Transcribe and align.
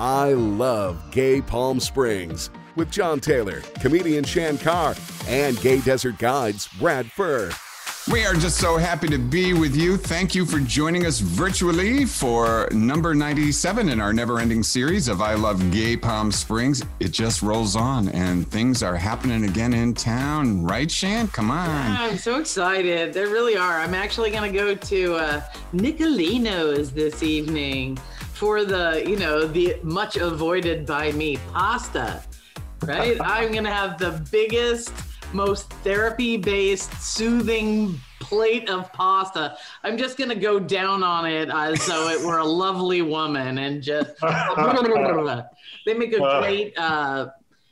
I 0.00 0.32
Love 0.32 1.10
Gay 1.10 1.40
Palm 1.40 1.80
Springs 1.80 2.50
with 2.76 2.88
John 2.88 3.18
Taylor, 3.18 3.62
comedian 3.80 4.22
Shan 4.22 4.56
Carr, 4.56 4.94
and 5.26 5.60
Gay 5.60 5.80
Desert 5.80 6.18
Guides 6.18 6.68
Brad 6.78 7.10
Furr. 7.10 7.50
We 8.08 8.24
are 8.24 8.34
just 8.34 8.58
so 8.58 8.76
happy 8.76 9.08
to 9.08 9.18
be 9.18 9.54
with 9.54 9.74
you. 9.74 9.96
Thank 9.96 10.36
you 10.36 10.46
for 10.46 10.60
joining 10.60 11.04
us 11.04 11.18
virtually 11.18 12.04
for 12.04 12.68
number 12.70 13.12
97 13.12 13.88
in 13.88 14.00
our 14.00 14.12
never 14.12 14.38
ending 14.38 14.62
series 14.62 15.08
of 15.08 15.20
I 15.20 15.34
Love 15.34 15.68
Gay 15.72 15.96
Palm 15.96 16.30
Springs. 16.30 16.80
It 17.00 17.10
just 17.10 17.42
rolls 17.42 17.74
on 17.74 18.08
and 18.10 18.48
things 18.48 18.84
are 18.84 18.94
happening 18.94 19.46
again 19.46 19.74
in 19.74 19.94
town, 19.94 20.62
right, 20.62 20.88
Shan? 20.88 21.26
Come 21.28 21.50
on. 21.50 21.66
Yeah, 21.66 21.96
I'm 22.02 22.18
so 22.18 22.38
excited. 22.38 23.12
There 23.12 23.28
really 23.28 23.56
are. 23.56 23.80
I'm 23.80 23.94
actually 23.94 24.30
going 24.30 24.52
to 24.52 24.56
go 24.56 24.76
to 24.76 25.14
uh, 25.16 25.42
Nicolino's 25.72 26.92
this 26.92 27.24
evening 27.24 27.98
for 28.38 28.64
the, 28.64 29.02
you 29.04 29.16
know, 29.16 29.48
the 29.48 29.76
much 29.82 30.16
avoided 30.16 30.86
by 30.86 31.10
me 31.10 31.36
pasta, 31.52 32.22
right? 32.84 33.20
I'm 33.24 33.50
going 33.50 33.64
to 33.64 33.72
have 33.72 33.98
the 33.98 34.24
biggest 34.30 34.92
most 35.32 35.72
therapy 35.82 36.36
based, 36.36 36.92
soothing 37.02 37.98
plate 38.20 38.70
of 38.70 38.92
pasta. 38.92 39.56
I'm 39.82 39.98
just 39.98 40.16
going 40.16 40.30
to 40.30 40.36
go 40.36 40.60
down 40.60 41.02
on 41.02 41.26
it 41.26 41.48
as 41.50 41.84
though 41.86 42.08
it 42.10 42.24
were 42.24 42.38
a 42.38 42.44
lovely 42.44 43.02
woman 43.02 43.58
and 43.58 43.82
just. 43.82 44.10
they 45.86 45.94
make 45.94 46.12
a 46.12 46.18
great 46.40 46.78
uh, 46.78 47.30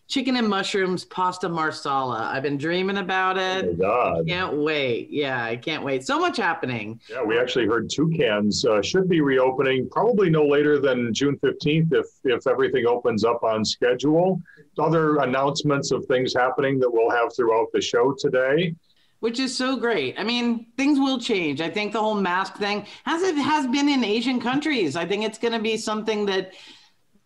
chicken 0.08 0.36
and 0.36 0.48
mushrooms 0.48 1.04
pasta 1.04 1.48
marsala. 1.48 2.30
I've 2.32 2.42
been 2.42 2.58
dreaming 2.58 2.98
about 2.98 3.36
it. 3.36 3.64
Oh 3.64 3.74
God. 3.74 4.28
Can't 4.28 4.58
wait. 4.58 5.10
Yeah, 5.10 5.44
I 5.44 5.56
can't 5.56 5.84
wait. 5.84 6.06
So 6.06 6.18
much 6.18 6.36
happening. 6.36 7.00
Yeah, 7.10 7.22
we 7.22 7.38
actually 7.38 7.66
heard 7.66 7.90
Toucans 7.90 8.64
uh, 8.64 8.82
should 8.82 9.08
be 9.08 9.20
reopening 9.20 9.88
probably 9.90 10.30
no 10.30 10.46
later 10.46 10.78
than 10.78 11.12
June 11.12 11.36
15th 11.42 11.92
if, 11.92 12.06
if 12.24 12.46
everything 12.46 12.86
opens 12.86 13.24
up 13.24 13.42
on 13.42 13.64
schedule. 13.64 14.40
Other 14.78 15.18
announcements 15.18 15.90
of 15.90 16.04
things 16.06 16.34
happening 16.34 16.78
that 16.80 16.90
we'll 16.90 17.10
have 17.10 17.34
throughout 17.34 17.68
the 17.72 17.80
show 17.80 18.14
today. 18.18 18.74
Which 19.20 19.40
is 19.40 19.56
so 19.56 19.76
great. 19.76 20.14
I 20.18 20.24
mean, 20.24 20.66
things 20.76 20.98
will 20.98 21.18
change. 21.18 21.62
I 21.62 21.70
think 21.70 21.92
the 21.92 22.00
whole 22.00 22.14
mask 22.14 22.56
thing, 22.56 22.86
as 23.06 23.22
it 23.22 23.34
has 23.36 23.66
been 23.66 23.88
in 23.88 24.04
Asian 24.04 24.40
countries, 24.40 24.94
I 24.94 25.06
think 25.06 25.24
it's 25.24 25.38
going 25.38 25.54
to 25.54 25.58
be 25.58 25.78
something 25.78 26.26
that 26.26 26.52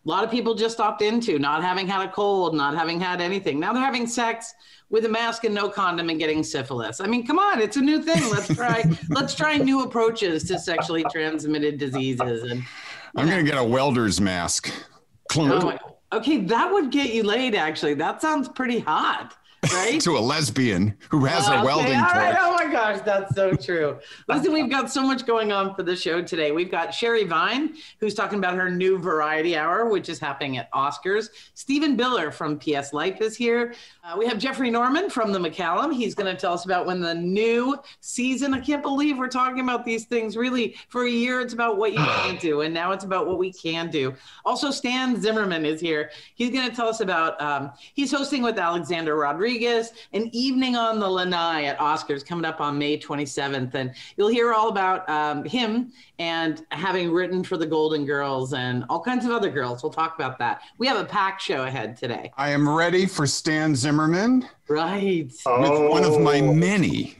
a 0.04 0.08
lot 0.08 0.24
of 0.24 0.30
people 0.30 0.54
just 0.54 0.80
opt 0.80 1.02
into 1.02 1.38
not 1.38 1.62
having 1.62 1.86
had 1.86 2.06
a 2.08 2.10
cold, 2.10 2.54
not 2.54 2.74
having 2.74 2.98
had 2.98 3.20
anything. 3.20 3.60
Now 3.60 3.72
they're 3.72 3.82
having 3.82 4.06
sex 4.06 4.54
with 4.88 5.04
a 5.04 5.08
mask 5.08 5.44
and 5.44 5.54
no 5.54 5.68
condom 5.68 6.08
and 6.08 6.18
getting 6.18 6.42
syphilis. 6.42 7.00
I 7.00 7.06
mean, 7.06 7.26
come 7.26 7.38
on, 7.38 7.60
it's 7.60 7.76
a 7.76 7.80
new 7.80 8.02
thing. 8.02 8.22
Let's 8.30 8.54
try 8.54 8.84
let's 9.10 9.34
try 9.34 9.58
new 9.58 9.82
approaches 9.82 10.44
to 10.44 10.58
sexually 10.58 11.04
transmitted 11.10 11.78
diseases. 11.78 12.50
And 12.50 12.64
I'm 13.16 13.28
gonna 13.28 13.42
get 13.42 13.58
a 13.58 13.64
welder's 13.64 14.20
mask. 14.20 14.72
Oh 15.36 15.78
okay, 16.12 16.38
that 16.38 16.72
would 16.72 16.90
get 16.90 17.12
you 17.12 17.22
laid. 17.22 17.54
Actually, 17.54 17.94
that 17.94 18.22
sounds 18.22 18.48
pretty 18.48 18.80
hot 18.80 19.36
right? 19.72 20.00
to 20.00 20.16
a 20.16 20.20
lesbian 20.20 20.96
who 21.10 21.24
has 21.24 21.46
a 21.48 21.54
okay, 21.54 21.64
welding 21.64 22.00
right. 22.00 22.32
torch. 22.32 22.36
Oh 22.40 22.52
my 22.54 22.70
gosh, 22.72 23.00
that's 23.04 23.34
so 23.34 23.52
true. 23.54 23.98
Listen, 24.28 24.52
we've 24.52 24.70
got 24.70 24.90
so 24.90 25.02
much 25.02 25.26
going 25.26 25.52
on 25.52 25.74
for 25.74 25.82
the 25.82 25.96
show 25.96 26.22
today. 26.22 26.52
We've 26.52 26.70
got 26.70 26.94
Sherry 26.94 27.24
Vine, 27.24 27.76
who's 27.98 28.14
talking 28.14 28.38
about 28.38 28.56
her 28.56 28.70
new 28.70 28.98
variety 28.98 29.56
hour, 29.56 29.88
which 29.88 30.08
is 30.08 30.18
happening 30.18 30.56
at 30.56 30.70
Oscars. 30.72 31.28
Stephen 31.54 31.96
Biller 31.96 32.32
from 32.32 32.58
PS 32.58 32.92
Life 32.92 33.20
is 33.20 33.36
here. 33.36 33.74
Uh, 34.02 34.16
we 34.18 34.26
have 34.26 34.38
Jeffrey 34.38 34.70
Norman 34.70 35.10
from 35.10 35.32
the 35.32 35.38
McCallum. 35.38 35.94
He's 35.94 36.14
going 36.14 36.34
to 36.34 36.40
tell 36.40 36.54
us 36.54 36.64
about 36.64 36.86
when 36.86 37.00
the 37.00 37.14
new 37.14 37.76
season. 38.00 38.54
I 38.54 38.60
can't 38.60 38.82
believe 38.82 39.18
we're 39.18 39.28
talking 39.28 39.60
about 39.60 39.84
these 39.84 40.06
things. 40.06 40.36
Really, 40.36 40.76
for 40.88 41.04
a 41.04 41.10
year, 41.10 41.40
it's 41.40 41.52
about 41.52 41.76
what 41.76 41.92
you 41.92 41.98
can't 42.04 42.40
do, 42.40 42.62
and 42.62 42.72
now 42.72 42.92
it's 42.92 43.04
about 43.04 43.26
what 43.26 43.38
we 43.38 43.52
can 43.52 43.90
do. 43.90 44.14
Also, 44.44 44.70
Stan 44.70 45.20
Zimmerman 45.20 45.66
is 45.66 45.80
here. 45.80 46.10
He's 46.34 46.50
going 46.50 46.68
to 46.68 46.74
tell 46.74 46.88
us 46.88 47.00
about. 47.00 47.40
Um, 47.40 47.72
he's 47.94 48.10
hosting 48.10 48.42
with 48.42 48.58
Alexander 48.58 49.16
Rodriguez 49.16 49.49
an 49.58 50.30
evening 50.32 50.76
on 50.76 50.98
the 51.00 51.08
lanai 51.08 51.64
at 51.64 51.78
Oscars 51.78 52.24
coming 52.24 52.44
up 52.44 52.60
on 52.60 52.78
May 52.78 52.98
27th, 52.98 53.74
and 53.74 53.92
you'll 54.16 54.28
hear 54.28 54.52
all 54.52 54.68
about 54.68 55.08
um, 55.10 55.44
him 55.44 55.92
and 56.18 56.64
having 56.70 57.10
written 57.10 57.42
for 57.42 57.56
the 57.56 57.66
Golden 57.66 58.04
Girls 58.06 58.52
and 58.54 58.84
all 58.88 59.00
kinds 59.02 59.24
of 59.24 59.32
other 59.32 59.50
girls. 59.50 59.82
We'll 59.82 59.92
talk 59.92 60.14
about 60.14 60.38
that. 60.38 60.62
We 60.78 60.86
have 60.86 60.98
a 60.98 61.04
packed 61.04 61.42
show 61.42 61.64
ahead 61.64 61.96
today. 61.96 62.30
I 62.36 62.50
am 62.50 62.68
ready 62.68 63.06
for 63.06 63.26
Stan 63.26 63.74
Zimmerman 63.74 64.48
Right. 64.68 65.26
with 65.26 65.90
one 65.90 66.04
of 66.04 66.20
my 66.20 66.40
Oh. 66.40 66.52
many 66.54 67.16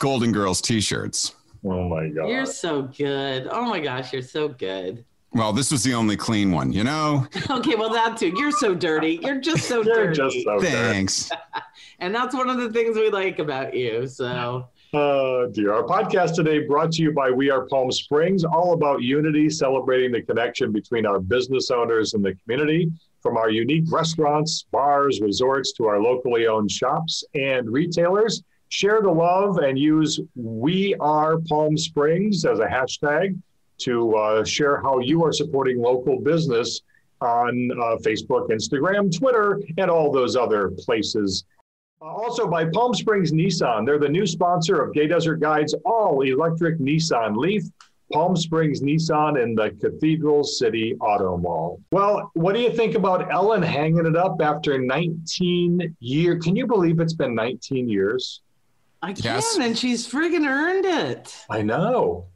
Golden 0.00 0.32
Girls 0.32 0.60
t-shirts. 0.60 1.34
Oh 1.64 1.88
my 1.88 2.08
God. 2.08 2.28
You're 2.28 2.46
so 2.46 2.82
good. 2.82 3.48
Oh 3.50 3.64
my 3.64 3.80
gosh, 3.80 4.12
you're 4.12 4.22
so 4.22 4.48
good. 4.48 5.04
Well, 5.32 5.52
this 5.52 5.70
was 5.70 5.84
the 5.84 5.94
only 5.94 6.16
clean 6.16 6.50
one, 6.52 6.72
you 6.72 6.84
know? 6.84 7.26
Okay, 7.50 7.74
well 7.74 7.90
that 7.90 8.16
too. 8.16 8.32
You're 8.36 8.52
so 8.52 8.74
dirty. 8.74 9.18
You're 9.22 9.40
just 9.40 9.64
so 9.68 9.82
You're 9.84 10.12
dirty. 10.12 10.16
just 10.16 10.44
so 10.44 10.58
good. 10.58 10.68
Thanks. 10.70 11.30
and 11.98 12.14
that's 12.14 12.34
one 12.34 12.48
of 12.48 12.56
the 12.58 12.70
things 12.72 12.96
we 12.96 13.10
like 13.10 13.38
about 13.38 13.74
you. 13.74 14.06
So 14.06 14.68
Oh 14.94 15.46
dear. 15.48 15.74
Our 15.74 15.82
podcast 15.82 16.34
today 16.34 16.66
brought 16.66 16.92
to 16.92 17.02
you 17.02 17.12
by 17.12 17.30
We 17.30 17.50
Are 17.50 17.66
Palm 17.66 17.92
Springs, 17.92 18.42
all 18.44 18.72
about 18.72 19.02
unity, 19.02 19.50
celebrating 19.50 20.12
the 20.12 20.22
connection 20.22 20.72
between 20.72 21.04
our 21.04 21.18
business 21.20 21.70
owners 21.70 22.14
and 22.14 22.24
the 22.24 22.34
community. 22.44 22.90
From 23.20 23.36
our 23.36 23.50
unique 23.50 23.84
restaurants, 23.90 24.64
bars, 24.70 25.20
resorts 25.20 25.72
to 25.72 25.86
our 25.86 26.00
locally 26.00 26.46
owned 26.46 26.70
shops 26.70 27.22
and 27.34 27.68
retailers, 27.70 28.42
share 28.70 29.02
the 29.02 29.10
love 29.10 29.58
and 29.58 29.78
use 29.78 30.20
We 30.34 30.94
Are 31.00 31.36
Palm 31.48 31.76
Springs 31.76 32.46
as 32.46 32.60
a 32.60 32.66
hashtag 32.66 33.36
to 33.78 34.14
uh, 34.16 34.44
share 34.44 34.80
how 34.82 34.98
you 34.98 35.24
are 35.24 35.32
supporting 35.32 35.80
local 35.80 36.20
business 36.20 36.82
on 37.20 37.70
uh, 37.72 37.96
Facebook, 37.96 38.48
Instagram, 38.50 39.16
Twitter, 39.16 39.60
and 39.78 39.90
all 39.90 40.12
those 40.12 40.36
other 40.36 40.70
places 40.70 41.44
uh, 42.00 42.04
also 42.04 42.46
by 42.46 42.64
Palm 42.66 42.94
Springs 42.94 43.32
Nissan. 43.32 43.84
They're 43.84 43.98
the 43.98 44.08
new 44.08 44.26
sponsor 44.26 44.80
of 44.82 44.94
Gay 44.94 45.08
Desert 45.08 45.36
Guide's 45.40 45.74
all 45.84 46.20
electric 46.22 46.78
Nissan 46.78 47.36
Leaf. 47.36 47.64
Palm 48.12 48.34
Springs 48.36 48.80
Nissan 48.80 49.42
in 49.42 49.54
the 49.54 49.70
Cathedral 49.82 50.42
City 50.42 50.94
Auto 50.98 51.36
Mall. 51.36 51.78
Well, 51.92 52.30
what 52.32 52.54
do 52.54 52.60
you 52.60 52.72
think 52.72 52.94
about 52.94 53.30
Ellen 53.30 53.62
hanging 53.62 54.06
it 54.06 54.16
up 54.16 54.40
after 54.40 54.78
19 54.78 55.94
years? 56.00 56.42
Can 56.42 56.56
you 56.56 56.66
believe 56.66 57.00
it's 57.00 57.12
been 57.12 57.34
19 57.34 57.86
years? 57.86 58.40
I 59.02 59.12
can, 59.12 59.24
Yes. 59.24 59.58
and 59.60 59.76
she's 59.76 60.08
friggin' 60.10 60.46
earned 60.48 60.86
it. 60.86 61.36
I 61.50 61.60
know. 61.60 62.28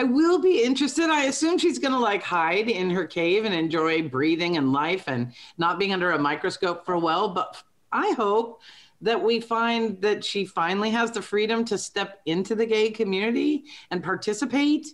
I 0.00 0.04
will 0.04 0.38
be 0.38 0.62
interested. 0.62 1.10
I 1.10 1.24
assume 1.24 1.58
she's 1.58 1.78
going 1.78 1.92
to 1.92 1.98
like 1.98 2.22
hide 2.22 2.70
in 2.70 2.88
her 2.88 3.06
cave 3.06 3.44
and 3.44 3.52
enjoy 3.52 4.08
breathing 4.08 4.56
and 4.56 4.72
life 4.72 5.04
and 5.08 5.34
not 5.58 5.78
being 5.78 5.92
under 5.92 6.12
a 6.12 6.18
microscope 6.18 6.86
for 6.86 6.94
a 6.94 6.98
while. 6.98 7.28
But 7.28 7.62
I 7.92 8.12
hope 8.12 8.62
that 9.02 9.22
we 9.22 9.40
find 9.40 10.00
that 10.00 10.24
she 10.24 10.46
finally 10.46 10.88
has 10.88 11.10
the 11.10 11.20
freedom 11.20 11.66
to 11.66 11.76
step 11.76 12.22
into 12.24 12.54
the 12.54 12.64
gay 12.64 12.90
community 12.90 13.64
and 13.90 14.02
participate 14.02 14.86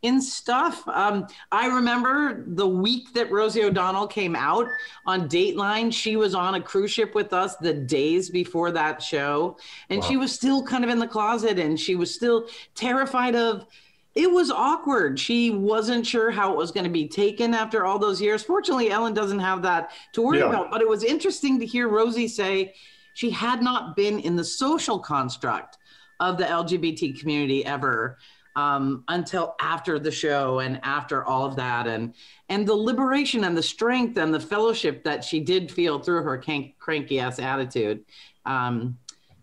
in 0.00 0.22
stuff. 0.22 0.88
Um, 0.88 1.26
I 1.52 1.66
remember 1.66 2.44
the 2.46 2.66
week 2.66 3.12
that 3.12 3.30
Rosie 3.30 3.64
O'Donnell 3.64 4.06
came 4.06 4.34
out 4.34 4.66
on 5.04 5.28
Dateline, 5.28 5.92
she 5.92 6.16
was 6.16 6.34
on 6.34 6.54
a 6.54 6.60
cruise 6.60 6.90
ship 6.90 7.14
with 7.14 7.34
us 7.34 7.56
the 7.56 7.74
days 7.74 8.30
before 8.30 8.70
that 8.70 9.02
show. 9.02 9.58
And 9.90 10.02
she 10.02 10.16
was 10.16 10.32
still 10.32 10.62
kind 10.62 10.84
of 10.84 10.90
in 10.90 10.98
the 10.98 11.06
closet 11.06 11.58
and 11.58 11.78
she 11.78 11.96
was 11.96 12.14
still 12.14 12.48
terrified 12.74 13.34
of 13.34 13.66
it 14.14 14.30
was 14.30 14.50
awkward. 14.50 15.18
She 15.18 15.50
wasn't 15.50 16.06
sure 16.06 16.30
how 16.30 16.52
it 16.52 16.56
was 16.56 16.70
going 16.70 16.84
to 16.84 16.90
be 16.90 17.08
taken 17.08 17.52
after 17.52 17.84
all 17.84 17.98
those 17.98 18.20
years. 18.20 18.42
Fortunately, 18.44 18.90
Ellen 18.90 19.12
doesn't 19.14 19.40
have 19.40 19.62
that 19.62 19.90
to 20.12 20.22
worry 20.22 20.38
Yeah. 20.38 20.48
about. 20.50 20.70
But 20.70 20.80
it 20.80 20.88
was 20.88 21.02
interesting 21.02 21.58
to 21.60 21.66
hear 21.66 21.88
Rosie 21.88 22.28
say 22.28 22.74
she 23.14 23.30
had 23.30 23.62
not 23.62 23.96
been 23.96 24.20
in 24.20 24.36
the 24.36 24.44
social 24.44 24.98
construct 24.98 25.78
of 26.20 26.38
the 26.38 26.44
LGBT 26.44 27.18
community 27.18 27.64
ever 27.66 28.18
um, 28.56 29.02
until 29.08 29.56
after 29.60 29.98
the 29.98 30.12
show 30.12 30.60
and 30.60 30.78
after 30.84 31.24
all 31.24 31.44
of 31.44 31.56
that, 31.56 31.88
and 31.88 32.14
and 32.48 32.64
the 32.68 32.74
liberation 32.74 33.42
and 33.42 33.56
the 33.56 33.62
strength 33.62 34.16
and 34.16 34.32
the 34.32 34.38
fellowship 34.38 35.02
that 35.02 35.24
she 35.24 35.40
did 35.40 35.72
feel 35.72 35.98
through 35.98 36.22
her 36.22 36.40
cranky 36.78 37.18
ass 37.18 37.40
attitude. 37.40 38.04
Um, 38.46 38.96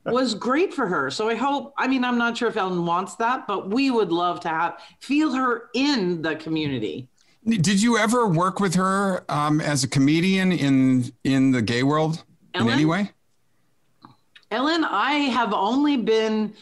was 0.06 0.34
great 0.34 0.74
for 0.74 0.88
her. 0.88 1.12
So 1.12 1.30
I 1.30 1.36
hope, 1.36 1.74
I 1.78 1.88
mean, 1.88 2.04
I'm 2.04 2.18
not 2.18 2.38
sure 2.38 2.50
if 2.50 2.58
Ellen 2.58 2.86
wants 2.86 3.16
that, 3.16 3.48
but 3.48 3.70
we 3.70 3.92
would 3.92 4.12
love 4.12 4.40
to 4.42 4.50
have 4.50 4.80
feel 5.00 5.34
her 5.34 5.70
in 5.74 6.22
the 6.22 6.36
community. 6.36 7.08
Did 7.46 7.82
you 7.82 7.98
ever 7.98 8.28
work 8.28 8.60
with 8.60 8.76
her 8.76 9.26
um, 9.30 9.62
as 9.62 9.84
a 9.84 9.88
comedian 9.88 10.52
in 10.52 11.12
in 11.24 11.52
the 11.52 11.62
gay 11.62 11.82
world 11.82 12.24
in 12.54 12.70
any 12.70 12.86
way? 12.86 13.12
Ellen, 14.52 14.84
I 14.84 15.14
have 15.14 15.54
only 15.54 15.98
been 15.98 16.54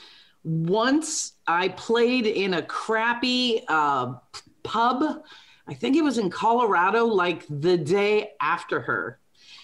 once. 0.43 1.33
I 1.47 1.69
played 1.69 2.27
in 2.27 2.53
a 2.53 2.61
crappy 2.61 3.63
uh, 3.67 4.13
pub. 4.63 5.23
I 5.67 5.73
think 5.73 5.97
it 5.97 6.03
was 6.03 6.17
in 6.17 6.29
Colorado, 6.29 7.05
like 7.05 7.45
the 7.49 7.77
day 7.77 8.31
after 8.39 8.79
her. 8.79 9.19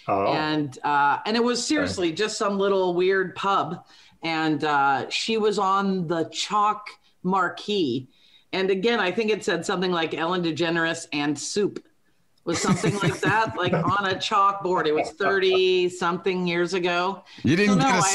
Oh, 0.08 0.28
and 0.34 0.78
uh, 0.84 1.20
and 1.26 1.36
it 1.36 1.44
was 1.44 1.66
seriously 1.66 2.12
just 2.12 2.38
some 2.38 2.58
little 2.60 2.94
weird 2.94 3.36
pub, 3.36 3.86
and 4.24 4.64
uh, 4.64 5.10
she 5.10 5.38
was 5.38 5.58
on 5.60 6.08
the 6.08 6.26
chalk 6.26 6.88
marquee, 7.24 8.08
and 8.54 8.70
again 8.70 9.00
I 9.00 9.12
think 9.12 9.32
it 9.32 9.44
said 9.44 9.66
something 9.66 9.92
like 9.92 10.14
Ellen 10.14 10.44
DeGeneres 10.44 11.08
and 11.12 11.38
soup, 11.38 11.84
was 12.44 12.62
something 12.62 12.96
like 13.00 13.20
that, 13.22 13.58
like 13.58 13.74
on 13.74 14.06
a 14.06 14.16
chalkboard. 14.16 14.86
It 14.86 14.94
was 14.94 15.10
30 15.12 15.90
something 15.90 16.46
years 16.48 16.74
ago. 16.76 17.24
You 17.44 17.56
didn't 17.56 17.80
So, 17.80 17.80
get 17.80 17.90
no, 17.90 17.96
a 17.96 17.98
I- 17.98 18.10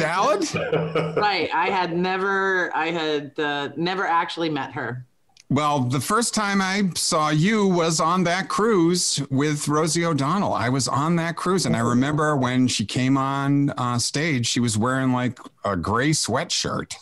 salad? 0.45 1.17
Right. 1.17 1.51
I 1.53 1.71
had 1.71 1.97
never, 1.97 2.75
I 2.77 2.91
had 2.93 3.39
uh, 3.39 3.71
never 3.77 4.07
actually 4.07 4.49
met 4.49 4.73
her. 4.73 5.07
Well, 5.51 5.81
the 5.81 6.01
first 6.01 6.33
time 6.33 6.63
I 6.63 6.91
saw 6.95 7.31
you 7.31 7.67
was 7.67 7.99
on 7.99 8.23
that 8.23 8.49
cruise 8.49 9.21
with 9.31 9.67
Rosie 9.67 10.05
O'Donnell. 10.05 10.55
I 10.55 10.69
was 10.69 10.87
on 10.87 11.17
that 11.17 11.35
cruise, 11.35 11.67
and 11.67 11.75
I 11.75 11.81
remember 11.81 12.37
when 12.37 12.69
she 12.69 12.87
came 12.87 13.19
on 13.19 13.71
uh, 13.71 13.99
stage, 13.99 14.47
she 14.47 14.61
was 14.61 14.79
wearing 14.79 15.13
like 15.13 15.41
a 15.65 15.77
gray 15.77 16.11
sweatshirt. 16.11 16.95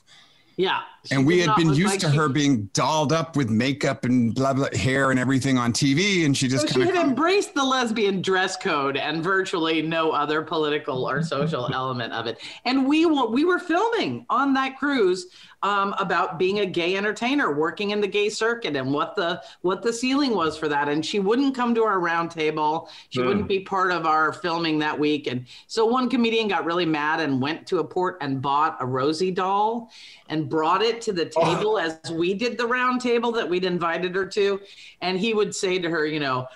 Yeah. 0.56 0.80
And 1.10 1.26
we 1.26 1.38
had 1.40 1.54
been 1.56 1.68
used 1.74 1.84
like 1.84 2.00
to 2.00 2.10
she- 2.10 2.16
her 2.16 2.28
being 2.28 2.64
dolled 2.72 3.12
up 3.12 3.36
with 3.36 3.50
makeup 3.50 4.04
and 4.04 4.34
blah 4.34 4.54
blah 4.54 4.68
hair 4.72 5.10
and 5.10 5.20
everything 5.20 5.58
on 5.58 5.74
TV, 5.74 6.24
and 6.24 6.34
she 6.34 6.48
So 6.48 6.56
just 6.56 6.68
she 6.68 6.80
kind 6.80 6.96
had 6.96 7.04
of 7.04 7.10
embraced 7.10 7.54
the 7.54 7.62
lesbian 7.64 8.22
dress 8.22 8.56
code 8.56 8.96
and 8.96 9.22
virtually 9.22 9.82
no 9.82 10.10
other 10.10 10.42
political 10.42 11.08
or 11.08 11.22
social 11.22 11.68
element 11.72 12.14
of 12.14 12.26
it. 12.26 12.38
And 12.64 12.88
we 12.88 13.04
we 13.06 13.44
were 13.44 13.58
filming 13.58 14.24
on 14.30 14.54
that 14.54 14.78
cruise 14.78 15.26
um, 15.62 15.94
about 15.99 16.38
being 16.38 16.60
a 16.60 16.66
gay 16.66 16.96
entertainer, 16.96 17.52
working 17.52 17.90
in 17.90 18.00
the 18.00 18.06
gay 18.06 18.28
circuit, 18.28 18.76
and 18.76 18.93
what 18.93 19.16
the 19.16 19.43
what 19.62 19.82
the 19.82 19.93
ceiling 19.93 20.34
was 20.34 20.56
for 20.56 20.69
that. 20.69 20.88
And 20.88 21.05
she 21.05 21.19
wouldn't 21.19 21.55
come 21.55 21.75
to 21.75 21.82
our 21.84 22.00
round 22.00 22.31
table. 22.31 22.88
She 23.10 23.20
wouldn't 23.20 23.49
be 23.49 23.60
part 23.60 23.90
of 23.90 24.06
our 24.06 24.32
filming 24.32 24.78
that 24.78 24.99
week. 24.99 25.26
And 25.26 25.46
so 25.66 25.84
one 25.87 26.08
comedian 26.08 26.49
got 26.49 26.64
really 26.64 26.87
mad 26.87 27.20
and 27.20 27.40
went 27.40 27.66
to 27.69 27.78
a 27.78 27.84
port 27.84 28.19
and 28.20 28.40
bought 28.40 28.76
a 28.81 28.87
Rosie 28.87 29.31
doll 29.31 29.90
and 30.28 30.49
brought 30.49 30.82
it 30.82 31.00
to 31.02 31.12
the 31.12 31.26
table 31.26 31.78
as 31.78 31.99
we 32.12 32.34
did 32.34 32.58
the 32.58 32.66
round 32.66 33.00
table 33.00 33.32
that 33.32 33.49
we'd 33.49 33.64
invited 33.64 34.14
her 34.14 34.26
to. 34.26 34.60
And 35.00 35.19
he 35.19 35.34
would 35.34 35.55
say 35.55 35.78
to 35.78 35.88
her, 35.90 36.06
you 36.06 36.20
know, 36.20 36.46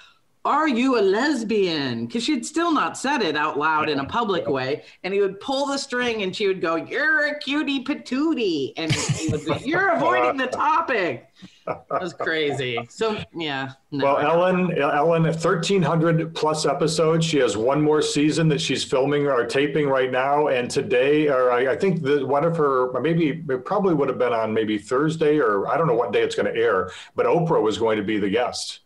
are 0.45 0.69
you 0.69 0.99
a 0.99 1.03
lesbian? 1.03 2.07
Because 2.07 2.25
she'd 2.25 2.45
still 2.45 2.73
not 2.73 2.99
said 2.99 3.23
it 3.23 3.37
out 3.37 3.59
loud 3.59 3.89
in 3.89 4.01
a 4.01 4.05
public 4.19 4.49
way. 4.49 4.83
And 5.05 5.15
he 5.15 5.21
would 5.21 5.39
pull 5.41 5.67
the 5.67 5.79
string 5.79 6.23
and 6.23 6.35
she 6.35 6.49
would 6.49 6.61
go, 6.61 6.77
You're 6.77 7.27
a 7.27 7.39
cutie 7.39 7.85
patootie. 7.85 8.73
And 8.77 8.93
he 8.93 9.29
would 9.29 9.45
go, 9.45 9.57
You're 9.57 9.91
avoiding 9.95 10.37
the 10.37 10.49
topic. 10.49 11.29
It 11.69 11.79
was 11.91 12.13
crazy. 12.13 12.79
So, 12.89 13.23
yeah. 13.35 13.73
No. 13.93 14.05
Well, 14.05 14.19
Ellen, 14.19 14.77
Ellen, 14.81 15.23
1,300 15.23 16.35
plus 16.35 16.67
episodes. 16.67 17.25
She 17.25 17.39
has 17.39 17.57
one 17.57 17.81
more 17.81 18.03
season 18.03 18.49
that 18.49 18.61
she's 18.61 18.83
filming 18.83 19.29
or 19.29 19.47
taping 19.47 19.89
right 19.89 20.11
now. 20.11 20.49
And 20.49 20.69
today, 20.69 21.29
or 21.29 21.53
I, 21.53 21.73
I 21.73 21.77
think 21.77 22.03
that 22.03 22.27
one 22.27 22.45
of 22.45 22.57
her, 22.57 22.99
maybe 23.01 23.45
it 23.49 23.65
probably 23.65 23.95
would 23.95 24.09
have 24.09 24.19
been 24.19 24.33
on 24.33 24.53
maybe 24.53 24.77
Thursday, 24.77 25.39
or 25.39 25.69
I 25.69 25.77
don't 25.77 25.87
know 25.87 25.95
what 25.95 26.13
day 26.13 26.23
it's 26.23 26.35
going 26.35 26.53
to 26.53 26.61
air, 26.61 26.91
but 27.15 27.27
Oprah 27.27 27.63
was 27.63 27.79
going 27.79 27.97
to 27.97 28.05
be 28.05 28.19
the 28.19 28.31
guest. 28.31 28.81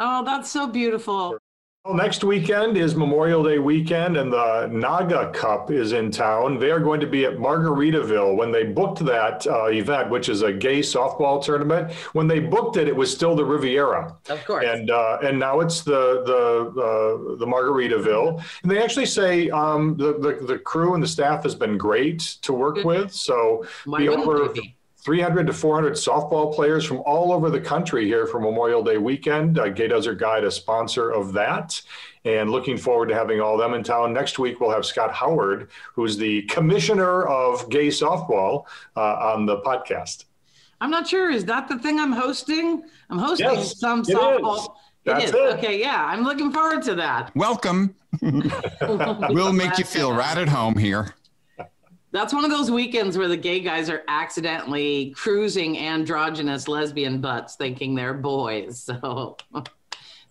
Oh, 0.00 0.24
that's 0.24 0.50
so 0.50 0.66
beautiful. 0.66 1.38
Well, 1.86 1.94
next 1.94 2.24
weekend 2.24 2.76
is 2.76 2.96
Memorial 2.96 3.44
Day 3.44 3.60
weekend, 3.60 4.16
and 4.16 4.32
the 4.32 4.66
Naga 4.72 5.30
Cup 5.30 5.70
is 5.70 5.92
in 5.92 6.10
town. 6.10 6.58
They 6.58 6.72
are 6.72 6.80
going 6.80 6.98
to 6.98 7.06
be 7.06 7.26
at 7.26 7.34
Margaritaville. 7.34 8.36
When 8.36 8.50
they 8.50 8.64
booked 8.64 9.04
that 9.04 9.46
uh, 9.46 9.66
event, 9.66 10.10
which 10.10 10.28
is 10.28 10.42
a 10.42 10.52
gay 10.52 10.80
softball 10.80 11.40
tournament, 11.40 11.92
when 12.12 12.26
they 12.26 12.40
booked 12.40 12.76
it, 12.76 12.88
it 12.88 12.96
was 12.96 13.12
still 13.14 13.36
the 13.36 13.44
Riviera. 13.44 14.16
Of 14.28 14.44
course. 14.44 14.66
and 14.66 14.90
uh, 14.90 15.18
and 15.22 15.38
now 15.38 15.60
it's 15.60 15.82
the 15.82 16.24
the 16.26 16.80
uh, 16.82 17.36
the 17.36 17.46
Margaritaville. 17.46 18.42
And 18.64 18.70
they 18.72 18.82
actually 18.82 19.06
say 19.06 19.48
um, 19.50 19.96
the, 19.96 20.18
the 20.18 20.44
the 20.44 20.58
crew 20.58 20.94
and 20.94 21.02
the 21.02 21.06
staff 21.06 21.44
has 21.44 21.54
been 21.54 21.78
great 21.78 22.18
to 22.42 22.52
work 22.52 22.76
Good. 22.76 22.84
with. 22.84 23.12
So 23.12 23.64
Why 23.84 23.98
be 23.98 24.08
wouldn't 24.08 24.26
over 24.26 24.48
they 24.48 24.60
be? 24.60 24.76
300 25.10 25.46
to 25.46 25.52
400 25.52 25.92
softball 25.92 26.52
players 26.52 26.84
from 26.84 26.96
all 27.06 27.32
over 27.32 27.48
the 27.48 27.60
country 27.60 28.06
here 28.06 28.26
for 28.26 28.40
Memorial 28.40 28.82
Day 28.82 28.98
weekend. 28.98 29.56
Uh, 29.56 29.68
Gay 29.68 29.86
Desert 29.86 30.16
Guide, 30.16 30.42
a 30.42 30.50
sponsor 30.50 31.10
of 31.12 31.32
that. 31.34 31.80
And 32.24 32.50
looking 32.50 32.76
forward 32.76 33.08
to 33.10 33.14
having 33.14 33.40
all 33.40 33.56
them 33.56 33.72
in 33.74 33.84
town. 33.84 34.12
Next 34.12 34.40
week, 34.40 34.58
we'll 34.58 34.72
have 34.72 34.84
Scott 34.84 35.12
Howard, 35.14 35.70
who's 35.94 36.16
the 36.16 36.42
commissioner 36.42 37.22
of 37.28 37.70
gay 37.70 37.86
softball, 37.86 38.64
uh, 38.96 39.00
on 39.32 39.46
the 39.46 39.58
podcast. 39.60 40.24
I'm 40.80 40.90
not 40.90 41.06
sure. 41.06 41.30
Is 41.30 41.44
that 41.44 41.68
the 41.68 41.78
thing 41.78 42.00
I'm 42.00 42.10
hosting? 42.10 42.82
I'm 43.08 43.18
hosting 43.18 43.46
Yes, 43.48 43.78
some 43.78 44.00
it 44.00 44.08
is. 44.08 44.14
softball. 44.16 44.74
That's 45.04 45.26
is. 45.26 45.30
it. 45.30 45.36
Okay, 45.58 45.78
yeah. 45.78 46.04
I'm 46.04 46.24
looking 46.24 46.50
forward 46.50 46.82
to 46.82 46.96
that. 46.96 47.30
welcome. 47.36 47.94
We'll 48.82 49.52
make 49.52 49.78
you 49.78 49.84
feel 49.84 50.12
right 50.12 50.36
at 50.36 50.48
home 50.48 50.76
here. 50.76 51.14
That's 52.16 52.32
one 52.32 52.46
of 52.46 52.50
those 52.50 52.70
weekends 52.70 53.18
where 53.18 53.28
the 53.28 53.36
gay 53.36 53.60
guys 53.60 53.90
are 53.90 54.02
accidentally 54.08 55.10
cruising 55.10 55.76
androgynous 55.76 56.66
lesbian 56.66 57.20
butts 57.20 57.56
thinking 57.56 57.94
they're 57.94 58.14
boys. 58.14 58.88
So 58.96 59.36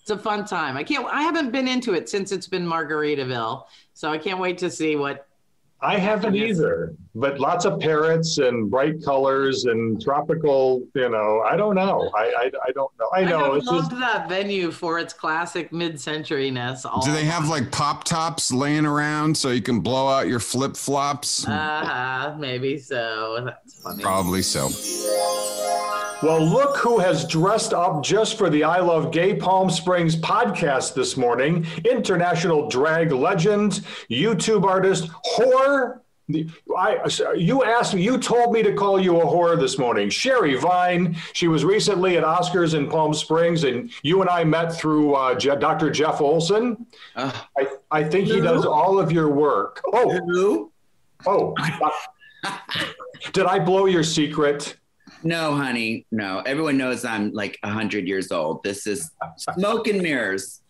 it's 0.01 0.09
a 0.09 0.17
fun 0.17 0.45
time. 0.45 0.77
I 0.77 0.83
can't 0.83 1.05
I 1.05 1.21
haven't 1.21 1.51
been 1.51 1.67
into 1.67 1.93
it 1.93 2.09
since 2.09 2.31
it's 2.31 2.47
been 2.47 2.65
Margaritaville. 2.65 3.65
So 3.93 4.11
I 4.11 4.17
can't 4.17 4.39
wait 4.39 4.57
to 4.59 4.71
see 4.71 4.95
what 4.95 5.27
I 5.81 5.97
haven't 5.99 6.35
either, 6.35 6.95
but 7.13 7.39
lots 7.39 7.65
of 7.65 7.79
parrots 7.79 8.37
and 8.37 8.71
bright 8.71 9.03
colors 9.03 9.65
and 9.65 10.01
tropical, 10.01 10.81
you 10.95 11.09
know, 11.09 11.41
I 11.41 11.57
don't 11.57 11.75
know. 11.75 12.09
I, 12.15 12.23
I, 12.23 12.51
I 12.67 12.71
don't 12.73 12.91
know. 12.97 13.09
I 13.13 13.23
know. 13.23 13.53
I 13.53 13.57
It's 13.57 13.67
loved 13.67 13.91
just, 13.91 13.99
that 13.99 14.29
venue 14.29 14.71
for 14.71 14.99
its 14.99 15.13
classic 15.13 15.71
mid-centuryness. 15.71 16.85
All 16.85 17.05
Do 17.05 17.11
they 17.11 17.25
have 17.25 17.49
like 17.49 17.71
pop 17.71 18.03
tops 18.05 18.51
laying 18.51 18.85
around 18.85 19.37
so 19.37 19.49
you 19.49 19.61
can 19.61 19.81
blow 19.81 20.07
out 20.07 20.27
your 20.27 20.39
flip 20.39 20.75
flops? 20.75 21.47
uh 21.47 22.35
maybe 22.39 22.77
so. 22.77 23.41
That's 23.45 23.81
funny. 23.81 24.01
Probably 24.01 24.41
so. 24.41 24.69
Well, 26.25 26.43
look 26.43 26.77
who 26.77 26.97
has 26.97 27.27
dressed 27.27 27.71
up 27.71 28.03
just 28.03 28.35
for 28.35 28.49
the 28.49 28.63
I 28.63 28.79
Love 28.79 29.11
Gay 29.11 29.35
Palm 29.35 29.69
Springs 29.69 30.15
podcast 30.15 30.95
this 30.95 31.15
morning. 31.15 31.67
International 31.87 32.67
drag 32.67 33.11
legend, 33.11 33.85
YouTube 34.09 34.63
artist, 34.63 35.07
whore. 35.37 35.99
I, 36.75 36.97
you 37.35 37.63
asked 37.63 37.93
me, 37.93 38.01
you 38.01 38.17
told 38.17 38.53
me 38.53 38.63
to 38.63 38.73
call 38.73 38.99
you 38.99 39.21
a 39.21 39.23
whore 39.23 39.59
this 39.59 39.77
morning. 39.77 40.09
Sherry 40.09 40.55
Vine, 40.55 41.15
she 41.33 41.47
was 41.47 41.63
recently 41.63 42.17
at 42.17 42.23
Oscars 42.23 42.73
in 42.73 42.89
Palm 42.89 43.13
Springs, 43.13 43.63
and 43.63 43.91
you 44.01 44.21
and 44.21 44.29
I 44.29 44.43
met 44.43 44.73
through 44.73 45.13
uh, 45.13 45.35
Je- 45.35 45.55
Dr. 45.57 45.91
Jeff 45.91 46.21
Olson. 46.21 46.87
Uh, 47.15 47.31
I, 47.55 47.67
I 47.91 48.03
think 48.03 48.29
he 48.29 48.41
does 48.41 48.65
all 48.65 48.97
of 48.97 49.11
your 49.11 49.29
work. 49.29 49.83
Oh, 49.93 50.19
who? 50.25 50.71
oh. 51.27 51.53
Did 53.31 53.45
I 53.45 53.59
blow 53.59 53.85
your 53.85 54.03
secret? 54.03 54.75
No, 55.25 55.55
honey, 55.55 56.05
no. 56.11 56.41
Everyone 56.45 56.77
knows 56.77 57.03
I'm 57.03 57.33
like 57.33 57.57
100 57.63 58.07
years 58.07 58.31
old. 58.31 58.63
This 58.63 58.85
is 58.85 59.09
smoke 59.55 59.87
and 59.87 59.99
mirrors. 59.99 60.61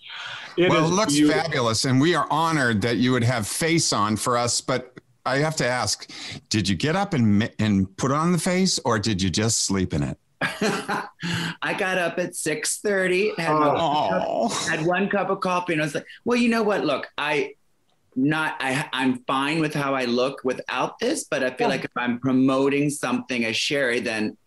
It 0.58 0.70
well, 0.70 0.86
it 0.86 0.94
looks 0.94 1.14
beautiful. 1.14 1.42
fabulous, 1.42 1.84
and 1.84 2.00
we 2.00 2.16
are 2.16 2.26
honored 2.32 2.82
that 2.84 2.96
you 2.96 3.12
would 3.12 3.26
have 3.26 3.46
face 3.46 3.92
on 3.92 4.16
for 4.16 4.38
us. 4.38 4.62
But 4.62 4.98
I 5.26 5.40
have 5.40 5.58
to 5.58 5.68
ask, 5.68 6.10
did 6.48 6.70
you 6.70 6.76
get 6.78 6.96
up 6.96 7.14
and 7.14 7.40
mi- 7.40 7.50
and 7.60 7.96
put 7.98 8.14
on 8.14 8.32
the 8.32 8.38
face, 8.38 8.80
or 8.86 8.98
did 8.98 9.22
you 9.22 9.30
just 9.30 9.64
sleep 9.64 9.94
in 9.94 10.04
it? 10.04 10.18
I 10.42 11.76
got 11.78 11.98
up 11.98 12.18
at 12.18 12.32
6:30, 12.32 13.38
had, 13.38 13.52
Oh, 13.52 14.48
had 14.70 14.86
one 14.86 15.10
cup 15.10 15.30
of 15.30 15.42
coffee, 15.42 15.74
and 15.74 15.82
I 15.82 15.86
was 15.86 15.96
like, 15.96 16.06
"Well, 16.24 16.38
you 16.38 16.48
know 16.48 16.64
what? 16.64 16.86
Look, 16.86 17.08
I 17.18 17.56
not 18.16 18.56
I 18.62 18.88
I'm 18.94 19.18
fine 19.26 19.60
with 19.60 19.74
how 19.74 19.96
I 19.96 20.06
look 20.06 20.46
without 20.46 20.98
this, 21.00 21.26
but 21.26 21.44
I 21.44 21.50
feel 21.50 21.68
like 21.68 21.84
if 21.84 21.92
I'm 21.98 22.20
promoting 22.20 22.90
something 22.90 23.44
as 23.44 23.58
Sherry, 23.58 24.00
then 24.00 24.38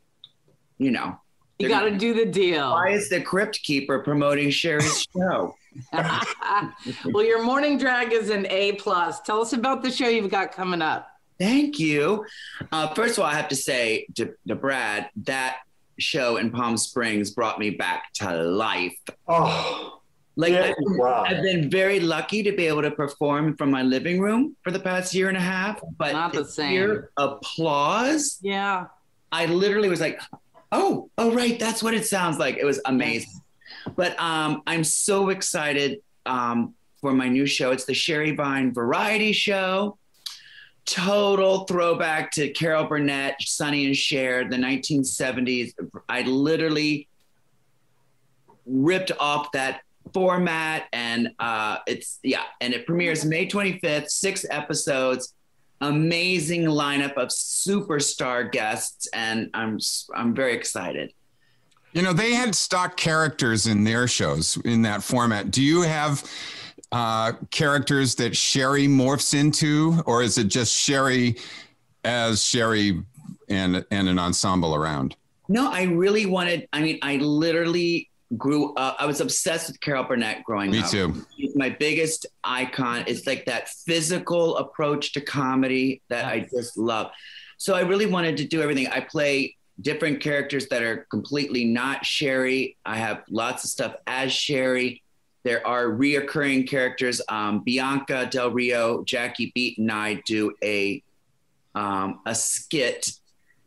you 0.78 0.90
know, 0.90 1.18
You 1.58 1.68
got 1.68 1.82
to 1.82 1.96
do 1.96 2.14
the 2.14 2.26
deal. 2.26 2.70
why 2.70 2.90
is 2.90 3.08
the 3.08 3.20
Crypt 3.20 3.62
Keeper 3.62 3.98
promoting 4.00 4.50
Sherry's 4.50 5.06
show? 5.16 5.54
well, 5.92 7.24
your 7.24 7.42
morning 7.42 7.78
drag 7.78 8.12
is 8.12 8.30
an 8.30 8.46
A 8.50 8.72
plus. 8.72 9.20
Tell 9.20 9.40
us 9.40 9.52
about 9.52 9.82
the 9.82 9.90
show 9.90 10.08
you've 10.08 10.30
got 10.30 10.52
coming 10.52 10.82
up. 10.82 11.08
Thank 11.38 11.78
you. 11.78 12.24
Uh, 12.72 12.92
first 12.94 13.16
of 13.16 13.24
all, 13.24 13.30
I 13.30 13.34
have 13.34 13.48
to 13.48 13.56
say 13.56 14.06
to, 14.16 14.34
to 14.48 14.54
Brad 14.56 15.08
that 15.24 15.58
show 15.98 16.36
in 16.36 16.50
Palm 16.50 16.76
Springs 16.76 17.30
brought 17.30 17.58
me 17.58 17.70
back 17.70 18.12
to 18.14 18.42
life. 18.42 18.96
Oh, 19.28 20.00
Like 20.36 20.52
Yeah, 20.52 20.62
I've, 20.70 20.76
been, 20.76 20.96
wow. 20.98 21.24
I've 21.26 21.42
been 21.42 21.70
very 21.70 22.00
lucky 22.00 22.42
to 22.42 22.52
be 22.52 22.66
able 22.66 22.82
to 22.82 22.90
perform 22.90 23.56
from 23.56 23.70
my 23.70 23.82
living 23.82 24.20
room 24.20 24.56
for 24.64 24.72
the 24.72 24.80
past 24.80 25.14
year 25.14 25.28
and 25.28 25.36
a 25.36 25.40
half. 25.40 25.80
But 25.96 26.12
Not 26.12 26.32
the 26.32 26.44
same. 26.44 26.70
hear 26.70 27.10
applause. 27.16 28.38
Yeah. 28.42 28.86
I 29.30 29.46
literally 29.46 29.88
was 29.88 30.00
like, 30.00 30.20
"Oh, 30.72 31.10
oh, 31.18 31.32
right, 31.32 31.58
that's 31.58 31.82
what 31.82 31.94
it 31.94 32.06
sounds 32.06 32.38
like." 32.38 32.56
It 32.56 32.64
was 32.64 32.80
amazing. 32.84 33.40
But 33.96 34.18
um, 34.20 34.62
I'm 34.66 34.84
so 34.84 35.30
excited 35.30 36.00
um, 36.26 36.74
for 37.00 37.12
my 37.12 37.28
new 37.28 37.46
show. 37.46 37.70
It's 37.70 37.84
the 37.84 37.94
Sherry 37.94 38.32
Vine 38.32 38.72
Variety 38.72 39.32
Show. 39.32 39.98
Total 40.84 41.64
throwback 41.64 42.30
to 42.32 42.48
Carol 42.50 42.84
Burnett, 42.84 43.36
Sonny 43.42 43.86
and 43.86 43.96
Cher, 43.96 44.48
the 44.48 44.56
1970s. 44.56 45.72
I 46.08 46.22
literally 46.22 47.08
ripped 48.64 49.12
off 49.18 49.52
that 49.52 49.82
format, 50.14 50.84
and 50.92 51.30
uh, 51.38 51.78
it's 51.86 52.18
yeah, 52.22 52.42
and 52.60 52.72
it 52.72 52.86
premieres 52.86 53.24
May 53.24 53.46
25th. 53.46 54.08
Six 54.08 54.46
episodes 54.50 55.34
amazing 55.80 56.62
lineup 56.64 57.14
of 57.14 57.28
superstar 57.28 58.50
guests, 58.50 59.08
and 59.12 59.50
I'm 59.54 59.78
I'm 60.14 60.34
very 60.34 60.54
excited. 60.54 61.12
You 61.92 62.02
know, 62.02 62.12
they 62.12 62.34
had 62.34 62.54
stock 62.54 62.96
characters 62.96 63.66
in 63.66 63.84
their 63.84 64.06
shows 64.06 64.56
in 64.64 64.82
that 64.82 65.02
format. 65.02 65.50
Do 65.50 65.62
you 65.62 65.82
have 65.82 66.22
uh, 66.92 67.32
characters 67.50 68.14
that 68.16 68.36
Sherry 68.36 68.86
morphs 68.86 69.38
into, 69.38 70.02
or 70.06 70.22
is 70.22 70.38
it 70.38 70.48
just 70.48 70.74
Sherry 70.74 71.36
as 72.04 72.44
Sherry 72.44 73.02
and 73.48 73.84
and 73.90 74.08
an 74.08 74.18
ensemble 74.18 74.74
around? 74.74 75.16
No, 75.48 75.70
I 75.72 75.84
really 75.84 76.26
wanted. 76.26 76.68
I 76.72 76.82
mean, 76.82 76.98
I 77.02 77.16
literally 77.16 78.07
grew 78.36 78.74
up. 78.74 78.96
I 78.98 79.06
was 79.06 79.20
obsessed 79.20 79.68
with 79.68 79.80
Carol 79.80 80.04
Burnett 80.04 80.44
growing 80.44 80.70
Me 80.70 80.78
up. 80.80 80.84
Me 80.84 80.90
too. 80.90 81.26
She's 81.36 81.56
my 81.56 81.70
biggest 81.70 82.26
icon. 82.44 83.04
It's 83.06 83.26
like 83.26 83.46
that 83.46 83.68
physical 83.68 84.56
approach 84.58 85.12
to 85.12 85.20
comedy 85.20 86.02
that 86.08 86.26
I 86.26 86.40
just 86.40 86.76
love. 86.76 87.10
So 87.56 87.74
I 87.74 87.80
really 87.80 88.06
wanted 88.06 88.36
to 88.38 88.44
do 88.44 88.60
everything. 88.60 88.86
I 88.88 89.00
play 89.00 89.56
different 89.80 90.20
characters 90.20 90.68
that 90.68 90.82
are 90.82 91.06
completely 91.10 91.64
not 91.64 92.04
Sherry. 92.04 92.76
I 92.84 92.98
have 92.98 93.22
lots 93.30 93.64
of 93.64 93.70
stuff 93.70 93.94
as 94.06 94.32
Sherry. 94.32 95.02
There 95.44 95.66
are 95.66 95.86
reoccurring 95.86 96.68
characters. 96.68 97.22
Um, 97.28 97.60
Bianca 97.60 98.28
Del 98.30 98.50
Rio, 98.50 99.04
Jackie 99.04 99.52
Beat, 99.54 99.78
and 99.78 99.90
I 99.90 100.14
do 100.26 100.54
a 100.62 101.02
um, 101.74 102.20
a 102.26 102.34
skit 102.34 103.12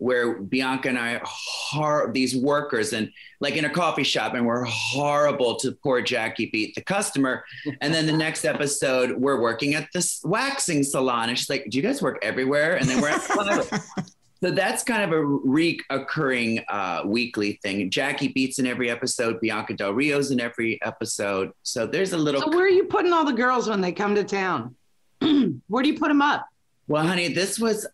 where 0.02 0.40
Bianca 0.40 0.90
and 0.90 0.98
I 0.98 1.14
are 1.14 1.22
hor- 1.24 2.12
these 2.12 2.36
workers 2.36 2.92
and 2.92 3.12
like 3.40 3.56
in 3.56 3.66
a 3.66 3.70
coffee 3.70 4.04
shop 4.04 4.34
and 4.34 4.48
we're 4.48 4.64
horrible 4.64 5.58
to 5.58 5.74
poor 5.74 6.02
Jackie 6.02 6.48
Beat, 6.48 6.74
the 6.74 6.82
customer. 6.82 7.44
And 7.82 7.94
then 7.94 8.08
the 8.08 8.14
next 8.14 8.44
episode, 8.44 9.12
we're 9.12 9.40
working 9.40 9.76
at 9.76 9.88
this 9.94 10.20
waxing 10.24 10.84
salon. 10.84 11.30
And 11.30 11.38
she's 11.38 11.50
like, 11.50 11.68
Do 11.70 11.78
you 11.78 11.84
guys 11.84 12.02
work 12.02 12.18
everywhere? 12.24 12.78
And 12.78 12.90
then 12.90 13.00
we're 13.00 13.10
at 13.10 13.22
the 13.22 13.84
So 14.44 14.50
that's 14.50 14.84
kind 14.84 15.04
of 15.04 15.12
a 15.12 15.22
reoccurring 15.22 16.64
uh, 16.68 17.04
weekly 17.06 17.60
thing. 17.62 17.92
Jackie 17.92 18.30
Beats 18.30 18.58
in 18.58 18.66
every 18.66 18.90
episode, 18.90 19.40
Bianca 19.40 19.76
Del 19.76 19.94
Rio's 19.94 20.32
in 20.32 20.40
every 20.40 20.82
episode. 20.82 21.52
So 21.62 21.86
there's 21.86 22.14
a 22.14 22.18
little. 22.18 22.42
So 22.42 22.50
where 22.50 22.66
are 22.66 22.70
you 22.70 22.86
putting 22.86 23.14
all 23.14 23.24
the 23.24 23.34
girls 23.34 23.70
when 23.70 23.82
they 23.82 23.92
come 23.92 24.16
to 24.16 24.24
town? 24.24 24.76
where 25.68 25.84
do 25.84 25.90
you 25.90 26.00
put 26.00 26.08
them 26.08 26.24
up? 26.24 26.48
well, 26.88 27.06
honey, 27.06 27.28
this 27.28 27.60
was 27.60 27.88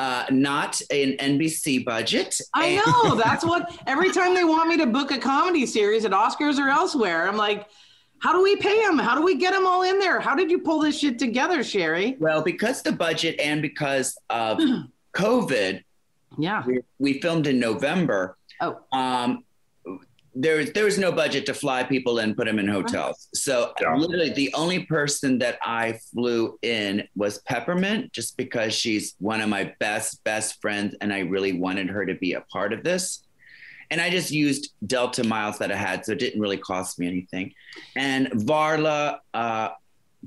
uh, 0.00 0.24
not 0.30 0.80
an 0.90 1.12
NBC 1.18 1.84
budget. 1.84 2.40
I 2.54 2.76
know. 2.76 3.14
That's 3.24 3.44
what 3.44 3.62
every 3.86 4.10
time 4.10 4.34
they 4.34 4.44
want 4.44 4.66
me 4.70 4.78
to 4.78 4.86
book 4.86 5.10
a 5.10 5.18
comedy 5.18 5.66
series 5.66 6.06
at 6.06 6.12
Oscars 6.12 6.58
or 6.58 6.68
elsewhere, 6.70 7.28
I'm 7.28 7.36
like, 7.36 7.66
how 8.22 8.32
do 8.32 8.42
we 8.42 8.56
pay 8.56 8.80
them? 8.82 8.98
How 8.98 9.14
do 9.14 9.22
we 9.22 9.34
get 9.34 9.52
them 9.52 9.66
all 9.66 9.82
in 9.82 9.98
there? 9.98 10.18
How 10.18 10.34
did 10.34 10.50
you 10.50 10.58
pull 10.60 10.80
this 10.80 10.98
shit 10.98 11.18
together, 11.18 11.62
Sherry? 11.62 12.16
Well, 12.18 12.40
because 12.42 12.82
the 12.82 12.92
budget 12.92 13.38
and 13.40 13.60
because 13.60 14.16
of 14.30 14.58
COVID, 15.16 15.82
Yeah. 16.38 16.62
we, 16.66 16.80
we 16.98 17.20
filmed 17.20 17.46
in 17.46 17.58
November. 17.58 18.38
Oh. 18.62 18.78
Um, 18.92 19.44
there 20.34 20.56
was 20.58 20.70
there 20.72 20.84
was 20.84 20.98
no 20.98 21.10
budget 21.10 21.44
to 21.46 21.54
fly 21.54 21.82
people 21.82 22.18
and 22.18 22.36
put 22.36 22.46
them 22.46 22.58
in 22.58 22.68
hotels. 22.68 23.28
So 23.34 23.72
Yeah. 23.80 23.94
literally, 23.96 24.30
the 24.30 24.52
only 24.54 24.84
person 24.84 25.38
that 25.38 25.58
I 25.62 25.98
flew 26.12 26.58
in 26.62 27.08
was 27.16 27.38
Peppermint, 27.38 28.12
just 28.12 28.36
because 28.36 28.72
she's 28.74 29.14
one 29.18 29.40
of 29.40 29.48
my 29.48 29.74
best 29.80 30.22
best 30.24 30.60
friends, 30.60 30.94
and 31.00 31.12
I 31.12 31.20
really 31.20 31.52
wanted 31.52 31.88
her 31.88 32.06
to 32.06 32.14
be 32.14 32.34
a 32.34 32.42
part 32.42 32.72
of 32.72 32.84
this. 32.84 33.24
And 33.90 34.00
I 34.00 34.08
just 34.08 34.30
used 34.30 34.72
Delta 34.86 35.24
miles 35.24 35.58
that 35.58 35.72
I 35.72 35.76
had, 35.76 36.04
so 36.06 36.12
it 36.12 36.20
didn't 36.20 36.40
really 36.40 36.58
cost 36.58 37.00
me 37.00 37.08
anything. 37.08 37.52
And 37.96 38.28
Varla 38.28 39.18
uh, 39.34 39.70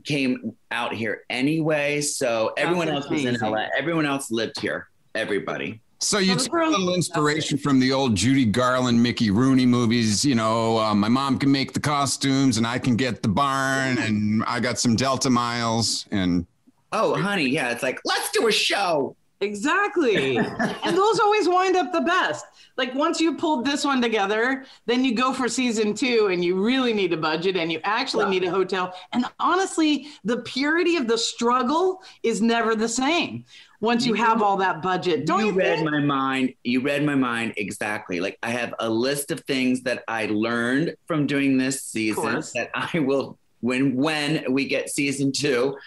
came 0.04 0.54
out 0.70 0.94
here 0.94 1.24
anyway, 1.30 2.02
so 2.02 2.52
everyone 2.58 2.88
That's 2.88 3.06
else 3.06 3.10
was 3.10 3.22
in 3.22 3.28
amazing. 3.36 3.52
LA. 3.52 3.68
Everyone 3.78 4.06
else 4.06 4.30
lived 4.32 4.60
here. 4.60 4.90
Everybody. 5.16 5.80
So 6.04 6.20
you 6.20 6.38
So 6.38 6.46
took 6.46 6.54
a 6.54 6.66
little 6.66 6.94
inspiration 6.94 7.58
from 7.58 7.80
the 7.80 7.94
old 7.94 8.16
Judy 8.16 8.46
Garland, 8.46 9.02
Mickey 9.02 9.32
Rooney 9.32 9.66
movies. 9.66 10.26
You 10.26 10.36
know, 10.36 10.78
uh, 10.78 10.94
my 10.94 11.08
mom 11.08 11.40
can 11.40 11.52
make 11.52 11.74
the 11.74 11.80
costumes, 11.80 12.58
and 12.58 12.68
I 12.68 12.78
can 12.78 12.96
get 12.96 13.22
the 13.22 13.30
barn, 13.30 13.98
and 13.98 14.44
I 14.46 14.60
got 14.60 14.80
some 14.80 14.96
Delta 14.96 15.30
miles, 15.30 16.06
and 16.12 16.46
Oh, 16.94 17.16
honey, 17.16 17.48
yeah. 17.48 17.72
It's 17.72 17.82
like, 17.82 18.00
let's 18.06 18.30
do 18.32 18.48
a 18.48 18.52
show. 18.52 19.16
Exactly. 19.42 20.38
and 20.38 20.98
those 20.98 21.20
always 21.20 21.50
wind 21.50 21.76
up 21.76 21.92
the 21.92 22.02
best. 22.02 22.46
Like 22.78 22.94
once 22.94 23.20
you 23.20 23.36
pulled 23.36 23.66
this 23.66 23.84
one 23.84 24.02
together, 24.02 24.66
then 24.86 25.04
you 25.04 25.14
go 25.14 25.34
for 25.34 25.50
season 25.50 25.94
two 25.94 26.30
and 26.32 26.46
you 26.46 26.64
really 26.64 26.94
need 26.94 27.12
a 27.14 27.18
budget 27.18 27.58
and 27.58 27.72
you 27.72 27.80
actually 27.84 28.26
need 28.30 28.44
a 28.44 28.50
hotel. 28.50 28.96
And 29.12 29.26
honestly, 29.40 30.08
the 30.24 30.38
purity 30.38 30.96
of 30.96 31.08
the 31.08 31.18
struggle 31.18 32.02
is 32.22 32.42
never 32.42 32.76
the 32.76 32.88
same 32.88 33.44
once 33.84 34.06
you 34.06 34.14
have 34.14 34.42
all 34.42 34.56
that 34.58 34.82
budget. 34.82 35.26
Don't 35.26 35.42
you, 35.42 35.48
you 35.48 35.52
read 35.52 35.80
think? 35.80 35.92
my 35.92 36.00
mind. 36.00 36.54
You 36.64 36.80
read 36.80 37.04
my 37.04 37.16
mind 37.16 37.54
exactly. 37.58 38.22
Like 38.22 38.40
I 38.42 38.50
have 38.50 38.74
a 38.80 38.90
list 38.90 39.30
of 39.30 39.42
things 39.42 39.82
that 39.82 40.04
I 40.08 40.28
learned 40.28 40.96
from 41.06 41.28
doing 41.28 41.58
this 41.58 41.84
season 41.84 42.42
that 42.56 42.70
I 42.74 43.00
will 43.00 43.38
when 43.60 43.96
when 43.96 44.46
we 44.52 44.68
get 44.68 44.90
season 44.90 45.34
two 45.34 45.78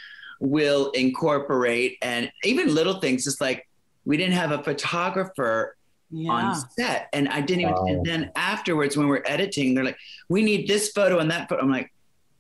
will 0.41 0.91
incorporate 0.91 1.97
and 2.03 2.31
even 2.45 2.75
little 2.75 3.01
things 3.01 3.25
just 3.25 3.41
like 3.41 3.67
we 4.05 4.19
didn't 4.19 4.35
have 4.35 4.53
a 4.53 4.63
photographer 4.63 5.77
yeah. 6.11 6.31
on 6.31 6.55
set 6.77 7.09
and 7.15 7.29
I 7.31 7.41
didn't 7.41 7.63
even 7.63 7.75
Wow. 7.75 7.87
and 7.87 8.05
then 8.05 8.31
afterwards 8.37 8.97
when 8.97 9.09
we're 9.09 9.23
editing 9.25 9.75
they're 9.75 9.85
like 9.85 9.99
we 10.29 10.43
need 10.43 10.69
this 10.69 10.91
photo 10.91 11.19
and 11.19 11.31
that 11.31 11.49
photo 11.49 11.63
I'm 11.63 11.71
like 11.71 11.91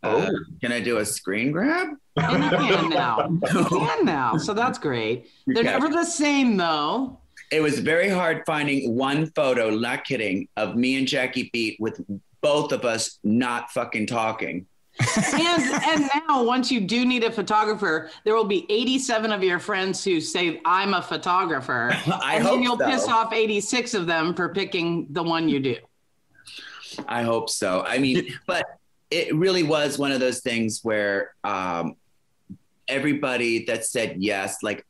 uh, 0.03 0.26
Oh. 0.29 0.38
can 0.61 0.73
I 0.73 0.81
do 0.81 0.99
a 0.99 1.05
screen 1.05 1.53
grab? 1.53 1.88
And 2.17 2.45
you 2.45 2.50
can 2.50 2.91
now. 2.91 3.29
You 3.53 3.65
can 3.65 4.05
now. 4.05 4.37
So 4.37 4.55
that's 4.55 4.79
great. 4.79 5.31
They're 5.47 5.65
can. 5.65 5.81
never 5.81 5.88
the 5.88 6.05
same 6.05 6.57
though. 6.57 7.19
It 7.53 7.61
was 7.61 7.79
very 7.79 8.09
hard 8.09 8.43
finding 8.47 8.97
one 8.97 9.26
photo, 9.31 9.71
not 9.71 10.05
kidding, 10.05 10.49
of 10.57 10.75
me 10.76 10.97
and 10.97 11.07
Jackie 11.07 11.49
Beat 11.53 11.76
with 11.79 12.00
both 12.41 12.73
of 12.73 12.85
us 12.85 13.19
not 13.23 13.71
fucking 13.71 14.07
talking. 14.07 14.67
and 15.35 15.62
and 15.85 16.11
now 16.26 16.43
once 16.43 16.73
you 16.73 16.81
do 16.81 17.05
need 17.05 17.23
a 17.23 17.31
photographer, 17.31 18.11
there 18.25 18.35
will 18.35 18.47
be 18.47 18.65
87 18.71 19.31
of 19.31 19.43
your 19.45 19.59
friends 19.59 20.03
who 20.03 20.21
say 20.23 20.61
I'm 20.65 20.95
a 20.95 21.03
photographer. 21.03 21.91
I 22.23 22.37
and 22.37 22.45
hope 22.45 22.55
then 22.55 22.62
you'll 22.62 22.79
so. 22.79 22.87
piss 22.87 23.07
off 23.07 23.33
86 23.33 23.93
of 23.95 24.07
them 24.07 24.33
for 24.35 24.49
picking 24.49 25.07
the 25.11 25.23
one 25.23 25.49
you 25.50 25.61
do. 25.61 25.76
I 27.07 27.23
hope 27.25 27.50
so. 27.50 27.83
I 27.87 27.99
mean, 27.99 28.33
but 28.47 28.65
it 29.10 29.34
really 29.34 29.62
was 29.62 29.98
one 29.98 30.12
of 30.12 30.20
those 30.20 30.40
things 30.40 30.80
where 30.82 31.32
um, 31.44 31.96
everybody 32.88 33.64
that 33.66 33.84
said 33.84 34.16
yes, 34.18 34.62
like, 34.62 34.84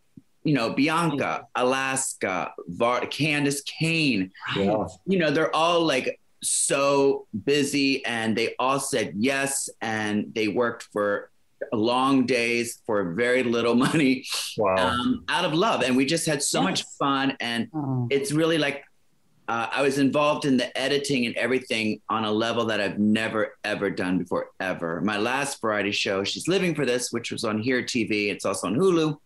you 0.44 0.54
know, 0.54 0.70
Bianca, 0.72 1.46
Alaska, 1.54 2.52
Var- 2.68 3.06
Candis 3.06 3.64
Cayne, 3.64 4.30
Yeah. 4.56 4.86
you 5.06 5.18
know, 5.18 5.30
they're 5.30 5.54
all 5.54 5.80
like 5.80 6.20
so 6.42 7.26
busy 7.44 8.04
and 8.04 8.36
they 8.36 8.54
all 8.58 8.78
said 8.78 9.14
yes 9.16 9.68
and 9.80 10.32
they 10.34 10.48
worked 10.48 10.84
for 10.92 11.30
long 11.72 12.26
days 12.26 12.80
for 12.86 13.12
very 13.14 13.42
little 13.42 13.74
money 13.74 14.24
Wow. 14.56 14.76
um, 14.76 15.24
out 15.28 15.44
of 15.44 15.52
love. 15.52 15.82
And 15.82 15.96
we 15.96 16.04
just 16.06 16.26
had 16.26 16.42
so 16.42 16.62
much 16.62 16.84
fun. 16.98 17.36
And 17.40 17.68
it's 18.10 18.30
really 18.32 18.58
like 18.58 18.84
uh, 19.48 19.68
I 19.72 19.82
was 19.82 19.98
involved 19.98 20.44
in 20.44 20.56
the 20.56 20.76
editing 20.76 21.26
and 21.26 21.36
everything 21.36 22.00
on 22.08 22.24
a 22.24 22.30
level 22.30 22.64
that 22.66 22.80
I've 22.80 22.98
never 22.98 23.56
ever 23.64 23.90
done 23.90 24.18
before 24.18 24.50
ever. 24.60 25.00
My 25.00 25.18
last 25.18 25.60
variety 25.60 25.92
show, 25.92 26.24
She's 26.24 26.48
Living 26.48 26.74
for 26.74 26.84
This, 26.84 27.12
which 27.12 27.30
was 27.30 27.44
on 27.44 27.58
Here 27.60 27.82
TV. 27.82 28.30
It's 28.30 28.44
also 28.44 28.66
on 28.66 28.74
Hulu. 28.74 29.16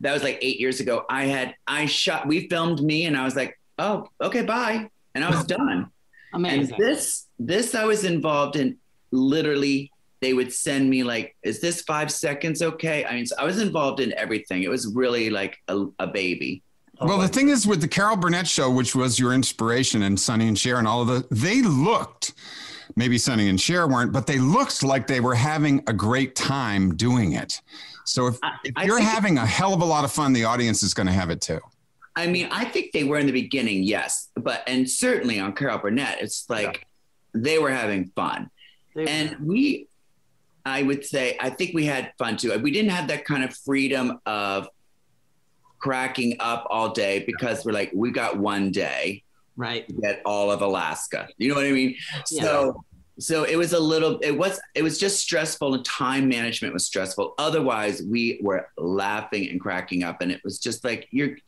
That 0.00 0.12
was 0.12 0.22
like 0.22 0.38
eight 0.40 0.58
years 0.58 0.80
ago. 0.80 1.04
I 1.08 1.24
had 1.24 1.54
I 1.66 1.86
shot. 1.86 2.26
We 2.26 2.48
filmed 2.48 2.82
me, 2.82 3.06
and 3.06 3.16
I 3.16 3.24
was 3.24 3.36
like, 3.36 3.58
oh, 3.78 4.08
okay, 4.20 4.42
bye, 4.42 4.88
and 5.14 5.24
I 5.24 5.30
was 5.30 5.44
done. 5.46 5.90
Amazing. 6.32 6.74
And 6.74 6.82
this 6.82 7.26
this 7.38 7.74
I 7.74 7.84
was 7.84 8.04
involved 8.04 8.56
in. 8.56 8.78
Literally, 9.12 9.92
they 10.20 10.32
would 10.32 10.52
send 10.52 10.88
me 10.88 11.02
like, 11.02 11.36
"Is 11.42 11.60
this 11.60 11.82
five 11.82 12.10
seconds 12.10 12.62
okay?" 12.62 13.04
I 13.04 13.14
mean, 13.14 13.26
so 13.26 13.36
I 13.38 13.44
was 13.44 13.60
involved 13.60 14.00
in 14.00 14.12
everything. 14.14 14.62
It 14.62 14.70
was 14.70 14.92
really 14.94 15.30
like 15.30 15.58
a, 15.68 15.86
a 15.98 16.06
baby. 16.06 16.62
Well, 17.00 17.18
the 17.18 17.24
oh, 17.24 17.28
thing 17.28 17.48
is 17.48 17.66
with 17.66 17.80
the 17.80 17.88
Carol 17.88 18.16
Burnett 18.16 18.46
show, 18.46 18.70
which 18.70 18.94
was 18.94 19.18
your 19.18 19.32
inspiration, 19.32 20.02
and 20.02 20.18
Sonny 20.18 20.48
and 20.48 20.58
Cher 20.58 20.78
and 20.78 20.86
all 20.88 21.02
of 21.02 21.08
the, 21.08 21.26
they 21.30 21.62
looked. 21.62 22.34
Maybe 22.94 23.18
Sonny 23.18 23.48
and 23.48 23.60
Cher 23.60 23.86
weren't, 23.86 24.12
but 24.12 24.26
they 24.26 24.38
looked 24.38 24.82
like 24.82 25.06
they 25.06 25.20
were 25.20 25.34
having 25.34 25.82
a 25.86 25.92
great 25.92 26.34
time 26.36 26.94
doing 26.96 27.32
it. 27.32 27.60
So 28.04 28.28
if, 28.28 28.38
I- 28.42 28.56
if 28.64 28.72
I 28.76 28.84
you're 28.84 29.00
having 29.00 29.38
a 29.38 29.44
hell 29.46 29.74
of 29.74 29.80
a 29.82 29.84
lot 29.84 30.04
of 30.04 30.12
fun, 30.12 30.32
the 30.32 30.44
audience 30.44 30.82
is 30.82 30.94
going 30.94 31.06
to 31.06 31.12
have 31.12 31.28
it 31.30 31.40
too. 31.40 31.60
I 32.14 32.26
mean, 32.26 32.48
I 32.50 32.64
think 32.64 32.92
they 32.92 33.04
were 33.04 33.18
in 33.18 33.26
the 33.26 33.32
beginning, 33.32 33.82
yes, 33.82 34.28
but 34.36 34.62
and 34.66 34.88
certainly 34.88 35.38
on 35.38 35.52
Carol 35.52 35.78
Burnett, 35.78 36.22
it's 36.22 36.48
like 36.48 36.86
they 37.34 37.58
were 37.58 37.70
having 37.70 38.06
fun, 38.16 38.48
They- 38.94 39.06
and 39.06 39.36
we, 39.40 39.88
I 40.64 40.82
would 40.82 41.04
say, 41.04 41.36
I 41.38 41.50
think 41.50 41.74
we 41.74 41.84
had 41.84 42.12
fun 42.18 42.38
too. 42.38 42.58
We 42.58 42.70
didn't 42.70 42.92
have 42.92 43.08
that 43.08 43.24
kind 43.26 43.44
of 43.44 43.54
freedom 43.54 44.18
of 44.24 44.68
cracking 45.86 46.36
up 46.40 46.66
all 46.68 46.90
day 46.90 47.24
because 47.26 47.64
we're 47.64 47.72
like, 47.72 47.90
we 47.94 48.10
got 48.10 48.36
one 48.36 48.70
day 48.70 49.22
right. 49.56 49.86
to 49.88 49.94
get 49.94 50.20
all 50.24 50.50
of 50.50 50.62
Alaska. 50.62 51.28
You 51.38 51.48
know 51.48 51.54
what 51.54 51.66
I 51.66 51.72
mean? 51.72 51.96
So. 52.26 52.82
So 53.18 53.44
it 53.44 53.56
was 53.56 53.72
a 53.72 53.80
little. 53.80 54.18
It 54.18 54.32
was. 54.32 54.60
It 54.74 54.82
was 54.82 54.98
just 54.98 55.18
stressful, 55.20 55.72
and 55.72 55.82
time 55.86 56.28
management 56.28 56.74
was 56.74 56.84
stressful. 56.84 57.32
Otherwise, 57.38 58.02
we 58.02 58.38
were 58.42 58.68
laughing 58.76 59.48
and 59.48 59.58
cracking 59.58 60.04
up, 60.04 60.20
and 60.20 60.30
it 60.30 60.42
was 60.44 60.58
just 60.58 60.84
like 60.84 61.08
you're 61.10 61.38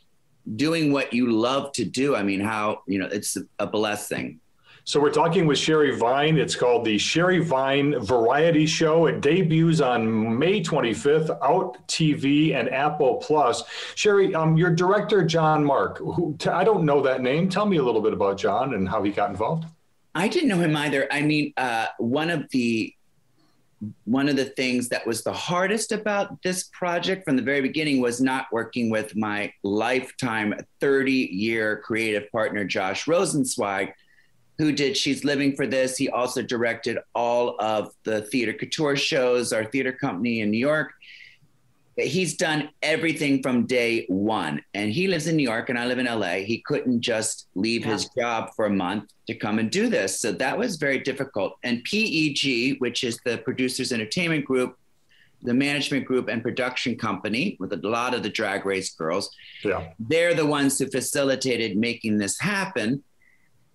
doing 0.57 0.95
what 0.95 1.13
you 1.13 1.31
love 1.31 1.73
to 1.73 1.85
do. 1.85 2.17
I 2.17 2.23
mean, 2.23 2.41
how, 2.41 2.81
you 2.87 2.99
know, 2.99 3.05
it's 3.13 3.37
a 3.59 3.67
blessing. 3.67 4.41
So 4.89 4.99
we're 4.99 5.11
talking 5.11 5.47
with 5.47 5.59
Sherry 5.59 5.95
Vine. 5.95 6.39
It's 6.39 6.57
called 6.57 6.87
the 6.87 6.97
Sherry 6.97 7.41
Vine 7.41 8.01
Variety 8.01 8.65
Show. 8.65 9.05
It 9.05 9.21
debuts 9.21 9.83
on 9.83 10.39
May 10.39 10.63
25th, 10.63 11.29
Out 11.43 11.77
TV 11.89 12.55
and 12.55 12.71
Apple 12.71 13.17
Plus. 13.17 13.65
Sherry, 13.97 14.35
um, 14.35 14.57
your 14.57 14.75
director 14.75 15.23
John 15.23 15.63
Mark. 15.63 15.99
Who, 15.99 16.35
t- 16.39 16.49
I 16.49 16.65
don't 16.65 16.85
know 16.85 17.03
that 17.03 17.21
name. 17.21 17.51
Tell 17.51 17.67
me 17.67 17.77
a 17.77 17.83
little 17.83 18.01
bit 18.01 18.15
about 18.15 18.39
John 18.39 18.73
and 18.73 18.89
how 18.89 19.03
he 19.03 19.11
got 19.11 19.29
involved. 19.29 19.67
I 20.15 20.27
didn't 20.27 20.49
know 20.49 20.57
him 20.57 20.75
either. 20.75 21.07
I 21.13 21.21
mean, 21.21 21.53
uh, 21.59 21.89
one 21.99 22.31
of 22.31 22.49
the 22.49 22.95
one 24.07 24.31
of 24.31 24.37
the 24.37 24.47
things 24.47 24.89
that 24.89 25.07
was 25.07 25.23
the 25.23 25.35
hardest 25.35 25.93
about 25.93 26.43
this 26.43 26.65
project 26.73 27.27
from 27.27 27.37
the 27.37 27.43
very 27.43 27.61
beginning 27.61 28.01
was 28.01 28.23
not 28.23 28.47
working 28.53 28.89
with 28.89 29.15
my 29.15 29.53
lifetime 29.63 30.55
30 30.81 31.13
year 31.13 31.77
creative 31.85 32.33
partner 32.33 32.65
Josh 32.65 33.05
Rosenzweig 33.05 33.93
who 34.59 34.73
did 34.73 34.97
She's 34.97 35.25
Living 35.25 35.55
for 35.55 35.67
This. 35.67 35.97
He 35.97 36.09
also 36.09 36.43
directed 36.43 36.99
all 37.15 37.57
of 37.61 37.93
the 38.03 38.23
Theater 38.23 38.53
Couture 38.53 38.97
shows, 38.97 39.53
our 39.53 39.65
theater 39.65 39.93
company 39.93 40.41
in 40.41 40.51
New 40.51 40.59
York. 40.59 40.93
He's 41.97 42.37
done 42.37 42.71
everything 42.83 43.43
from 43.43 43.67
day 43.67 44.05
one. 44.09 44.63
And 44.75 44.93
he 44.93 45.09
lives 45.09 45.27
in 45.27 45.37
New 45.37 45.49
York 45.49 45.69
and 45.69 45.79
I 45.79 45.87
live 45.87 45.99
in 45.99 46.07
LA. 46.07 46.45
He 46.45 46.63
couldn't 46.65 47.01
just 47.01 47.49
leave 47.55 47.85
yeah. 47.85 47.93
his 47.93 48.09
job 48.17 48.51
for 48.55 48.67
a 48.67 48.71
month 48.71 49.11
to 49.27 49.35
come 49.35 49.59
and 49.59 49.71
do 49.71 49.89
this. 49.89 50.21
So 50.21 50.33
that 50.33 50.57
was 50.57 50.77
very 50.77 50.99
difficult. 51.01 51.59
And 51.65 51.83
PEG, 51.85 52.79
which 52.79 53.03
is 53.03 53.19
the 53.25 53.39
Producers 53.39 53.93
Entertainment 53.93 54.45
Group, 54.45 54.77
the 55.43 55.55
management 55.55 56.05
group 56.05 56.29
and 56.29 56.43
production 56.43 56.97
company 56.97 57.57
with 57.61 57.73
a 57.73 57.77
lot 57.77 58.15
of 58.15 58.25
the 58.25 58.29
drag 58.29 58.67
race 58.67 58.93
girls, 58.95 59.31
yeah. 59.65 59.93
they're 60.01 60.35
the 60.35 60.47
ones 60.47 60.79
who 60.79 60.87
facilitated 60.87 61.77
making 61.77 62.19
this 62.19 62.39
happen 62.41 63.03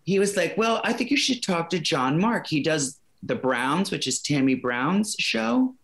he 0.04 0.20
was 0.20 0.36
like, 0.36 0.58
Well, 0.58 0.82
I 0.84 0.94
think 0.94 1.12
you 1.12 1.18
should 1.18 1.44
talk 1.44 1.70
to 1.72 1.80
John 1.80 2.20
Mark. 2.20 2.48
He 2.48 2.62
does 2.62 3.00
The 3.24 3.36
Browns, 3.36 3.92
which 3.92 4.08
is 4.08 4.22
Tammy 4.22 4.56
Brown's 4.56 5.16
show. 5.20 5.76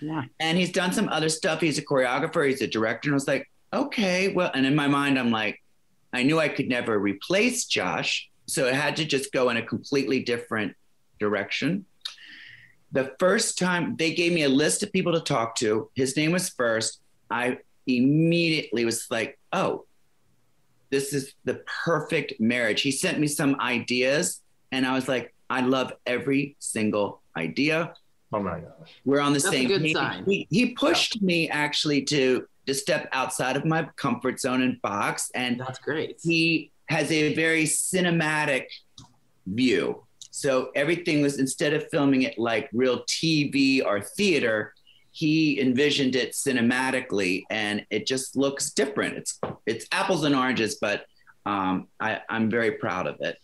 Yeah. 0.00 0.24
And 0.40 0.58
he's 0.58 0.72
done 0.72 0.92
some 0.92 1.08
other 1.08 1.28
stuff. 1.28 1.60
He's 1.60 1.78
a 1.78 1.84
choreographer, 1.84 2.48
he's 2.48 2.62
a 2.62 2.66
director. 2.66 3.08
And 3.08 3.14
I 3.14 3.16
was 3.16 3.28
like, 3.28 3.50
Okay, 3.72 4.28
well, 4.28 4.50
and 4.54 4.66
in 4.66 4.74
my 4.74 4.86
mind, 4.86 5.18
I'm 5.18 5.30
like, 5.30 5.60
I 6.12 6.22
knew 6.22 6.38
I 6.38 6.48
could 6.48 6.68
never 6.68 6.98
replace 6.98 7.64
Josh. 7.64 8.28
So 8.46 8.66
it 8.66 8.74
had 8.74 8.96
to 8.96 9.04
just 9.04 9.32
go 9.32 9.48
in 9.48 9.56
a 9.56 9.62
completely 9.62 10.22
different 10.22 10.74
direction. 11.18 11.86
The 12.90 13.14
first 13.18 13.58
time 13.58 13.96
they 13.96 14.12
gave 14.12 14.32
me 14.32 14.42
a 14.42 14.48
list 14.50 14.82
of 14.82 14.92
people 14.92 15.12
to 15.12 15.20
talk 15.20 15.54
to, 15.56 15.90
his 15.94 16.16
name 16.16 16.32
was 16.32 16.50
first. 16.50 17.00
I 17.30 17.58
immediately 17.86 18.84
was 18.84 19.06
like, 19.10 19.38
oh, 19.52 19.86
this 20.92 21.12
is 21.14 21.34
the 21.44 21.64
perfect 21.84 22.34
marriage. 22.38 22.82
He 22.82 22.92
sent 22.92 23.18
me 23.18 23.26
some 23.26 23.58
ideas, 23.60 24.42
and 24.70 24.86
I 24.86 24.94
was 24.94 25.08
like, 25.08 25.34
I 25.50 25.62
love 25.62 25.92
every 26.06 26.54
single 26.60 27.22
idea. 27.36 27.94
Oh 28.32 28.42
my 28.42 28.60
gosh. 28.60 28.90
We're 29.04 29.20
on 29.20 29.32
the 29.32 29.40
That's 29.40 29.54
same 29.54 29.66
a 29.66 29.68
good 29.68 29.82
page. 29.82 29.94
Sign. 29.94 30.24
He, 30.26 30.46
he 30.50 30.74
pushed 30.74 31.16
yeah. 31.16 31.26
me 31.26 31.48
actually 31.48 32.02
to 32.04 32.46
to 32.66 32.74
step 32.74 33.08
outside 33.12 33.56
of 33.56 33.64
my 33.64 33.88
comfort 33.96 34.38
zone 34.38 34.62
and 34.62 34.80
box. 34.82 35.30
And 35.34 35.58
that's 35.58 35.80
great. 35.80 36.20
He 36.22 36.70
has 36.86 37.10
a 37.10 37.34
very 37.34 37.64
cinematic 37.64 38.66
view. 39.46 40.04
So 40.30 40.70
everything 40.76 41.22
was 41.22 41.38
instead 41.38 41.74
of 41.74 41.88
filming 41.90 42.22
it 42.22 42.38
like 42.38 42.70
real 42.72 43.02
TV 43.04 43.84
or 43.84 44.00
theater, 44.00 44.71
he 45.12 45.60
envisioned 45.60 46.16
it 46.16 46.32
cinematically 46.32 47.42
and 47.50 47.86
it 47.90 48.06
just 48.06 48.34
looks 48.36 48.70
different. 48.70 49.16
It's 49.16 49.38
it's 49.66 49.86
apples 49.92 50.24
and 50.24 50.34
oranges, 50.34 50.78
but 50.80 51.04
um, 51.44 51.88
I, 52.00 52.20
I'm 52.28 52.50
very 52.50 52.72
proud 52.72 53.06
of 53.06 53.16
it 53.20 53.36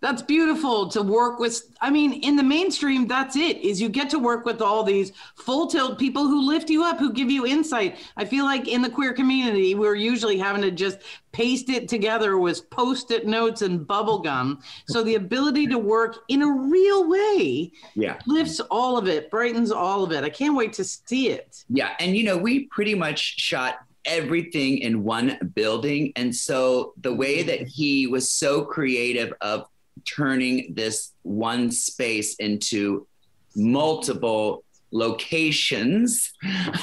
that's 0.00 0.22
beautiful 0.22 0.88
to 0.88 1.02
work 1.02 1.38
with. 1.38 1.76
I 1.80 1.90
mean 1.90 2.12
in 2.22 2.36
the 2.36 2.42
mainstream 2.42 3.06
that's 3.06 3.36
it 3.36 3.58
is 3.58 3.80
you 3.80 3.88
get 3.88 4.10
to 4.10 4.18
work 4.18 4.44
with 4.44 4.60
all 4.60 4.84
these 4.84 5.12
full 5.36 5.66
tilt 5.66 5.98
people 5.98 6.26
who 6.26 6.46
lift 6.46 6.70
you 6.70 6.84
up 6.84 6.98
who 6.98 7.12
give 7.12 7.30
you 7.30 7.46
insight. 7.46 7.98
I 8.16 8.24
feel 8.24 8.44
like 8.44 8.68
in 8.68 8.82
the 8.82 8.90
queer 8.90 9.12
community 9.12 9.74
we're 9.74 9.94
usually 9.94 10.38
having 10.38 10.62
to 10.62 10.70
just 10.70 10.98
paste 11.32 11.68
it 11.68 11.88
together 11.88 12.38
with 12.38 12.68
post-it 12.70 13.26
notes 13.26 13.62
and 13.62 13.86
bubble 13.86 14.20
gum. 14.20 14.60
So 14.88 15.02
the 15.02 15.16
ability 15.16 15.66
to 15.68 15.78
work 15.78 16.18
in 16.28 16.42
a 16.42 16.50
real 16.50 17.08
way 17.08 17.72
yeah. 17.94 18.18
lifts 18.26 18.60
all 18.70 18.96
of 18.96 19.08
it 19.08 19.30
brightens 19.30 19.70
all 19.70 20.04
of 20.04 20.12
it. 20.12 20.24
I 20.24 20.30
can't 20.30 20.56
wait 20.56 20.72
to 20.74 20.84
see 20.84 21.28
it. 21.28 21.64
Yeah 21.68 21.94
and 21.98 22.16
you 22.16 22.24
know 22.24 22.36
we 22.36 22.64
pretty 22.66 22.94
much 22.94 23.18
shot 23.40 23.80
everything 24.04 24.78
in 24.78 25.04
one 25.04 25.38
building. 25.54 26.12
And 26.16 26.34
so 26.34 26.94
the 27.00 27.14
way 27.14 27.42
that 27.42 27.68
he 27.68 28.06
was 28.06 28.30
so 28.30 28.64
creative 28.64 29.32
of 29.40 29.66
turning 30.04 30.74
this 30.74 31.12
one 31.22 31.70
space 31.70 32.34
into 32.36 33.06
multiple 33.54 34.64
locations 34.90 36.32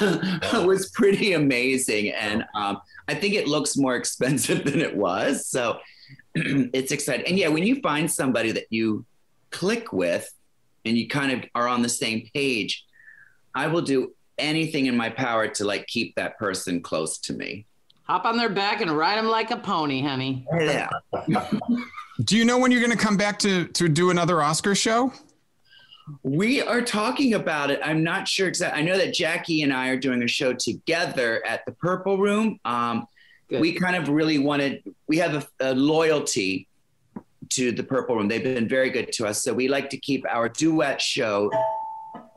was 0.52 0.90
pretty 0.90 1.32
amazing. 1.32 2.10
And 2.10 2.44
um, 2.54 2.80
I 3.08 3.14
think 3.14 3.34
it 3.34 3.48
looks 3.48 3.76
more 3.76 3.96
expensive 3.96 4.64
than 4.70 4.80
it 4.80 4.96
was. 4.96 5.46
So 5.46 5.78
it's 6.34 6.92
exciting. 6.92 7.26
And 7.26 7.38
yeah, 7.38 7.48
when 7.48 7.64
you 7.64 7.80
find 7.80 8.10
somebody 8.10 8.52
that 8.52 8.66
you 8.70 9.04
click 9.50 9.92
with 9.92 10.30
and 10.84 10.96
you 10.96 11.08
kind 11.08 11.32
of 11.32 11.48
are 11.54 11.68
on 11.68 11.82
the 11.82 11.88
same 11.88 12.28
page, 12.34 12.84
I 13.54 13.66
will 13.68 13.82
do 13.82 14.12
anything 14.38 14.86
in 14.86 14.96
my 14.96 15.08
power 15.08 15.48
to 15.48 15.64
like 15.64 15.86
keep 15.86 16.14
that 16.16 16.38
person 16.38 16.82
close 16.82 17.18
to 17.18 17.32
me. 17.32 17.66
Hop 18.04 18.24
on 18.24 18.36
their 18.36 18.50
back 18.50 18.82
and 18.82 18.90
ride 18.90 19.18
them 19.18 19.26
like 19.26 19.50
a 19.50 19.56
pony, 19.56 20.00
honey. 20.02 20.46
Yeah. 20.56 20.88
Do 22.24 22.36
you 22.36 22.44
know 22.44 22.58
when 22.58 22.70
you're 22.70 22.80
going 22.80 22.96
to 22.96 23.02
come 23.02 23.16
back 23.16 23.38
to 23.40 23.66
to 23.68 23.88
do 23.88 24.10
another 24.10 24.42
Oscar 24.42 24.74
show? 24.74 25.12
We 26.22 26.62
are 26.62 26.80
talking 26.82 27.34
about 27.34 27.70
it. 27.70 27.80
I'm 27.82 28.02
not 28.04 28.28
sure 28.28 28.46
exactly. 28.46 28.80
I 28.80 28.84
know 28.84 28.96
that 28.96 29.12
Jackie 29.12 29.62
and 29.62 29.72
I 29.72 29.88
are 29.88 29.96
doing 29.96 30.22
a 30.22 30.28
show 30.28 30.52
together 30.52 31.44
at 31.44 31.66
the 31.66 31.72
Purple 31.72 32.16
Room. 32.16 32.60
Um, 32.64 33.06
we 33.50 33.72
kind 33.72 33.96
of 33.96 34.08
really 34.08 34.38
wanted. 34.38 34.82
We 35.08 35.18
have 35.18 35.34
a, 35.60 35.72
a 35.72 35.74
loyalty 35.74 36.68
to 37.50 37.72
the 37.72 37.82
Purple 37.82 38.16
Room. 38.16 38.28
They've 38.28 38.42
been 38.42 38.68
very 38.68 38.90
good 38.90 39.12
to 39.12 39.26
us, 39.26 39.42
so 39.42 39.52
we 39.52 39.68
like 39.68 39.90
to 39.90 39.96
keep 39.98 40.24
our 40.28 40.48
duet 40.48 41.02
show 41.02 41.50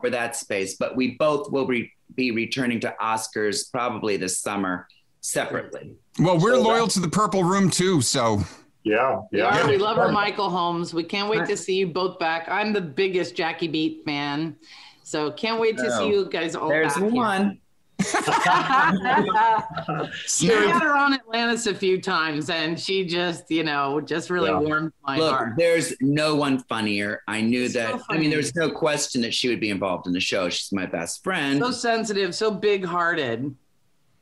for 0.00 0.10
that 0.10 0.36
space. 0.36 0.76
But 0.76 0.96
we 0.96 1.12
both 1.12 1.50
will 1.50 1.66
re- 1.66 1.92
be 2.16 2.32
returning 2.32 2.80
to 2.80 2.94
Oscars 3.00 3.70
probably 3.70 4.16
this 4.16 4.40
summer 4.40 4.86
separately. 5.20 5.94
Well, 6.18 6.38
we're 6.38 6.56
so 6.56 6.62
loyal 6.62 6.86
that- 6.86 6.92
to 6.94 7.00
the 7.00 7.08
Purple 7.08 7.44
Room 7.44 7.70
too, 7.70 8.02
so 8.02 8.42
yeah, 8.84 9.20
yeah. 9.32 9.56
yeah 9.56 9.66
we 9.66 9.76
love 9.76 9.98
our 9.98 10.10
Michael 10.10 10.50
Holmes. 10.50 10.94
We 10.94 11.04
can't 11.04 11.28
wait 11.28 11.46
to 11.46 11.56
see 11.56 11.76
you 11.76 11.86
both 11.86 12.18
back. 12.18 12.48
I'm 12.48 12.72
the 12.72 12.80
biggest 12.80 13.34
Jackie 13.34 13.68
Beat 13.68 14.04
fan, 14.04 14.56
so 15.02 15.30
can't 15.32 15.60
wait 15.60 15.76
to 15.78 15.86
oh, 15.86 15.98
see 15.98 16.08
you 16.08 16.28
guys 16.30 16.54
all 16.54 16.68
there's 16.68 16.94
back. 16.94 17.00
There's 17.00 17.12
one. 17.12 17.60
she 20.26 20.46
had 20.46 20.82
her 20.82 20.96
on 20.96 21.12
Atlantis 21.12 21.66
a 21.66 21.74
few 21.74 22.00
times, 22.00 22.48
and 22.48 22.80
she 22.80 23.04
just, 23.04 23.50
you 23.50 23.62
know, 23.62 24.00
just 24.00 24.30
really 24.30 24.50
yeah. 24.50 24.58
warmed 24.58 24.92
my 25.06 25.18
Look, 25.18 25.30
heart. 25.30 25.52
There's 25.58 25.92
no 26.00 26.34
one 26.34 26.60
funnier. 26.60 27.22
I 27.28 27.42
knew 27.42 27.68
so 27.68 27.78
that. 27.78 27.90
Funny. 27.90 28.04
I 28.08 28.18
mean, 28.18 28.30
there 28.30 28.38
was 28.38 28.54
no 28.54 28.70
question 28.70 29.20
that 29.22 29.34
she 29.34 29.48
would 29.48 29.60
be 29.60 29.70
involved 29.70 30.06
in 30.06 30.14
the 30.14 30.20
show. 30.20 30.48
She's 30.48 30.72
my 30.72 30.86
best 30.86 31.22
friend. 31.22 31.60
So 31.60 31.70
sensitive, 31.70 32.34
so 32.34 32.50
big-hearted. 32.50 33.54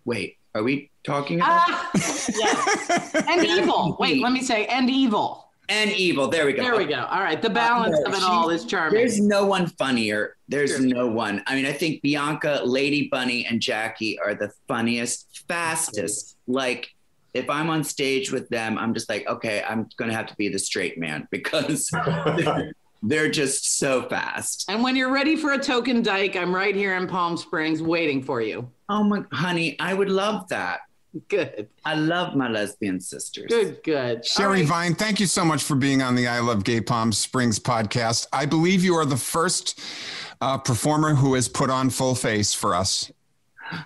Wait, 0.04 0.37
are 0.58 0.64
we 0.64 0.90
talking 1.04 1.40
about? 1.40 1.68
Uh, 1.68 1.88
yes. 1.94 3.14
And 3.28 3.44
evil. 3.46 3.96
Wait, 3.98 4.22
let 4.22 4.32
me 4.32 4.42
say, 4.42 4.66
and 4.66 4.90
evil. 4.90 5.48
And 5.70 5.90
evil. 5.92 6.28
There 6.28 6.46
we 6.46 6.54
go. 6.54 6.62
There 6.62 6.76
we 6.76 6.86
go. 6.86 7.06
All 7.10 7.20
right. 7.20 7.40
The 7.40 7.50
balance 7.50 7.98
uh, 7.98 8.08
of 8.08 8.14
it 8.14 8.22
all 8.22 8.48
is 8.48 8.64
charming. 8.64 8.94
There's 8.94 9.20
no 9.20 9.44
one 9.44 9.66
funnier. 9.66 10.36
There's 10.48 10.70
sure. 10.70 10.80
no 10.80 11.06
one. 11.06 11.42
I 11.46 11.54
mean, 11.54 11.66
I 11.66 11.72
think 11.72 12.00
Bianca, 12.00 12.62
Lady 12.64 13.08
Bunny, 13.08 13.44
and 13.44 13.60
Jackie 13.60 14.18
are 14.18 14.34
the 14.34 14.50
funniest, 14.66 15.44
fastest. 15.46 16.36
Like, 16.46 16.88
if 17.34 17.50
I'm 17.50 17.68
on 17.68 17.84
stage 17.84 18.32
with 18.32 18.48
them, 18.48 18.78
I'm 18.78 18.94
just 18.94 19.10
like, 19.10 19.28
okay, 19.28 19.62
I'm 19.62 19.88
going 19.96 20.10
to 20.10 20.16
have 20.16 20.26
to 20.28 20.36
be 20.36 20.48
the 20.48 20.58
straight 20.58 20.98
man 20.98 21.28
because 21.30 21.90
they're 23.02 23.30
just 23.30 23.76
so 23.76 24.02
fast. 24.08 24.64
And 24.68 24.82
when 24.82 24.96
you're 24.96 25.12
ready 25.12 25.36
for 25.36 25.52
a 25.52 25.58
token 25.58 26.02
dyke, 26.02 26.34
I'm 26.34 26.54
right 26.54 26.74
here 26.74 26.96
in 26.96 27.06
Palm 27.06 27.36
Springs 27.36 27.82
waiting 27.82 28.22
for 28.22 28.40
you. 28.40 28.70
Oh 28.88 29.04
my 29.04 29.24
honey, 29.32 29.78
I 29.78 29.94
would 29.94 30.10
love 30.10 30.48
that. 30.48 30.80
Good. 31.28 31.68
I 31.84 31.94
love 31.94 32.36
my 32.36 32.48
lesbian 32.48 33.00
sisters. 33.00 33.46
Good, 33.48 33.82
good. 33.82 34.24
Sherry 34.24 34.60
right. 34.60 34.68
Vine, 34.68 34.94
thank 34.94 35.20
you 35.20 35.26
so 35.26 35.44
much 35.44 35.62
for 35.62 35.74
being 35.74 36.02
on 36.02 36.14
the 36.14 36.28
I 36.28 36.40
Love 36.40 36.64
Gay 36.64 36.80
Palm 36.80 37.12
Springs 37.12 37.58
podcast. 37.58 38.26
I 38.32 38.46
believe 38.46 38.84
you 38.84 38.94
are 38.94 39.06
the 39.06 39.16
first 39.16 39.80
uh, 40.40 40.58
performer 40.58 41.14
who 41.14 41.34
has 41.34 41.48
put 41.48 41.70
on 41.70 41.90
full 41.90 42.14
face 42.14 42.54
for 42.54 42.74
us. 42.74 43.10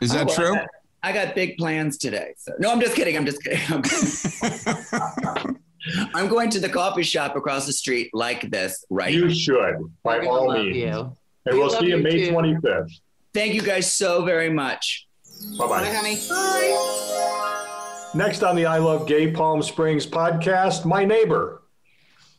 Is 0.00 0.12
that 0.12 0.30
oh, 0.30 0.34
true? 0.34 0.52
I 0.52 0.56
got, 0.56 0.68
I 1.02 1.12
got, 1.26 1.34
big 1.34 1.56
plans 1.56 1.96
today. 1.96 2.34
So. 2.36 2.52
No, 2.58 2.70
I'm 2.70 2.80
just 2.80 2.94
kidding. 2.94 3.16
I'm 3.16 3.24
just 3.24 3.42
kidding. 3.42 3.60
I'm, 3.68 3.82
I'm 6.14 6.28
going 6.28 6.50
to 6.50 6.60
the 6.60 6.68
coffee 6.68 7.02
shop 7.02 7.36
across 7.36 7.66
the 7.66 7.72
street 7.72 8.10
like 8.12 8.50
this 8.50 8.84
right 8.90 9.12
You 9.12 9.32
should, 9.32 9.76
by 10.02 10.26
all 10.26 10.52
means. 10.52 10.76
You. 10.76 11.16
And 11.46 11.54
we 11.54 11.58
we'll 11.58 11.70
see 11.70 11.86
you 11.86 11.98
May 11.98 12.26
too. 12.26 12.32
25th. 12.32 13.00
Thank 13.34 13.54
you 13.54 13.62
guys 13.62 13.90
so 13.90 14.24
very 14.24 14.50
much. 14.50 15.06
Bye 15.58 15.66
bye. 15.66 15.80
Bye, 15.82 15.92
honey. 15.94 16.16
Bye. 16.28 18.10
Next 18.14 18.42
on 18.42 18.56
the 18.56 18.66
I 18.66 18.76
Love 18.78 19.06
Gay 19.06 19.30
Palm 19.30 19.62
Springs 19.62 20.06
podcast, 20.06 20.84
my 20.84 21.04
neighbor. 21.04 21.61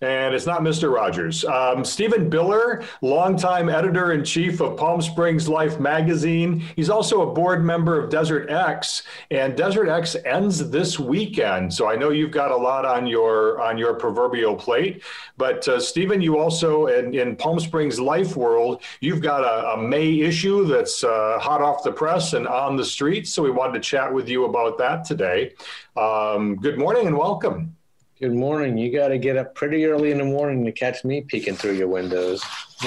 And 0.04 0.36
it's 0.36 0.46
not 0.46 0.60
Mr. 0.60 0.94
Rogers. 0.94 1.46
Um, 1.46 1.86
Stephen 1.86 2.30
Biller, 2.30 2.86
longtime 3.02 3.70
editor 3.70 4.12
in 4.12 4.26
chief 4.26 4.60
of 4.60 4.76
Palm 4.76 5.02
Springs 5.02 5.48
Life 5.48 5.80
magazine. 5.80 6.60
He's 6.76 6.90
also 6.90 7.22
a 7.22 7.34
board 7.34 7.64
member 7.64 7.98
of 7.98 8.10
Desert 8.10 8.50
X, 8.50 9.04
and 9.32 9.56
Desert 9.56 9.88
X 9.88 10.18
ends 10.26 10.70
this 10.70 11.00
weekend. 11.00 11.74
So 11.74 11.90
I 11.90 11.96
know 11.96 12.10
you've 12.10 12.32
got 12.32 12.52
a 12.52 12.56
lot 12.56 12.84
on 12.84 13.08
your 13.08 13.62
on 13.62 13.78
your 13.78 13.94
proverbial 13.94 14.58
plate. 14.58 15.04
But 15.38 15.66
uh, 15.70 15.80
Stephen, 15.80 16.20
you 16.20 16.38
also 16.38 16.88
in, 16.88 17.14
in, 17.14 17.38
Palm 17.38 17.58
Springs 17.62 17.98
Life 17.98 18.36
world, 18.36 18.84
you've 19.00 19.22
got 19.22 19.46
a, 19.46 19.72
a 19.72 19.78
May 19.78 20.20
issue 20.20 20.66
that's 20.66 21.06
uh, 21.06 21.40
hot 21.40 21.62
off 21.62 21.82
the 21.82 21.94
press 21.94 22.34
and 22.34 22.46
on 22.46 22.76
the 22.76 22.84
streets. 22.84 23.34
So 23.34 23.42
we 23.42 23.52
wanted 23.52 23.74
to 23.76 23.80
chat 23.80 24.14
with 24.14 24.28
you 24.28 24.44
about 24.44 24.78
that 24.80 25.06
today. 25.06 25.54
Um, 25.96 26.58
good 26.58 26.78
morning 26.78 27.08
and 27.08 27.18
welcome. 27.18 27.78
Good 28.24 28.36
morning. 28.36 28.78
You 28.78 28.90
got 28.90 29.10
to 29.10 29.18
get 29.18 29.36
up 29.36 29.54
pretty 29.54 29.84
early 29.84 30.12
in 30.12 30.18
the 30.18 30.24
morning 30.24 30.64
to 30.64 30.72
catch 30.72 31.04
me 31.04 31.26
peeking 31.28 31.58
through 31.58 31.74
your 31.74 31.90
windows. 31.90 32.42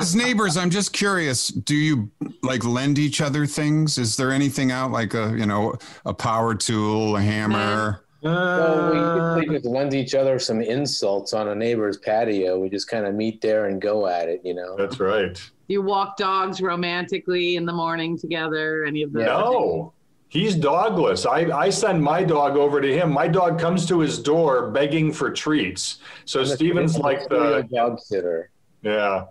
As 0.00 0.16
neighbors, 0.16 0.56
I'm 0.56 0.68
just 0.68 0.92
curious. 0.92 1.46
Do 1.46 1.76
you 1.76 2.10
like 2.42 2.64
lend 2.64 2.98
each 2.98 3.20
other 3.20 3.46
things? 3.46 3.96
Is 3.96 4.16
there 4.16 4.32
anything 4.32 4.72
out 4.72 4.90
like 4.90 5.14
a 5.14 5.32
you 5.38 5.46
know 5.46 5.76
a 6.04 6.12
power 6.12 6.56
tool, 6.56 7.16
a 7.16 7.22
hammer? 7.22 8.04
well, 8.22 8.90
we 8.90 8.98
usually 8.98 9.58
just 9.58 9.72
lend 9.72 9.94
each 9.94 10.16
other 10.16 10.40
some 10.40 10.60
insults 10.60 11.32
on 11.32 11.50
a 11.50 11.54
neighbor's 11.54 11.96
patio. 11.96 12.58
We 12.58 12.70
just 12.70 12.88
kind 12.88 13.06
of 13.06 13.14
meet 13.14 13.40
there 13.40 13.66
and 13.66 13.80
go 13.80 14.08
at 14.08 14.28
it, 14.28 14.40
you 14.42 14.54
know. 14.54 14.76
That's 14.76 14.98
right. 14.98 15.40
You 15.68 15.82
walk 15.82 16.16
dogs 16.16 16.60
romantically 16.60 17.54
in 17.54 17.64
the 17.64 17.72
morning 17.72 18.18
together. 18.18 18.86
Any 18.86 19.02
of 19.02 19.12
those? 19.12 19.24
No. 19.24 19.92
He's 20.34 20.56
dogless. 20.56 21.26
I, 21.26 21.56
I 21.56 21.70
send 21.70 22.02
my 22.02 22.24
dog 22.24 22.56
over 22.56 22.80
to 22.80 22.92
him. 22.92 23.12
My 23.12 23.28
dog 23.28 23.56
comes 23.56 23.86
to 23.86 24.00
his 24.00 24.18
door 24.18 24.68
begging 24.72 25.12
for 25.12 25.30
treats. 25.30 26.00
So 26.24 26.40
I'm 26.40 26.46
Stephen's 26.46 26.98
like 26.98 27.28
the 27.28 27.64
dog 27.72 28.00
sitter. 28.00 28.50
Yeah. 28.82 29.26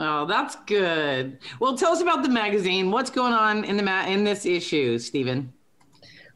Oh, 0.00 0.26
that's 0.26 0.56
good. 0.66 1.38
Well, 1.60 1.78
tell 1.78 1.92
us 1.92 2.00
about 2.00 2.24
the 2.24 2.28
magazine. 2.28 2.90
What's 2.90 3.10
going 3.10 3.32
on 3.32 3.62
in 3.62 3.76
the 3.76 3.84
ma- 3.84 4.06
in 4.06 4.24
this 4.24 4.44
issue, 4.44 4.98
Stephen? 4.98 5.52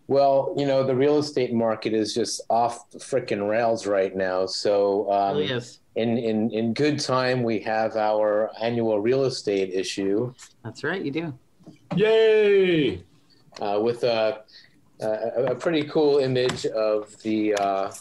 Well, 0.06 0.54
you 0.56 0.64
know, 0.64 0.84
the 0.84 0.94
real 0.94 1.18
estate 1.18 1.52
market 1.52 1.92
is 1.92 2.14
just 2.14 2.40
off 2.50 2.88
the 2.90 3.00
freaking 3.00 3.48
rails 3.48 3.84
right 3.84 4.14
now. 4.14 4.46
So, 4.46 5.10
um, 5.10 5.38
really 5.38 5.50
is. 5.50 5.80
in, 5.96 6.18
in, 6.18 6.50
in 6.52 6.72
good 6.72 7.00
time, 7.00 7.42
we 7.42 7.58
have 7.60 7.96
our 7.96 8.52
annual 8.60 9.00
real 9.00 9.24
estate 9.24 9.70
issue. 9.74 10.32
That's 10.62 10.84
right, 10.84 11.02
you 11.02 11.10
do. 11.10 11.34
Yay! 11.96 13.02
Uh, 13.60 13.78
with 13.82 14.02
a, 14.04 14.42
a, 15.00 15.44
a, 15.48 15.54
pretty 15.54 15.82
cool 15.84 16.18
image 16.18 16.64
of 16.66 17.16
the 17.22 17.54
uh, 17.54 17.92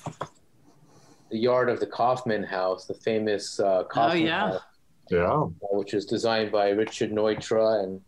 the 1.30 1.38
yard 1.38 1.70
of 1.70 1.80
the 1.80 1.86
Kaufmann 1.86 2.44
House, 2.44 2.86
the 2.86 2.94
famous 2.94 3.60
uh, 3.60 3.84
Kaufmann 3.84 4.24
oh, 4.24 4.26
yeah. 4.26 4.52
House, 4.52 4.62
yeah, 5.10 5.26
uh, 5.26 5.48
which 5.72 5.94
was 5.94 6.06
designed 6.06 6.52
by 6.52 6.70
Richard 6.70 7.12
Neutra 7.12 7.84
and 7.84 8.02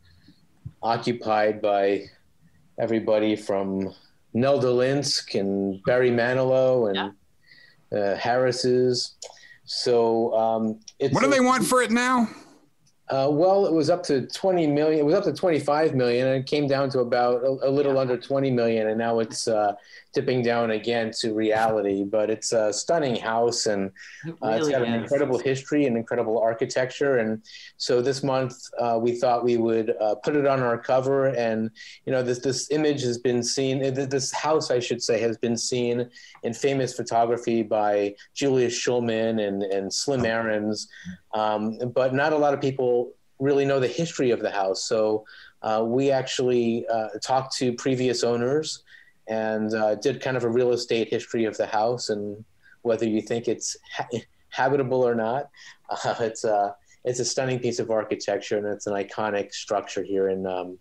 occupied 0.81 1.61
by 1.61 2.05
everybody 2.79 3.35
from 3.35 3.93
Nelda 4.33 4.67
Linsk 4.67 5.39
and 5.39 5.83
Barry 5.83 6.09
Manilow 6.11 6.87
and 6.87 7.13
yeah. 7.91 7.97
uh, 7.97 8.15
Harris's. 8.17 9.15
So 9.65 10.33
um, 10.33 10.79
what 11.11 11.23
do 11.23 11.29
they 11.29 11.39
want 11.39 11.65
for 11.65 11.81
it 11.81 11.91
now? 11.91 12.27
Uh, 13.09 13.27
well, 13.29 13.65
it 13.65 13.73
was 13.73 13.89
up 13.89 14.01
to 14.03 14.25
20 14.27 14.67
million. 14.67 14.99
It 14.99 15.05
was 15.05 15.15
up 15.15 15.25
to 15.25 15.33
25 15.33 15.93
million, 15.93 16.27
and 16.27 16.37
it 16.37 16.47
came 16.47 16.67
down 16.67 16.89
to 16.91 16.99
about 16.99 17.43
a, 17.43 17.67
a 17.67 17.69
little 17.69 17.97
under 17.97 18.17
20 18.17 18.49
million, 18.51 18.87
and 18.87 18.97
now 18.97 19.19
it's 19.19 19.47
uh, 19.47 19.73
dipping 20.13 20.41
down 20.41 20.71
again 20.71 21.11
to 21.19 21.33
reality. 21.33 22.03
But 22.03 22.29
it's 22.29 22.51
a 22.51 22.71
stunning 22.71 23.15
house, 23.15 23.65
and 23.65 23.91
it 24.25 24.35
uh, 24.41 24.49
it's 24.49 24.69
got 24.69 24.81
is. 24.81 24.87
an 24.87 24.93
incredible 24.93 25.39
history 25.39 25.85
and 25.85 25.97
incredible 25.97 26.39
architecture. 26.39 27.17
And 27.17 27.41
so 27.77 28.01
this 28.01 28.23
month, 28.23 28.55
uh, 28.79 28.99
we 29.01 29.13
thought 29.13 29.43
we 29.43 29.57
would 29.57 29.95
uh, 29.99 30.15
put 30.15 30.35
it 30.35 30.45
on 30.45 30.61
our 30.61 30.77
cover. 30.77 31.27
And 31.27 31.71
you 32.05 32.11
know, 32.11 32.23
this 32.23 32.39
this 32.39 32.71
image 32.71 33.01
has 33.03 33.17
been 33.17 33.43
seen. 33.43 33.83
Uh, 33.83 34.05
this 34.05 34.31
house, 34.31 34.71
I 34.71 34.79
should 34.79 35.01
say, 35.01 35.19
has 35.19 35.37
been 35.37 35.57
seen 35.57 36.09
in 36.43 36.53
famous 36.53 36.93
photography 36.93 37.63
by 37.63 38.15
Julius 38.33 38.73
Shulman 38.73 39.45
and 39.47 39.63
and 39.63 39.93
Slim 39.93 40.25
Aarons. 40.25 40.87
Um, 41.33 41.79
but 41.93 42.13
not 42.13 42.33
a 42.33 42.37
lot 42.37 42.53
of 42.53 42.61
people 42.61 43.13
really 43.39 43.65
know 43.65 43.79
the 43.79 43.87
history 43.87 44.31
of 44.31 44.39
the 44.39 44.51
house. 44.51 44.83
So 44.83 45.25
uh, 45.61 45.83
we 45.85 46.11
actually 46.11 46.85
uh, 46.87 47.09
talked 47.21 47.55
to 47.57 47.73
previous 47.73 48.23
owners 48.23 48.83
and 49.27 49.73
uh, 49.73 49.95
did 49.95 50.21
kind 50.21 50.37
of 50.37 50.43
a 50.43 50.49
real 50.49 50.71
estate 50.71 51.09
history 51.09 51.45
of 51.45 51.57
the 51.57 51.65
house 51.65 52.09
and 52.09 52.43
whether 52.81 53.07
you 53.07 53.21
think 53.21 53.47
it's 53.47 53.77
ha- 53.95 54.07
habitable 54.49 55.07
or 55.07 55.15
not. 55.15 55.49
it's 56.19 56.43
a 56.43 56.75
it's 57.05 57.19
a 57.19 57.25
stunning 57.25 57.59
piece 57.59 57.79
of 57.79 57.91
architecture 57.91 58.57
and 58.57 58.67
it's 58.67 58.87
an 58.87 58.93
iconic 58.93 59.53
structure 59.53 60.03
here 60.03 60.29
in 60.29 60.47
um, 60.47 60.77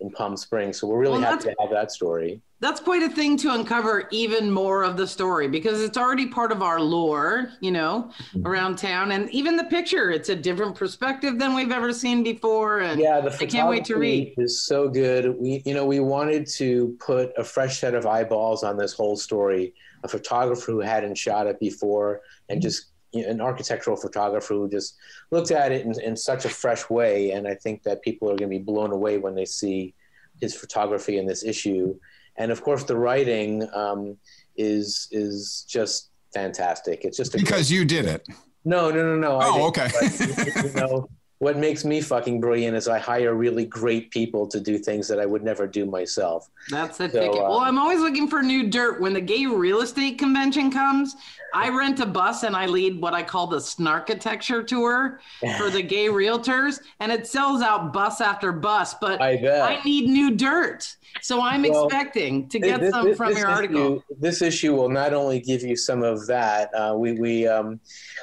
in 0.00 0.10
Palm 0.10 0.36
Springs. 0.36 0.78
So 0.78 0.86
we're 0.86 0.98
really 0.98 1.20
well, 1.20 1.32
happy 1.32 1.44
to 1.44 1.56
have 1.60 1.70
that 1.70 1.92
story 1.92 2.40
that's 2.60 2.78
quite 2.78 3.02
a 3.02 3.08
thing 3.08 3.38
to 3.38 3.54
uncover 3.54 4.06
even 4.10 4.50
more 4.50 4.84
of 4.84 4.98
the 4.98 5.06
story 5.06 5.48
because 5.48 5.80
it's 5.80 5.96
already 5.96 6.26
part 6.26 6.52
of 6.52 6.62
our 6.62 6.78
lore, 6.78 7.48
you 7.60 7.70
know, 7.70 8.10
mm-hmm. 8.34 8.46
around 8.46 8.76
town. 8.76 9.12
And 9.12 9.30
even 9.30 9.56
the 9.56 9.64
picture, 9.64 10.10
it's 10.10 10.28
a 10.28 10.36
different 10.36 10.74
perspective 10.74 11.38
than 11.38 11.54
we've 11.54 11.72
ever 11.72 11.92
seen 11.92 12.22
before. 12.22 12.80
And 12.80 13.00
yeah, 13.00 13.20
the 13.20 13.32
I 13.32 13.46
can't 13.46 13.68
wait 13.68 13.86
to 13.86 13.96
read. 13.96 14.34
Is 14.36 14.62
so 14.62 14.88
good. 14.88 15.34
We, 15.38 15.62
you 15.64 15.72
know, 15.72 15.86
we 15.86 16.00
wanted 16.00 16.46
to 16.56 16.96
put 17.00 17.32
a 17.38 17.44
fresh 17.44 17.80
set 17.80 17.94
of 17.94 18.04
eyeballs 18.04 18.62
on 18.62 18.76
this 18.76 18.92
whole 18.92 19.16
story. 19.16 19.74
A 20.02 20.08
photographer 20.08 20.72
who 20.72 20.80
hadn't 20.80 21.16
shot 21.16 21.46
it 21.46 21.60
before, 21.60 22.22
and 22.48 22.58
mm-hmm. 22.58 22.62
just 22.62 22.89
an 23.12 23.40
architectural 23.40 23.96
photographer 23.96 24.54
who 24.54 24.68
just 24.68 24.96
looked 25.30 25.50
at 25.50 25.72
it 25.72 25.84
in, 25.84 26.00
in 26.00 26.16
such 26.16 26.44
a 26.44 26.48
fresh 26.48 26.88
way. 26.88 27.32
And 27.32 27.48
I 27.48 27.54
think 27.54 27.82
that 27.82 28.02
people 28.02 28.28
are 28.28 28.36
going 28.36 28.50
to 28.50 28.58
be 28.58 28.62
blown 28.62 28.92
away 28.92 29.18
when 29.18 29.34
they 29.34 29.44
see 29.44 29.94
his 30.40 30.54
photography 30.54 31.18
in 31.18 31.26
this 31.26 31.44
issue 31.44 31.94
and 32.40 32.50
of 32.50 32.62
course 32.62 32.84
the 32.84 32.96
writing 32.96 33.68
um, 33.74 34.16
is 34.56 35.08
is 35.12 35.64
just 35.68 36.10
fantastic. 36.32 37.04
It's 37.04 37.16
just 37.16 37.32
because 37.32 37.68
great, 37.68 37.70
you 37.70 37.84
did 37.84 38.06
it. 38.06 38.26
No, 38.64 38.90
no, 38.90 39.02
no, 39.02 39.16
no. 39.16 39.38
Oh, 39.42 39.68
okay. 39.68 39.88
But, 39.92 40.64
you 40.64 40.72
know, 40.74 41.08
what 41.40 41.56
makes 41.56 41.86
me 41.86 42.02
fucking 42.02 42.38
brilliant 42.38 42.76
is 42.76 42.86
I 42.86 42.98
hire 42.98 43.34
really 43.34 43.64
great 43.64 44.10
people 44.10 44.46
to 44.46 44.60
do 44.60 44.76
things 44.76 45.08
that 45.08 45.18
I 45.18 45.24
would 45.24 45.42
never 45.42 45.66
do 45.66 45.86
myself. 45.86 46.50
That's 46.68 46.98
the 46.98 47.08
so, 47.08 47.18
ticket. 47.18 47.38
Uh, 47.38 47.48
well, 47.48 47.60
I'm 47.60 47.78
always 47.78 48.00
looking 48.00 48.28
for 48.28 48.42
new 48.42 48.68
dirt. 48.68 49.00
When 49.00 49.14
the 49.14 49.22
gay 49.22 49.46
real 49.46 49.80
estate 49.80 50.18
convention 50.18 50.70
comes, 50.70 51.16
I 51.54 51.70
rent 51.70 51.98
a 52.00 52.06
bus 52.06 52.42
and 52.42 52.54
I 52.54 52.66
lead 52.66 53.00
what 53.00 53.14
I 53.14 53.22
call 53.22 53.46
the 53.46 53.56
snarkitecture 53.56 54.66
tour 54.66 55.20
for 55.56 55.70
the 55.70 55.82
gay 55.82 56.06
realtors, 56.08 56.80
and 57.00 57.10
it 57.10 57.26
sells 57.26 57.62
out 57.62 57.92
bus 57.92 58.20
after 58.20 58.52
bus. 58.52 58.94
But 59.00 59.22
I, 59.22 59.32
I 59.32 59.82
need 59.82 60.10
new 60.10 60.36
dirt. 60.36 60.94
So 61.22 61.42
I'm 61.42 61.62
well, 61.62 61.86
expecting 61.86 62.48
to 62.48 62.58
get 62.58 62.80
this, 62.80 62.92
some 62.92 63.04
this, 63.04 63.16
from 63.16 63.30
this 63.30 63.38
your 63.38 63.48
issue, 63.48 63.56
article. 63.56 64.04
This 64.18 64.42
issue 64.42 64.74
will 64.74 64.88
not 64.88 65.12
only 65.12 65.40
give 65.40 65.62
you 65.62 65.76
some 65.76 66.02
of 66.02 66.26
that. 66.28 66.72
Uh, 66.74 66.94
we 66.96 67.12
we 67.12 67.46
um, 67.46 67.80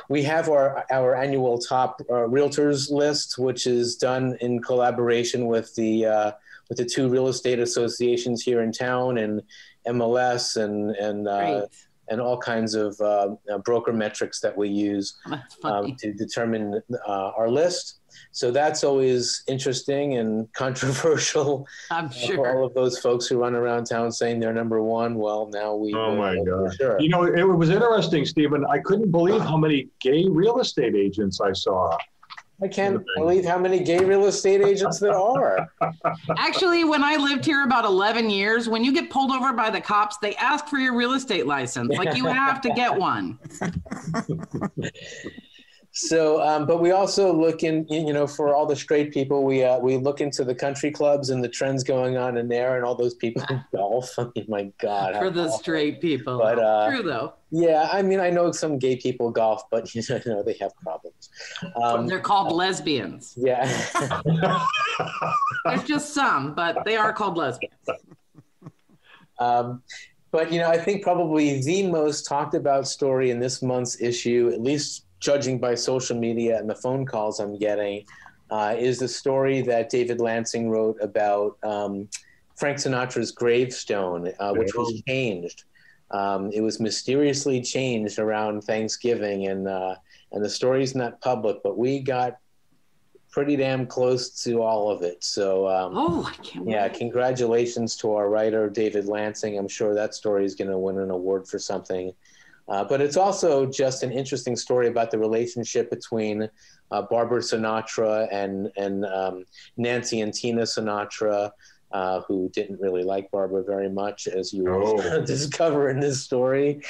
we 0.10 0.23
have 0.23 0.49
our 0.49 0.86
our 0.91 1.15
annual 1.15 1.60
top 1.60 2.01
uh, 2.10 2.13
realtors 2.13 2.89
list, 2.89 3.07
which 3.38 3.67
is 3.67 3.96
done 3.96 4.38
in 4.41 4.62
collaboration 4.62 5.48
with 5.48 5.74
the 5.76 6.06
uh, 6.06 6.32
with 6.70 6.78
the 6.78 6.86
two 6.86 7.10
real 7.10 7.28
estate 7.28 7.60
associations 7.60 8.43
here 8.43 8.62
in 8.62 8.72
town 8.72 9.17
and 9.17 9.41
MLS 9.88 10.62
and 10.62 10.96
and 10.96 11.28
uh, 11.28 11.67
and 12.10 12.22
all 12.22 12.38
kinds 12.38 12.74
of 12.74 13.00
uh, 13.02 13.36
broker 13.63 13.93
metrics 13.93 14.39
that 14.39 14.56
we 14.58 14.70
use 14.70 15.17
um, 15.63 15.96
to 15.98 16.13
determine 16.13 16.82
uh, 17.08 17.32
our 17.38 17.50
list. 17.50 18.00
So 18.32 18.52
that's 18.52 18.84
always 18.84 19.43
interesting 19.48 20.17
and 20.17 20.52
controversial. 20.54 21.67
I'm 21.91 22.12
sure. 22.12 22.36
For 22.36 22.58
all 22.58 22.65
of 22.65 22.74
those 22.74 23.00
folks 23.00 23.28
who 23.28 23.38
run 23.38 23.56
around 23.56 23.86
town 23.86 24.12
saying 24.12 24.39
they're 24.39 24.54
number 24.54 24.82
one. 24.82 25.15
Well, 25.15 25.50
now 25.52 25.76
we. 25.76 25.93
Oh 25.93 26.15
my 26.15 26.36
God! 26.43 26.76
Sure. 26.76 27.00
You 27.00 27.10
know, 27.10 27.24
it 27.26 27.43
was 27.43 27.70
interesting, 27.70 28.26
Stephen. 28.26 28.65
I 28.70 28.80
couldn't 28.80 29.12
believe 29.12 29.41
how 29.41 29.58
many 29.58 29.89
gay 30.00 30.26
real 30.28 30.60
estate 30.60 30.96
agents 30.96 31.41
I 31.41 31.54
saw. 31.54 31.98
I 32.62 32.67
can't 32.67 33.06
believe 33.15 33.46
how 33.46 33.60
many 33.60 33.80
gay 33.84 34.04
real 34.04 34.26
estate 34.26 34.62
agents 34.62 35.00
there 35.00 35.17
are. 35.17 35.70
Actually, 36.38 36.86
when 36.86 37.04
I 37.04 37.15
lived 37.15 37.46
here 37.46 37.63
about 37.63 37.86
11 37.86 38.32
years, 38.32 38.67
when 38.67 38.84
you 38.84 38.91
get 38.91 39.12
pulled 39.12 39.30
over 39.32 39.54
by 39.54 39.70
the 39.70 39.80
cops, 39.80 40.17
they 40.17 40.36
ask 40.36 40.67
for 40.67 40.78
your 40.78 40.96
real 40.96 41.13
estate 41.13 41.46
license. 41.46 41.96
Like 41.96 42.17
you 42.17 42.26
have 42.26 42.60
to 42.62 42.70
get 42.72 42.98
one. 42.98 43.38
So, 46.00 46.40
um, 46.44 46.68
but 46.68 46.80
we 46.80 46.92
also 46.92 47.34
look 47.34 47.64
in, 47.64 47.88
you 47.90 48.14
know, 48.14 48.28
for 48.28 48.54
all 48.54 48.68
the 48.68 48.76
straight 48.76 49.12
people, 49.12 49.44
we 49.44 49.64
uh, 49.64 49.80
we 49.80 49.98
look 49.98 50.22
into 50.22 50.44
the 50.44 50.54
country 50.54 50.92
clubs 50.92 51.32
and 51.32 51.44
the 51.44 51.50
trends 51.50 51.84
going 51.84 52.18
on 52.18 52.38
in 52.38 52.48
there, 52.48 52.76
and 52.76 52.86
all 52.86 52.94
those 52.94 53.16
people 53.16 53.44
in 53.50 53.64
golf. 53.76 54.14
I 54.20 54.28
mean, 54.36 54.46
my 54.48 54.72
God, 54.80 55.16
for 55.18 55.32
the 55.32 55.46
awful. 55.46 55.58
straight 55.58 56.00
people. 56.00 56.38
But 56.38 56.60
uh, 56.60 56.88
true 56.92 57.02
though. 57.02 57.34
Yeah, 57.50 57.90
I 57.92 58.04
mean, 58.04 58.20
I 58.20 58.30
know 58.30 58.52
some 58.52 58.78
gay 58.78 58.98
people 58.98 59.32
golf, 59.32 59.64
but 59.72 59.94
you 59.96 60.04
know, 60.28 60.44
they 60.44 60.56
have 60.62 60.72
problems. 60.84 61.30
Um, 61.76 62.06
They're 62.06 62.20
called 62.20 62.52
lesbians. 62.52 63.34
Yeah. 63.36 63.66
There's 65.66 65.84
just 65.84 66.14
some, 66.14 66.54
but 66.54 66.86
they 66.86 66.96
are 66.96 67.12
called 67.12 67.38
lesbians. 67.38 67.74
Um, 69.40 69.82
but 70.30 70.52
you 70.54 70.60
know, 70.60 70.70
I 70.70 70.78
think 70.78 71.02
probably 71.02 71.64
the 71.64 71.88
most 71.88 72.28
talked 72.28 72.54
about 72.54 72.88
story 72.88 73.32
in 73.32 73.40
this 73.40 73.64
month's 73.64 74.00
issue, 74.00 74.52
at 74.54 74.62
least 74.62 75.07
judging 75.19 75.60
by 75.60 75.75
social 75.75 76.17
media 76.17 76.58
and 76.58 76.69
the 76.69 76.75
phone 76.75 77.06
calls 77.06 77.39
I'm 77.39 77.58
getting, 77.58 78.06
uh, 78.49 78.75
is 78.77 78.99
the 78.99 79.08
story 79.08 79.62
that 79.62 79.89
David 79.89 80.19
Lansing 80.19 80.69
wrote 80.69 80.97
about 81.01 81.58
um, 81.63 82.08
Frank 82.56 82.77
Sinatra's 82.77 83.32
gravestone, 83.32 84.32
uh, 84.39 84.53
which 84.53 84.73
was 84.73 85.01
changed. 85.08 85.63
Um, 86.12 86.51
it 86.51 86.62
was 86.62 86.80
mysteriously 86.80 87.62
changed 87.62 88.17
around 88.17 88.62
Thanksgiving, 88.62 89.47
and 89.47 89.67
uh, 89.67 89.95
and 90.32 90.43
the 90.43 90.49
story's 90.49 90.95
not 90.95 91.19
public, 91.21 91.58
but 91.63 91.77
we 91.77 91.99
got 91.99 92.38
pretty 93.30 93.56
damn 93.56 93.86
close 93.86 94.41
to 94.43 94.62
all 94.62 94.89
of 94.89 95.01
it. 95.03 95.23
So, 95.23 95.67
um, 95.67 95.91
oh, 95.95 96.25
I 96.25 96.41
can't 96.41 96.67
yeah, 96.67 96.88
wait. 96.88 96.93
congratulations 96.93 97.95
to 97.97 98.13
our 98.13 98.30
writer 98.30 98.69
David 98.69 99.06
Lansing. 99.06 99.58
I'm 99.58 99.67
sure 99.67 99.93
that 99.93 100.15
story 100.15 100.45
is 100.45 100.56
going 100.56 100.71
to 100.71 100.77
win 100.77 100.97
an 100.97 101.12
award 101.12 101.47
for 101.47 101.60
something. 101.60 102.13
Uh, 102.69 102.84
but 102.84 103.01
it's 103.01 103.17
also 103.17 103.65
just 103.65 104.03
an 104.03 104.12
interesting 104.12 104.56
story 104.56 104.88
about 104.88 105.10
the 105.12 105.17
relationship 105.17 105.89
between 105.89 106.49
uh, 106.91 107.01
Barbara 107.03 107.41
Sinatra 107.41 108.27
and 108.32 108.69
and 108.77 109.06
um, 109.06 109.45
Nancy 109.77 110.21
and 110.21 110.34
Tina 110.34 110.63
Sinatra, 110.63 111.51
uh, 111.91 112.21
who 112.27 112.49
didn't 112.53 112.80
really 112.82 113.03
like 113.03 113.32
Barbara 113.32 113.63
very 113.63 113.89
much, 113.89 114.27
as 114.27 114.53
you 114.53 114.63
will 114.65 115.01
Oh. 115.06 115.25
discover 115.25 115.89
in 115.89 115.99
this 116.01 116.21
story. 116.21 116.82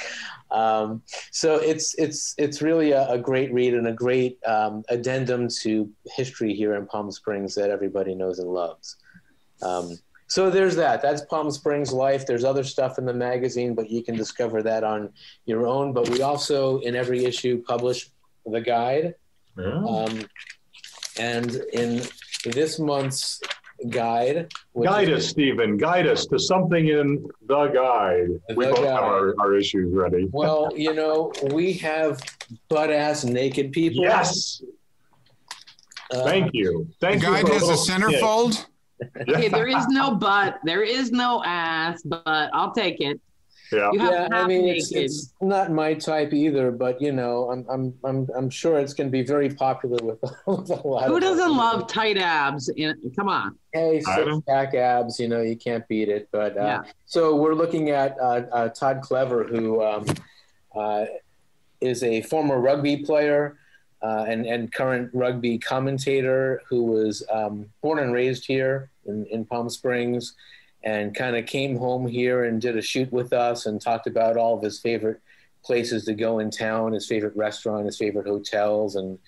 Um, 0.50 1.02
so 1.30 1.56
it's 1.56 1.94
it's 1.98 2.34
it's 2.38 2.60
really 2.62 2.92
a, 2.92 3.08
a 3.10 3.18
great 3.18 3.52
read 3.52 3.74
and 3.74 3.86
a 3.86 3.92
great 3.92 4.38
um, 4.46 4.82
addendum 4.88 5.48
to 5.62 5.88
history 6.16 6.54
here 6.54 6.74
in 6.74 6.86
Palm 6.86 7.10
Springs 7.12 7.54
that 7.54 7.70
everybody 7.70 8.14
knows 8.14 8.38
and 8.40 8.48
loves. 8.48 8.96
Um, 9.62 9.98
so 10.28 10.50
there's 10.50 10.76
that. 10.76 11.02
That's 11.02 11.22
Palm 11.22 11.50
Springs 11.50 11.92
Life. 11.92 12.26
There's 12.26 12.44
other 12.44 12.62
stuff 12.64 12.98
in 12.98 13.04
the 13.06 13.12
magazine, 13.14 13.74
but 13.74 13.90
you 13.90 14.02
can 14.02 14.14
discover 14.16 14.62
that 14.62 14.84
on 14.84 15.10
your 15.46 15.66
own. 15.66 15.92
But 15.92 16.08
we 16.10 16.22
also, 16.22 16.78
in 16.80 16.94
every 16.94 17.24
issue, 17.24 17.62
publish 17.62 18.10
the 18.46 18.60
guide. 18.60 19.14
Yeah. 19.58 19.82
Um, 19.84 20.24
and 21.18 21.56
in 21.72 22.02
this 22.44 22.78
month's 22.78 23.40
guide, 23.90 24.52
which 24.72 24.88
Guide 24.88 25.08
is- 25.08 25.24
us, 25.24 25.30
Stephen. 25.30 25.76
Guide 25.76 26.06
us 26.06 26.26
to 26.26 26.38
something 26.38 26.88
in 26.88 27.26
the 27.46 27.66
guide. 27.68 28.28
we 28.56 28.66
both 28.66 28.76
Guide. 28.76 28.86
have 28.86 29.02
our, 29.04 29.34
our 29.40 29.54
issues 29.56 29.92
ready. 29.94 30.28
Well, 30.30 30.70
you 30.76 30.94
know, 30.94 31.32
we 31.52 31.72
have 31.74 32.20
butt 32.68 32.90
ass 32.90 33.24
naked 33.24 33.72
people. 33.72 34.02
Yes. 34.04 34.62
Uh, 36.10 36.24
Thank 36.24 36.50
you. 36.54 36.88
The 37.00 37.06
Thank 37.06 37.22
you. 37.22 37.28
guide 37.28 37.48
has 37.48 37.62
a 37.62 37.66
little 37.66 37.84
hint. 37.84 38.02
centerfold. 38.22 38.66
Okay, 39.28 39.48
there 39.48 39.68
is 39.68 39.86
no 39.88 40.14
butt, 40.14 40.58
there 40.64 40.82
is 40.82 41.10
no 41.12 41.42
ass, 41.44 42.02
but 42.02 42.22
I'll 42.26 42.72
take 42.72 43.00
it. 43.00 43.20
Yeah. 43.70 43.90
You 43.92 43.98
have 44.00 44.12
Yeah, 44.12 44.28
I 44.32 44.46
mean, 44.46 44.66
it's, 44.68 44.92
it's 44.92 45.34
not 45.42 45.70
my 45.70 45.92
type 45.92 46.32
either, 46.32 46.70
but 46.70 47.00
you 47.02 47.12
know, 47.12 47.50
I'm 47.50 47.66
I'm 47.68 47.94
I'm 48.02 48.26
I'm 48.34 48.50
sure 48.50 48.78
it's 48.78 48.94
going 48.94 49.08
to 49.08 49.12
be 49.12 49.22
very 49.22 49.50
popular 49.50 50.02
with, 50.02 50.18
with 50.46 50.70
a 50.70 50.88
lot. 50.88 51.06
Who 51.08 51.16
of 51.16 51.20
doesn't 51.22 51.38
people. 51.44 51.56
love 51.56 51.86
tight 51.86 52.16
abs? 52.16 52.70
In, 52.70 52.94
come 53.14 53.28
on. 53.28 53.58
Hey, 53.74 54.00
six 54.00 54.38
pack 54.48 54.74
abs, 54.74 55.20
you 55.20 55.28
know, 55.28 55.42
you 55.42 55.54
can't 55.56 55.86
beat 55.86 56.08
it. 56.08 56.28
But 56.32 56.56
uh, 56.56 56.64
Yeah. 56.64 56.82
so 57.04 57.36
we're 57.36 57.54
looking 57.54 57.90
at 57.90 58.16
uh, 58.18 58.42
uh, 58.50 58.68
Todd 58.70 59.02
Clever, 59.02 59.44
who 59.44 59.82
um, 59.82 60.06
uh, 60.74 61.04
is 61.82 62.02
a 62.02 62.22
former 62.22 62.58
rugby 62.58 63.04
player 63.04 63.58
uh, 64.02 64.24
and, 64.28 64.46
and 64.46 64.72
current 64.72 65.10
rugby 65.12 65.58
commentator 65.58 66.62
who 66.68 66.84
was 66.84 67.22
um, 67.32 67.66
born 67.82 67.98
and 67.98 68.12
raised 68.12 68.46
here 68.46 68.90
in, 69.06 69.26
in 69.26 69.44
Palm 69.44 69.68
Springs 69.68 70.34
and 70.84 71.14
kind 71.14 71.36
of 71.36 71.46
came 71.46 71.76
home 71.76 72.06
here 72.06 72.44
and 72.44 72.60
did 72.60 72.76
a 72.76 72.82
shoot 72.82 73.10
with 73.12 73.32
us 73.32 73.66
and 73.66 73.80
talked 73.80 74.06
about 74.06 74.36
all 74.36 74.56
of 74.56 74.62
his 74.62 74.78
favorite 74.78 75.20
places 75.64 76.04
to 76.04 76.14
go 76.14 76.38
in 76.38 76.50
town, 76.50 76.92
his 76.92 77.06
favorite 77.06 77.36
restaurant, 77.36 77.86
his 77.86 77.98
favorite 77.98 78.26
hotels, 78.26 78.94
and 78.96 79.18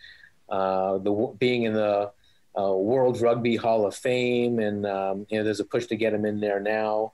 uh, 0.49 0.99
the 0.99 1.35
being 1.39 1.65
in 1.65 1.75
the 1.75 2.11
uh, 2.59 2.73
World 2.73 3.21
Rugby 3.21 3.57
Hall 3.57 3.87
of 3.87 3.95
Fame, 3.95 4.59
and 4.59 4.87
um, 4.87 5.27
you 5.29 5.39
know, 5.39 5.45
there's 5.45 5.61
a 5.61 5.65
push 5.65 5.87
to 5.87 5.97
get 5.97 6.15
him 6.15 6.25
in 6.25 6.41
there 6.41 6.61
now. 6.61 7.13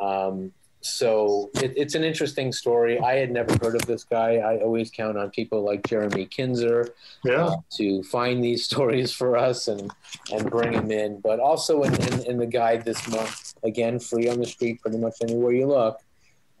Um, 0.00 0.52
so 0.86 1.50
it, 1.54 1.72
it's 1.76 1.94
an 1.94 2.04
interesting 2.04 2.52
story. 2.52 2.98
I 3.00 3.14
had 3.16 3.30
never 3.30 3.52
heard 3.62 3.74
of 3.74 3.82
this 3.86 4.04
guy. 4.04 4.36
I 4.36 4.58
always 4.58 4.90
count 4.90 5.16
on 5.18 5.30
people 5.30 5.62
like 5.64 5.86
Jeremy 5.86 6.26
Kinser 6.26 6.90
Yeah. 7.24 7.46
uh, 7.46 7.56
to 7.76 8.02
find 8.04 8.42
these 8.42 8.64
stories 8.70 9.12
for 9.12 9.36
us 9.36 9.68
and 9.68 9.90
and 10.32 10.50
bring 10.50 10.72
them 10.72 10.90
in. 10.90 11.20
But 11.20 11.40
also 11.40 11.82
in, 11.82 11.94
in, 12.12 12.24
in 12.30 12.36
the 12.38 12.46
guide 12.46 12.84
this 12.84 13.06
month, 13.08 13.54
again, 13.62 13.98
free 13.98 14.28
on 14.28 14.38
the 14.38 14.46
street, 14.46 14.80
pretty 14.80 14.98
much 14.98 15.14
anywhere 15.22 15.52
you 15.52 15.66
look. 15.66 16.00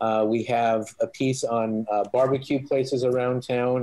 Uh, 0.00 0.24
we 0.28 0.42
have 0.44 0.94
a 1.00 1.06
piece 1.06 1.42
on 1.42 1.86
uh, 1.90 2.04
barbecue 2.12 2.66
places 2.66 3.02
around 3.04 3.42
town, 3.42 3.82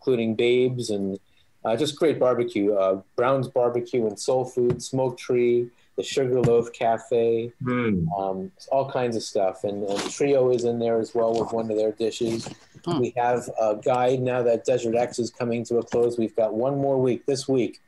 including 0.00 0.34
Babes 0.34 0.88
and 0.90 1.18
uh, 1.66 1.76
just 1.76 1.96
great 1.96 2.18
barbecue. 2.18 2.72
Uh, 2.74 3.02
Brown's 3.16 3.48
Barbecue 3.48 4.06
and 4.06 4.18
Soul 4.18 4.46
Food, 4.46 4.82
Smoke 4.82 5.18
Tree, 5.18 5.68
the 6.00 6.06
Sugarloaf 6.06 6.72
Cafe, 6.72 7.52
Hmm. 7.62 8.08
um, 8.18 8.52
all 8.72 8.90
kinds 8.90 9.16
of 9.16 9.22
stuff. 9.22 9.64
And, 9.64 9.84
and 9.84 9.98
Trio 10.10 10.50
is 10.50 10.64
in 10.64 10.78
there 10.78 10.98
as 10.98 11.14
well 11.14 11.38
with 11.38 11.52
one 11.52 11.70
of 11.70 11.76
their 11.76 11.92
dishes. 11.92 12.48
Hmm. 12.86 13.00
We 13.00 13.12
have 13.16 13.48
a 13.60 13.76
guide 13.76 14.20
now 14.20 14.42
that 14.42 14.64
Desert 14.64 14.94
X 14.94 15.18
is 15.18 15.30
coming 15.30 15.62
to 15.66 15.76
a 15.78 15.82
close. 15.82 16.16
We've 16.16 16.34
got 16.34 16.54
one 16.54 16.78
more 16.78 16.98
week 16.98 17.26
this 17.26 17.46
week. 17.46 17.80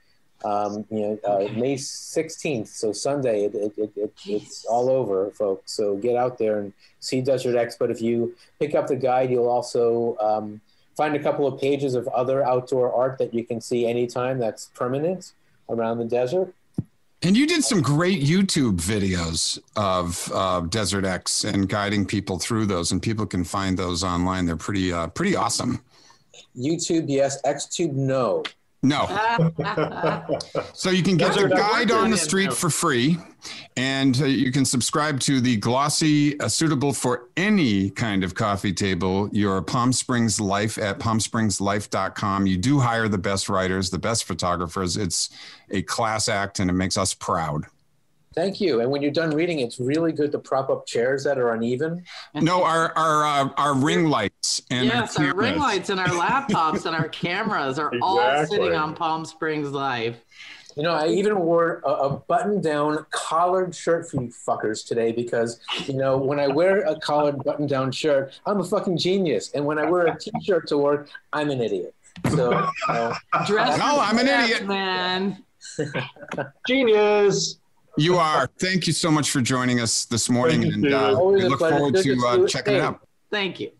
Um, 0.44 0.84
you 0.90 1.00
know, 1.00 1.18
uh, 1.24 1.48
May 1.52 1.76
16th, 1.76 2.66
so 2.66 2.92
Sunday, 2.92 3.44
it, 3.44 3.54
it, 3.54 3.72
it, 3.78 3.92
it, 3.96 4.12
it's 4.26 4.64
all 4.64 4.90
over, 4.90 5.30
folks. 5.30 5.72
So 5.72 5.96
get 5.96 6.16
out 6.16 6.36
there 6.36 6.58
and 6.58 6.72
see 6.98 7.20
Desert 7.22 7.56
X. 7.56 7.76
But 7.78 7.90
if 7.92 8.02
you 8.02 8.34
pick 8.58 8.74
up 8.74 8.88
the 8.88 8.96
guide, 8.96 9.30
you'll 9.30 9.48
also 9.48 10.16
um, 10.20 10.60
find 10.96 11.14
a 11.14 11.22
couple 11.22 11.46
of 11.46 11.60
pages 11.60 11.94
of 11.94 12.08
other 12.08 12.44
outdoor 12.44 12.92
art 12.92 13.18
that 13.18 13.32
you 13.32 13.44
can 13.44 13.60
see 13.60 13.86
anytime 13.86 14.38
that's 14.38 14.66
permanent 14.74 15.32
around 15.70 15.98
the 15.98 16.04
desert. 16.04 16.52
And 17.24 17.36
you 17.36 17.46
did 17.46 17.62
some 17.62 17.82
great 17.82 18.20
YouTube 18.20 18.80
videos 18.80 19.60
of 19.76 20.30
uh, 20.34 20.60
Desert 20.62 21.04
X 21.04 21.44
and 21.44 21.68
guiding 21.68 22.04
people 22.04 22.36
through 22.36 22.66
those, 22.66 22.90
and 22.90 23.00
people 23.00 23.26
can 23.26 23.44
find 23.44 23.78
those 23.78 24.02
online. 24.02 24.44
They're 24.44 24.56
pretty, 24.56 24.92
uh, 24.92 25.06
pretty 25.06 25.36
awesome. 25.36 25.80
YouTube, 26.56 27.04
yes. 27.06 27.40
XTube, 27.42 27.92
no. 27.92 28.42
No, 28.84 29.06
so 30.72 30.90
you 30.90 31.04
can 31.04 31.16
get 31.16 31.34
the 31.34 31.48
guide 31.48 31.92
on 31.92 32.10
the 32.10 32.16
street 32.16 32.52
for 32.52 32.68
free, 32.68 33.16
and 33.76 34.20
uh, 34.20 34.24
you 34.24 34.50
can 34.50 34.64
subscribe 34.64 35.20
to 35.20 35.40
the 35.40 35.56
glossy, 35.58 36.38
uh, 36.40 36.48
suitable 36.48 36.92
for 36.92 37.28
any 37.36 37.90
kind 37.90 38.24
of 38.24 38.34
coffee 38.34 38.72
table. 38.72 39.28
Your 39.32 39.62
Palm 39.62 39.92
Springs 39.92 40.40
Life 40.40 40.78
at 40.78 40.98
palmspringslife.com. 40.98 42.46
You 42.48 42.56
do 42.56 42.80
hire 42.80 43.06
the 43.06 43.18
best 43.18 43.48
writers, 43.48 43.90
the 43.90 44.00
best 44.00 44.24
photographers. 44.24 44.96
It's 44.96 45.30
a 45.70 45.82
class 45.82 46.28
act, 46.28 46.58
and 46.58 46.68
it 46.68 46.74
makes 46.74 46.98
us 46.98 47.14
proud. 47.14 47.66
Thank 48.34 48.60
you. 48.60 48.80
And 48.80 48.90
when 48.90 49.02
you're 49.02 49.10
done 49.10 49.30
reading, 49.30 49.60
it's 49.60 49.78
really 49.78 50.12
good 50.12 50.32
to 50.32 50.38
prop 50.38 50.70
up 50.70 50.86
chairs 50.86 51.24
that 51.24 51.38
are 51.38 51.52
uneven. 51.52 52.04
No, 52.34 52.62
our 52.64 52.92
our 52.96 53.24
uh, 53.24 53.48
our 53.56 53.74
ring 53.74 54.06
lights 54.06 54.62
and 54.70 54.86
yes, 54.86 55.18
our 55.18 55.34
ring 55.34 55.58
lights 55.58 55.90
and 55.90 56.00
our 56.00 56.08
laptops 56.08 56.86
and 56.86 56.96
our 56.96 57.08
cameras 57.24 57.78
are 57.78 57.92
all 58.00 58.46
sitting 58.46 58.74
on 58.74 58.94
Palm 58.94 59.24
Springs 59.24 59.70
Life. 59.70 60.16
You 60.74 60.82
know, 60.82 60.92
I 60.92 61.08
even 61.08 61.38
wore 61.38 61.82
a, 61.84 61.90
a 61.90 62.10
button-down 62.16 63.04
collared 63.10 63.74
shirt 63.74 64.08
for 64.08 64.22
you 64.22 64.28
fuckers 64.48 64.86
today 64.86 65.12
because, 65.12 65.60
you 65.86 65.92
know, 65.92 66.16
when 66.16 66.40
I 66.40 66.46
wear 66.48 66.80
a 66.86 66.98
collared 66.98 67.44
button-down 67.44 67.92
shirt, 67.92 68.40
I'm 68.46 68.58
a 68.58 68.64
fucking 68.64 68.96
genius, 68.96 69.50
and 69.52 69.66
when 69.66 69.78
I 69.78 69.84
wear 69.84 70.06
a 70.06 70.18
t-shirt 70.18 70.68
to 70.68 70.78
work, 70.78 71.10
I'm 71.34 71.50
an 71.50 71.60
idiot. 71.60 71.94
So, 72.30 72.52
uh, 72.88 73.14
Dress 73.46 73.78
No, 73.78 74.00
I'm 74.00 74.16
an 74.18 74.24
dress, 74.24 74.50
idiot. 74.50 74.66
man. 74.66 75.44
Genius. 76.66 77.58
You 77.98 78.16
are. 78.16 78.48
Thank 78.58 78.86
you 78.86 78.92
so 78.92 79.10
much 79.10 79.30
for 79.30 79.40
joining 79.40 79.80
us 79.80 80.06
this 80.06 80.30
morning, 80.30 80.62
Thank 80.62 80.76
you, 80.76 80.84
and 80.86 80.94
uh, 80.94 81.20
we 81.22 81.42
look 81.44 81.58
pleasure. 81.58 81.76
forward 81.76 81.94
Good 81.94 82.04
to 82.04 82.14
to 82.16 82.26
uh, 82.26 82.34
see 82.34 82.40
you. 82.40 82.48
checking 82.48 82.74
it 82.74 82.80
out. 82.80 83.06
Thank 83.30 83.60
you. 83.60 83.70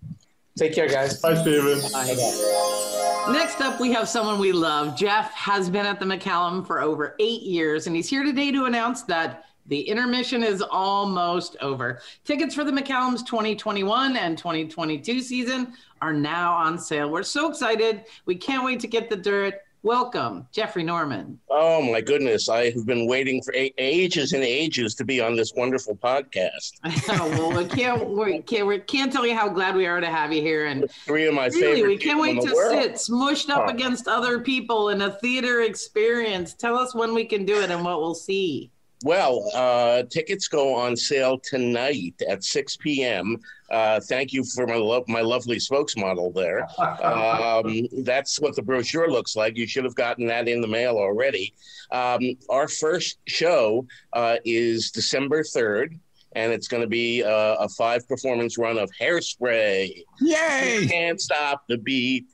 take 0.57 0.75
care, 0.75 0.89
guys. 0.89 1.19
Bye, 1.21 1.35
Stephen. 1.41 1.81
Bye. 1.93 3.33
Next 3.33 3.61
up, 3.61 3.81
we 3.81 3.93
have 3.93 4.09
someone 4.09 4.39
we 4.39 4.53
love. 4.53 4.97
Jeff 4.99 5.33
has 5.33 5.71
been 5.71 5.87
at 5.87 5.99
the 5.99 6.05
McCallum 6.07 6.67
for 6.67 6.81
over 6.83 7.15
eight 7.21 7.43
years, 7.43 7.87
and 7.87 7.97
he's 7.97 8.09
here 8.09 8.25
today 8.25 8.51
to 8.53 8.65
announce 8.67 9.03
that 9.05 9.45
the 9.67 9.81
intermission 9.81 10.43
is 10.43 10.61
almost 10.61 11.57
over. 11.61 12.01
Tickets 12.25 12.55
for 12.55 12.65
the 12.65 12.73
McCallum's 12.73 13.23
2021 13.23 14.17
and 14.17 14.37
2022 14.37 15.21
season 15.23 15.73
are 16.03 16.13
now 16.13 16.53
on 16.53 16.79
sale. 16.79 17.09
We're 17.09 17.23
so 17.23 17.49
excited. 17.49 18.05
We 18.27 18.35
can't 18.35 18.65
wait 18.65 18.81
to 18.81 18.89
get 18.89 19.09
the 19.09 19.17
dirt. 19.17 19.55
Welcome, 19.85 20.47
Jeffrey 20.53 20.85
Norman. 20.85 21.41
Oh 21.51 21.83
my 21.83 22.01
goodness! 22.01 22.49
I 22.49 22.71
have 22.71 22.87
been 22.87 23.09
waiting 23.09 23.43
for 23.43 23.53
a- 23.57 23.75
ages 23.79 24.33
and 24.33 24.45
ages 24.45 24.95
to 24.95 25.05
be 25.05 25.21
on 25.21 25.35
this 25.35 25.53
wonderful 25.57 25.97
podcast. 25.97 26.75
Oh, 27.09 27.29
well, 27.31 27.57
we 27.63 27.67
can't, 27.69 28.09
we 28.11 28.39
can't, 28.43 28.67
we 28.69 28.79
can't 28.79 29.13
tell 29.13 29.27
you 29.27 29.35
how 29.35 29.49
glad 29.49 29.75
we 29.75 29.87
are 29.87 30.01
to 30.01 30.07
have 30.07 30.33
you 30.33 30.41
here. 30.41 30.67
And 30.67 30.89
Three 31.05 31.27
of 31.27 31.35
my 31.35 31.47
really, 31.47 31.61
favorite. 31.61 31.89
we 31.89 31.97
can't 31.99 32.21
wait 32.21 32.41
to 32.43 32.53
world. 32.55 32.81
sit 32.81 32.93
smushed 32.95 33.51
up 33.51 33.69
against 33.69 34.07
other 34.07 34.39
people 34.41 34.91
in 34.91 35.03
a 35.03 35.11
theater 35.19 35.63
experience. 35.63 36.55
Tell 36.55 36.77
us 36.77 36.95
when 36.95 37.13
we 37.13 37.25
can 37.25 37.45
do 37.45 37.61
it 37.61 37.71
and 37.71 37.85
what 37.85 38.01
we'll 38.01 38.15
see. 38.15 38.71
Well, 39.05 39.51
uh, 39.55 40.05
tickets 40.05 40.49
go 40.49 40.75
on 40.75 40.97
sale 40.97 41.39
tonight 41.39 42.15
at 42.29 42.45
6 42.45 42.77
p.m. 42.79 43.37
Uh, 43.71 44.01
thank 44.01 44.33
you 44.33 44.45
for 44.45 44.67
my 44.67 44.75
lo- 44.77 45.05
my 45.09 45.21
lovely 45.23 45.57
spokesmodel 45.57 46.35
there. 46.35 46.67
Um, 46.79 47.87
that's 48.05 48.39
what 48.41 48.55
the 48.57 48.63
brochure 48.63 49.11
looks 49.11 49.35
like. 49.37 49.57
You 49.57 49.67
should 49.67 49.85
have 49.85 49.95
gotten 49.95 50.27
that 50.27 50.49
in 50.49 50.61
the 50.61 50.69
mail 50.69 50.97
already. 50.97 51.53
Um, 51.91 52.37
our 52.49 52.69
first 52.69 53.19
show 53.27 53.87
uh, 54.13 54.37
is 54.45 54.91
December 54.91 55.43
3rd. 55.43 55.99
And 56.35 56.51
it's 56.51 56.67
going 56.67 56.81
to 56.81 56.87
be 56.89 57.21
a, 57.21 57.55
a 57.57 57.69
five 57.69 58.09
performance 58.09 58.57
run 58.57 58.79
of 58.79 58.91
Hairspray. 58.99 60.03
Yay! 60.23 60.87
Can't 60.89 61.21
stop 61.21 61.65
the 61.69 61.77
beat. 61.77 62.25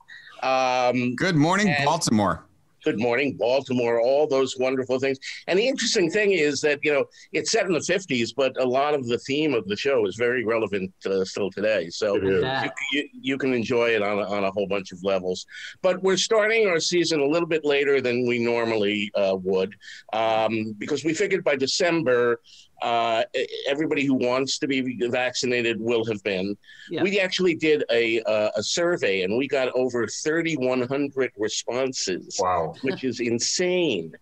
Um, 0.41 1.15
Good 1.15 1.35
morning, 1.35 1.67
And- 1.67 1.83
Baltimore. 1.85 2.45
Good 2.83 2.99
Morning 2.99 3.35
Baltimore, 3.35 4.01
all 4.01 4.27
those 4.27 4.57
wonderful 4.57 4.99
things. 4.99 5.17
And 5.47 5.57
the 5.57 5.67
interesting 5.67 6.09
thing 6.09 6.31
is 6.31 6.61
that, 6.61 6.79
you 6.83 6.93
know, 6.93 7.05
it's 7.33 7.51
set 7.51 7.65
in 7.65 7.73
the 7.73 7.79
50s, 7.79 8.33
but 8.35 8.59
a 8.61 8.65
lot 8.65 8.93
of 8.93 9.07
the 9.07 9.17
theme 9.19 9.53
of 9.53 9.67
the 9.67 9.75
show 9.75 10.05
is 10.05 10.15
very 10.15 10.45
relevant 10.45 10.91
uh, 11.05 11.23
still 11.25 11.51
today. 11.51 11.89
So 11.89 12.15
It 12.15 12.23
is. 12.25 12.43
Yeah. 12.43 12.63
you, 12.63 12.71
you, 12.91 13.09
you 13.21 13.37
can 13.37 13.53
enjoy 13.53 13.89
it 13.89 14.01
on 14.01 14.19
a, 14.19 14.29
on 14.29 14.43
a 14.43 14.51
whole 14.51 14.67
bunch 14.67 14.91
of 14.91 15.03
levels. 15.03 15.45
But 15.81 16.01
we're 16.03 16.17
starting 16.17 16.67
our 16.67 16.79
season 16.79 17.19
a 17.19 17.25
little 17.25 17.47
bit 17.47 17.65
later 17.65 18.01
than 18.01 18.27
we 18.27 18.39
normally 18.39 19.11
uh, 19.15 19.37
would 19.41 19.75
um, 20.13 20.73
because 20.77 21.03
we 21.03 21.13
figured 21.13 21.43
by 21.43 21.55
December, 21.55 22.41
uh, 22.81 23.23
everybody 23.67 24.05
who 24.05 24.13
wants 24.15 24.57
to 24.59 24.67
be 24.67 24.97
vaccinated 25.09 25.79
will 25.79 26.05
have 26.05 26.23
been. 26.23 26.57
Yeah. 26.89 27.03
We 27.03 27.19
actually 27.19 27.55
did 27.55 27.83
a, 27.91 28.21
uh, 28.23 28.51
a 28.55 28.63
survey 28.63 29.23
and 29.23 29.37
we 29.37 29.47
got 29.47 29.69
over 29.75 30.07
3,100 30.07 31.31
responses 31.37 32.37
Wow. 32.39 32.73
which 32.81 33.03
is 33.03 33.19
insane. 33.19 34.13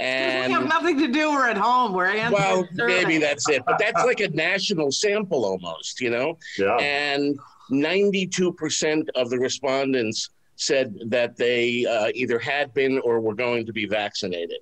And 0.00 0.52
we 0.52 0.58
have 0.58 0.68
nothing 0.68 0.98
to 0.98 1.08
do. 1.08 1.30
We're 1.30 1.48
at 1.48 1.56
home. 1.58 1.92
We're 1.92 2.06
answering 2.06 2.32
well, 2.32 2.68
surveys. 2.74 3.04
maybe 3.04 3.18
that's 3.18 3.48
it, 3.48 3.62
but 3.66 3.78
that's 3.78 4.04
like 4.04 4.20
a 4.20 4.28
national 4.28 4.90
sample 4.90 5.44
almost, 5.44 6.00
you 6.00 6.10
know. 6.10 6.38
Yeah. 6.58 6.76
And 6.76 7.38
ninety-two 7.70 8.52
percent 8.54 9.08
of 9.14 9.30
the 9.30 9.38
respondents 9.38 10.30
said 10.56 10.94
that 11.08 11.36
they 11.36 11.84
uh, 11.84 12.10
either 12.14 12.38
had 12.38 12.72
been 12.72 12.98
or 13.00 13.20
were 13.20 13.34
going 13.34 13.66
to 13.66 13.72
be 13.72 13.86
vaccinated. 13.86 14.58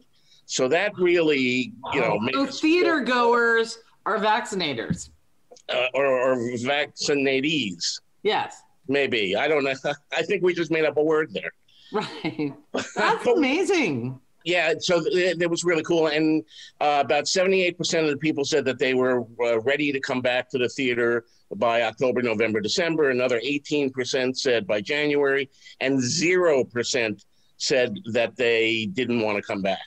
So 0.47 0.69
that 0.69 0.93
really, 0.99 1.73
you 1.93 2.01
know, 2.01 2.19
So 2.33 2.47
theater 2.47 3.01
goers 3.01 3.79
are 4.07 4.19
vaccinators. 4.19 5.11
uh, 5.69 5.87
or, 5.95 6.05
or 6.07 6.37
vaccinatees. 6.37 8.01
Yes. 8.23 8.63
Maybe 8.89 9.37
I 9.37 9.49
don't 9.49 9.65
know. 9.65 9.75
I 10.17 10.23
think 10.23 10.43
we 10.43 10.55
just 10.55 10.71
made 10.71 10.85
up 10.85 10.97
a 10.97 11.03
word 11.03 11.33
there. 11.33 11.53
Right. 11.93 12.53
That's 12.97 13.27
amazing. 13.27 14.21
Yeah, 14.47 14.75
so 14.79 15.03
th- 15.03 15.39
that 15.39 15.49
was 15.49 15.65
really 15.65 15.83
cool. 15.85 16.09
And 16.09 16.43
uh, 16.79 17.01
about 17.03 17.25
78% 17.25 17.79
of 18.05 18.11
the 18.11 18.19
people 18.19 18.45
said 18.45 18.67
that 18.67 18.79
they 18.79 18.93
were 18.93 19.25
uh, 19.43 19.59
ready 19.61 19.91
to 19.91 19.99
come 20.01 20.21
back 20.21 20.51
to 20.51 20.59
the 20.59 20.69
theater 20.69 21.25
by 21.57 21.83
October, 21.85 22.21
November, 22.21 22.61
December. 22.61 23.09
Another 23.09 23.41
18% 23.41 24.37
said 24.37 24.67
by 24.67 24.83
January. 24.83 25.49
And 25.81 25.99
0% 25.99 27.25
said 27.57 27.97
that 28.13 28.37
they 28.37 28.85
didn't 28.93 29.21
want 29.23 29.37
to 29.37 29.43
come 29.43 29.63
back. 29.63 29.79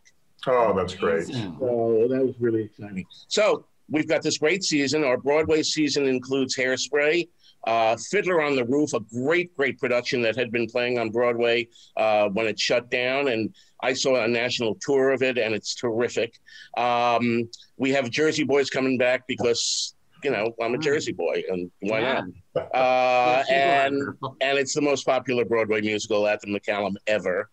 Oh, 0.48 0.74
that's 0.76 0.96
great. 0.96 1.26
So 1.28 2.08
that 2.10 2.24
was 2.26 2.36
really 2.40 2.64
exciting. 2.64 3.06
So 3.28 3.66
we've 3.90 4.08
got 4.08 4.22
this 4.22 4.38
great 4.38 4.64
season. 4.64 5.04
Our 5.04 5.18
Broadway 5.18 5.62
season 5.64 6.08
includes 6.08 6.56
Hairspray, 6.56 7.28
uh, 7.66 7.98
Fiddler 8.10 8.42
on 8.42 8.56
the 8.56 8.66
Roof, 8.66 8.94
a 8.94 9.00
great, 9.02 9.56
great 9.56 9.78
production 9.80 10.22
that 10.22 10.36
had 10.36 10.52
been 10.52 10.68
playing 10.68 11.00
on 11.00 11.10
Broadway 11.10 11.68
uh, 11.98 12.30
when 12.30 12.48
it 12.48 12.60
shut 12.60 12.90
down. 12.90 13.28
And 13.28 13.54
I 13.84 13.94
saw 13.94 14.24
a 14.24 14.28
national 14.28 14.78
tour 14.82 15.12
of 15.12 15.22
it, 15.22 15.38
and 15.38 15.54
it's 15.54 15.76
terrific. 15.76 16.34
Um, 16.78 17.50
we 17.78 17.92
have 17.92 18.10
Jersey 18.10 18.44
Boys 18.44 18.70
coming 18.70 18.98
back 18.98 19.28
because, 19.28 19.94
you 20.24 20.32
know, 20.32 20.54
I'm 20.62 20.74
a 20.74 20.78
Jersey 20.80 21.12
boy, 21.14 21.44
and 21.50 21.70
why 21.82 22.00
Yeah. 22.02 22.14
not? 22.14 22.24
Uh, 22.74 23.44
Yes, 23.48 23.50
you 23.50 23.56
are. 23.56 23.60
and 23.60 24.18
and 24.42 24.58
it's 24.58 24.74
the 24.74 24.82
most 24.82 25.06
popular 25.06 25.46
Broadway 25.46 25.80
musical 25.82 26.26
at 26.28 26.42
the 26.42 26.48
McCallum 26.48 26.96
ever. 27.06 27.50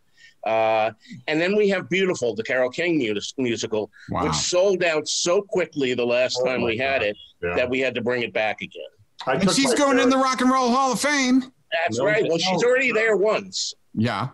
Uh, 0.46 0.90
and 1.26 1.40
then 1.40 1.56
we 1.56 1.68
have 1.68 1.88
Beautiful, 1.88 2.34
the 2.34 2.42
Carole 2.42 2.70
King 2.70 2.98
mus- 2.98 3.34
musical, 3.38 3.90
Wow. 4.10 4.24
which 4.26 4.34
sold 4.34 4.84
out 4.84 5.08
so 5.08 5.40
quickly 5.42 5.94
the 5.94 6.04
last 6.04 6.38
Oh 6.42 6.46
time 6.46 6.60
my 6.60 6.66
we 6.66 6.76
had 6.78 7.00
God. 7.00 7.08
it 7.08 7.16
Yeah. 7.42 7.56
that 7.56 7.70
we 7.70 7.80
had 7.80 7.94
to 7.94 8.02
bring 8.02 8.22
it 8.22 8.32
back 8.32 8.60
again. 8.60 8.82
I 9.26 9.34
And 9.34 9.50
she's 9.52 9.70
my 9.70 9.76
going 9.76 9.98
in 9.98 10.10
the 10.10 10.18
Rock 10.18 10.40
and 10.42 10.50
Roll 10.50 10.68
Hall 10.70 10.92
of 10.92 11.00
Fame. 11.00 11.44
That's 11.72 11.98
No, 11.98 12.04
right. 12.04 12.24
Well, 12.28 12.38
she's 12.38 12.62
already 12.62 12.92
there 12.92 13.16
once. 13.16 13.74
Yeah, 13.94 14.28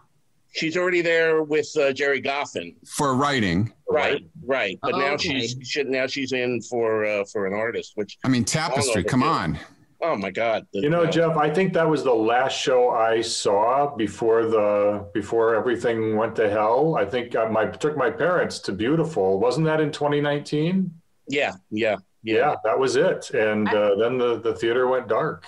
She's 0.53 0.77
already 0.77 1.01
there 1.01 1.44
with 1.44 1.68
uh, 1.77 1.92
Gerry 1.92 2.20
Goffin. 2.20 2.75
for 2.88 3.14
writing. 3.14 3.73
Right, 3.88 4.23
right. 4.44 4.77
But 4.83 4.96
now 4.96 5.12
Okay. 5.12 5.38
she's 5.46 5.57
she, 5.62 5.85
now 5.85 6.09
she's 6.09 6.33
in 6.33 6.61
for 6.62 7.05
uh, 7.05 7.25
for 7.33 7.46
an 7.46 7.55
artist. 7.55 7.92
Which 7.94 8.18
I 8.25 8.29
mean, 8.29 8.44
Tapestry. 8.44 9.05
Come 9.05 9.23
on. 9.23 9.61
Oh 10.02 10.16
my 10.16 10.30
god, 10.30 10.66
the- 10.72 10.80
You 10.80 10.90
know, 10.90 11.02
uh, 11.04 11.10
Jeff, 11.10 11.36
I 11.36 11.50
think 11.50 11.72
that 11.74 11.88
was 11.88 12.02
the 12.04 12.14
last 12.14 12.56
show 12.58 12.90
I 12.90 13.20
saw 13.20 13.94
before 13.96 14.46
the 14.46 15.06
before 15.14 15.54
everything 15.54 16.16
went 16.16 16.34
to 16.36 16.48
hell. 16.48 16.96
I 16.96 17.04
think 17.04 17.36
I 17.36 17.46
my 17.48 17.66
took 17.66 17.96
my 17.96 18.10
parents 18.10 18.58
to 18.60 18.72
Beautiful. 18.72 19.38
Wasn't 19.40 19.66
that 19.66 19.80
in 19.80 19.90
2019? 19.92 20.90
Yeah, 21.28 21.52
yeah, 21.70 21.96
Yeah, 22.22 22.36
yeah. 22.36 22.54
that 22.64 22.78
was 22.78 22.96
it. 22.96 23.30
And 23.30 23.68
uh, 23.68 23.94
then 23.96 24.18
the 24.18 24.40
the 24.40 24.54
theater 24.54 24.88
went 24.88 25.08
dark. 25.08 25.44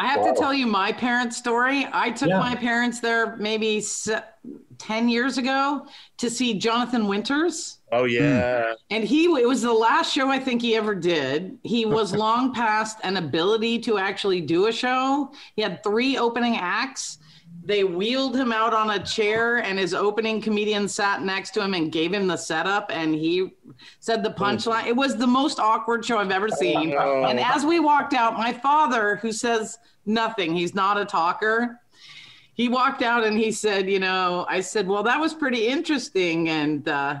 I 0.00 0.06
have 0.06 0.20
Wow. 0.20 0.32
to 0.32 0.40
tell 0.40 0.54
you 0.54 0.66
my 0.66 0.92
parents' 0.92 1.36
story. 1.36 1.86
I 1.92 2.10
took 2.10 2.28
Yeah. 2.28 2.38
my 2.38 2.54
parents 2.54 3.00
there 3.00 3.36
maybe 3.36 3.80
se- 3.80 4.22
10 4.78 5.08
years 5.08 5.38
ago 5.38 5.86
to 6.18 6.30
see 6.30 6.54
Jonathan 6.54 7.08
Winters. 7.08 7.78
Oh 7.90 8.04
yeah. 8.04 8.66
Hmm. 8.68 8.72
And 8.90 9.04
he, 9.04 9.24
it 9.24 9.48
was 9.48 9.62
the 9.62 9.72
last 9.72 10.12
show 10.12 10.28
I 10.28 10.38
think 10.38 10.62
he 10.62 10.76
ever 10.76 10.94
did. 10.94 11.58
He 11.64 11.84
was 11.84 12.14
long 12.26 12.54
past 12.54 12.98
an 13.02 13.16
ability 13.16 13.80
to 13.80 13.98
actually 13.98 14.40
do 14.40 14.66
a 14.68 14.72
show. 14.72 15.32
He 15.56 15.62
had 15.62 15.82
three 15.82 16.16
opening 16.16 16.56
acts. 16.56 17.18
They 17.68 17.84
wheeled 17.84 18.34
him 18.34 18.50
out 18.50 18.72
on 18.72 18.88
a 18.88 18.98
chair, 18.98 19.58
and 19.58 19.78
his 19.78 19.92
opening 19.92 20.40
comedian 20.40 20.88
sat 20.88 21.20
next 21.22 21.50
to 21.50 21.60
him 21.60 21.74
and 21.74 21.92
gave 21.92 22.14
him 22.14 22.26
the 22.26 22.38
setup. 22.38 22.90
And 22.90 23.14
he 23.14 23.50
said 24.00 24.22
the 24.22 24.30
punchline. 24.30 24.86
It 24.86 24.96
was 24.96 25.16
the 25.16 25.26
most 25.26 25.60
awkward 25.60 26.02
show 26.02 26.16
I've 26.16 26.30
ever 26.30 26.48
seen. 26.48 26.94
Oh. 26.98 27.24
And 27.24 27.38
as 27.38 27.66
we 27.66 27.78
walked 27.78 28.14
out, 28.14 28.38
my 28.38 28.54
father, 28.54 29.16
who 29.16 29.32
says 29.32 29.76
nothing, 30.06 30.54
he's 30.56 30.74
not 30.74 30.98
a 30.98 31.04
talker, 31.04 31.78
he 32.54 32.70
walked 32.70 33.02
out 33.02 33.22
and 33.22 33.36
he 33.38 33.52
said, 33.52 33.86
You 33.86 33.98
know, 33.98 34.46
I 34.48 34.62
said, 34.62 34.88
Well, 34.88 35.02
that 35.02 35.20
was 35.20 35.34
pretty 35.34 35.66
interesting. 35.66 36.48
And 36.48 36.88
uh, 36.88 37.20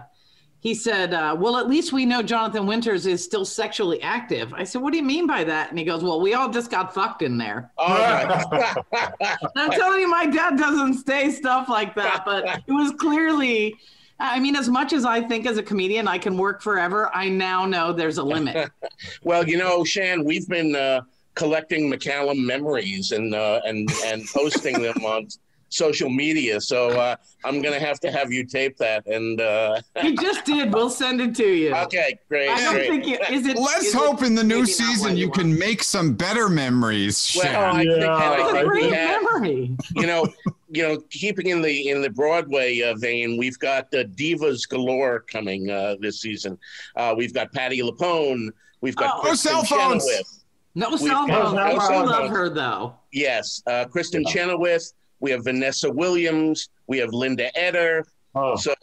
he 0.60 0.74
said, 0.74 1.14
uh, 1.14 1.36
Well, 1.38 1.56
at 1.56 1.68
least 1.68 1.92
we 1.92 2.04
know 2.04 2.22
Jonathan 2.22 2.66
Winters 2.66 3.06
is 3.06 3.22
still 3.22 3.44
sexually 3.44 4.02
active. 4.02 4.52
I 4.54 4.64
said, 4.64 4.82
What 4.82 4.92
do 4.92 4.98
you 4.98 5.04
mean 5.04 5.26
by 5.26 5.44
that? 5.44 5.70
And 5.70 5.78
he 5.78 5.84
goes, 5.84 6.02
Well, 6.02 6.20
we 6.20 6.34
all 6.34 6.50
just 6.50 6.70
got 6.70 6.92
fucked 6.92 7.22
in 7.22 7.38
there. 7.38 7.70
My 7.78 8.84
And 8.92 9.50
I'm 9.56 9.70
telling 9.70 10.00
you, 10.00 10.08
my 10.08 10.26
dad 10.26 10.56
doesn't 10.58 11.06
say 11.06 11.30
stuff 11.30 11.68
like 11.68 11.94
that, 11.94 12.24
but 12.24 12.62
it 12.66 12.72
was 12.72 12.92
clearly. 12.92 13.76
I 14.20 14.40
mean, 14.40 14.56
as 14.56 14.68
much 14.68 14.92
as 14.92 15.04
I 15.04 15.20
think 15.20 15.46
as 15.46 15.58
a 15.58 15.62
comedian 15.62 16.08
I 16.08 16.18
can 16.18 16.36
work 16.36 16.60
forever, 16.60 17.08
I 17.14 17.28
now 17.28 17.64
know 17.66 17.92
there's 17.92 18.18
a 18.18 18.24
limit. 18.24 18.70
Well, 19.22 19.46
you 19.48 19.58
know, 19.58 19.84
Shan, 19.84 20.24
we've 20.24 20.48
been 20.48 20.74
uh, 20.74 21.02
collecting 21.34 21.88
McCallum 21.90 22.44
memories 22.44 23.12
and 23.12 23.32
uh, 23.32 23.60
and 23.64 23.88
and 24.04 24.26
posting 24.26 24.82
them 24.82 25.04
on 25.04 25.28
social 25.68 26.08
media. 26.10 26.60
So 26.60 26.88
uh, 26.90 27.16
I'm 27.44 27.60
gonna 27.62 27.78
have 27.80 28.00
to 28.00 28.10
have 28.10 28.32
you 28.32 28.44
tape 28.44 28.76
that. 28.78 29.06
And 29.06 29.40
uh, 29.40 29.80
he 30.00 30.14
just 30.16 30.44
did. 30.44 30.72
We'll 30.72 30.90
send 30.90 31.20
it 31.20 31.34
to 31.36 31.46
you. 31.46 31.74
okay, 31.74 32.18
great, 32.28 32.48
I 32.50 32.60
don't 32.62 32.74
great. 32.74 32.88
think 32.90 33.06
you, 33.06 33.18
is 33.30 33.46
it. 33.46 33.56
Let's 33.58 33.86
is 33.86 33.94
hope 33.94 34.22
it 34.22 34.26
in 34.26 34.34
the 34.34 34.44
new 34.44 34.66
season 34.66 35.10
what 35.10 35.16
you 35.18 35.28
want? 35.28 35.38
can 35.40 35.58
make 35.58 35.82
some 35.82 36.14
better 36.14 36.48
memories. 36.48 37.34
well, 37.36 37.44
Shan. 37.44 37.76
I 37.76 37.78
think, 37.78 37.90
and 37.92 38.02
Yeah. 38.02 38.16
I 38.16 38.52
think 38.52 38.72
we 38.72 38.80
great 38.80 38.92
have, 38.94 39.22
memory. 39.22 39.76
you 39.96 40.06
know, 40.06 40.26
you 40.70 40.82
know, 40.82 41.00
keeping 41.10 41.48
in 41.48 41.62
the 41.62 41.88
in 41.88 42.02
the 42.02 42.10
Broadway 42.10 42.80
uh, 42.82 42.94
vein, 42.96 43.36
we've 43.38 43.58
got 43.58 43.84
uh, 43.94 44.04
divas 44.04 44.68
galore 44.68 45.20
coming 45.20 45.70
uh, 45.70 45.96
this 46.00 46.20
season. 46.20 46.58
Uh, 46.96 47.14
we've 47.16 47.32
got 47.34 47.52
Patti 47.52 47.80
LuPone. 47.82 48.48
We've 48.80 48.96
got 48.96 49.14
Oh. 49.18 49.22
No 49.22 49.30
Kristin 49.30 49.36
cell 49.36 49.64
phones. 49.64 50.04
Chenoweth. 50.04 50.44
No 50.74 50.90
We've 50.90 50.98
cell 51.00 51.26
got 51.26 51.42
phones. 51.42 51.54
no 51.54 51.94
I 51.94 52.02
love 52.04 52.30
her 52.30 52.48
though. 52.50 52.94
Yes, 53.12 53.62
uh, 53.66 53.86
Kristin 53.86 54.26
Chenoweth. 54.28 54.92
We 55.20 55.30
have 55.30 55.44
Vanessa 55.44 55.90
Williams. 55.90 56.68
We 56.86 56.98
have 56.98 57.10
Linda 57.12 57.56
Eder. 57.58 58.04
Oh, 58.34 58.56
So 58.56 58.74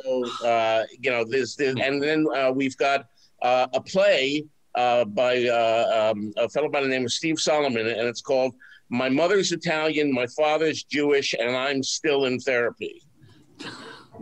uh, 0.43 0.83
you 0.99 1.11
know, 1.11 1.23
there's, 1.23 1.55
there's 1.55 1.75
and 1.81 2.01
then 2.01 2.25
uh, 2.35 2.51
we've 2.51 2.75
got 2.77 3.07
uh, 3.41 3.67
a 3.73 3.81
play 3.81 4.43
uh, 4.75 5.05
by 5.05 5.45
uh, 5.45 6.11
um, 6.13 6.33
a 6.37 6.49
fellow 6.49 6.69
by 6.69 6.81
the 6.81 6.87
name 6.87 7.05
of 7.05 7.11
Steve 7.11 7.39
Solomon, 7.39 7.87
and 7.87 8.07
it's 8.07 8.21
called 8.21 8.53
"My 8.89 9.07
Mother's 9.07 9.51
Italian, 9.51 10.11
My 10.13 10.27
Father's 10.27 10.83
Jewish, 10.83 11.33
and 11.39 11.55
I'm 11.55 11.81
Still 11.83 12.25
in 12.25 12.39
Therapy." 12.39 13.01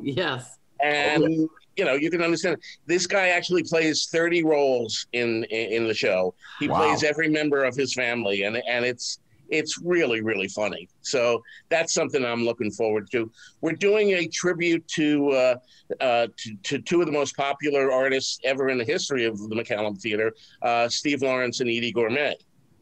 Yes. 0.01 0.57
And 0.83 1.49
you 1.75 1.85
know, 1.85 1.95
you 1.95 2.11
can 2.11 2.21
understand 2.21 2.57
this 2.85 3.07
guy 3.07 3.29
actually 3.29 3.63
plays 3.63 4.07
30 4.11 4.43
roles 4.43 5.07
in 5.13 5.43
in, 5.45 5.71
in 5.71 5.87
the 5.87 5.93
show. 5.93 6.35
He 6.59 6.67
Wow. 6.67 6.77
plays 6.79 7.03
every 7.03 7.29
member 7.29 7.63
of 7.63 7.75
his 7.75 7.93
family, 7.93 8.43
and 8.43 8.57
and 8.67 8.85
it's 8.85 9.19
it's 9.53 9.79
really 9.81 10.21
really 10.21 10.47
funny. 10.47 10.89
So 11.01 11.43
that's 11.69 11.93
something 11.93 12.25
I'm 12.25 12.43
looking 12.43 12.71
forward 12.71 13.09
to. 13.11 13.31
We're 13.61 13.73
doing 13.73 14.11
a 14.11 14.27
tribute 14.27 14.85
to 14.89 15.29
uh, 15.29 15.55
uh, 16.01 16.27
to, 16.37 16.55
to, 16.63 16.79
two 16.79 17.01
of 17.01 17.05
the 17.05 17.11
most 17.11 17.35
popular 17.37 17.91
artists 17.91 18.39
ever 18.43 18.69
in 18.69 18.77
the 18.77 18.83
history 18.83 19.25
of 19.25 19.37
the 19.37 19.55
McCallum 19.55 19.99
Theater, 20.01 20.33
uh, 20.61 20.89
Steve 20.89 21.21
Lawrence 21.21 21.59
and 21.59 21.69
Eydie 21.69 21.93
Gormé. 21.93 22.33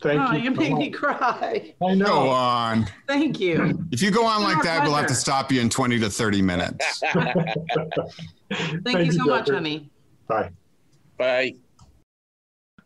Thank 0.02 0.20
oh, 0.20 0.32
you. 0.32 0.42
you 0.44 0.54
so 0.54 0.60
make 0.60 0.74
me 0.74 0.90
cry. 0.90 1.74
I 1.82 1.86
Go 1.86 1.94
know. 1.94 2.28
on. 2.28 2.86
Thank 3.06 3.38
you. 3.38 3.86
If 3.92 4.00
you 4.00 4.10
go 4.10 4.24
on 4.24 4.42
like 4.42 4.58
Our 4.58 4.62
that, 4.64 4.82
we'll 4.84 4.94
have 4.94 5.06
to 5.06 5.14
stop 5.14 5.52
you 5.52 5.60
in 5.60 5.68
20 5.68 5.98
to 6.00 6.10
30 6.10 6.42
minutes. 6.42 7.00
Thank, 8.84 9.06
you 9.06 9.12
so 9.12 9.24
much, 9.24 9.46
Jeffrey. 9.46 9.54
honey. 9.54 9.90
Bye. 10.26 10.50
Bye. 11.18 11.54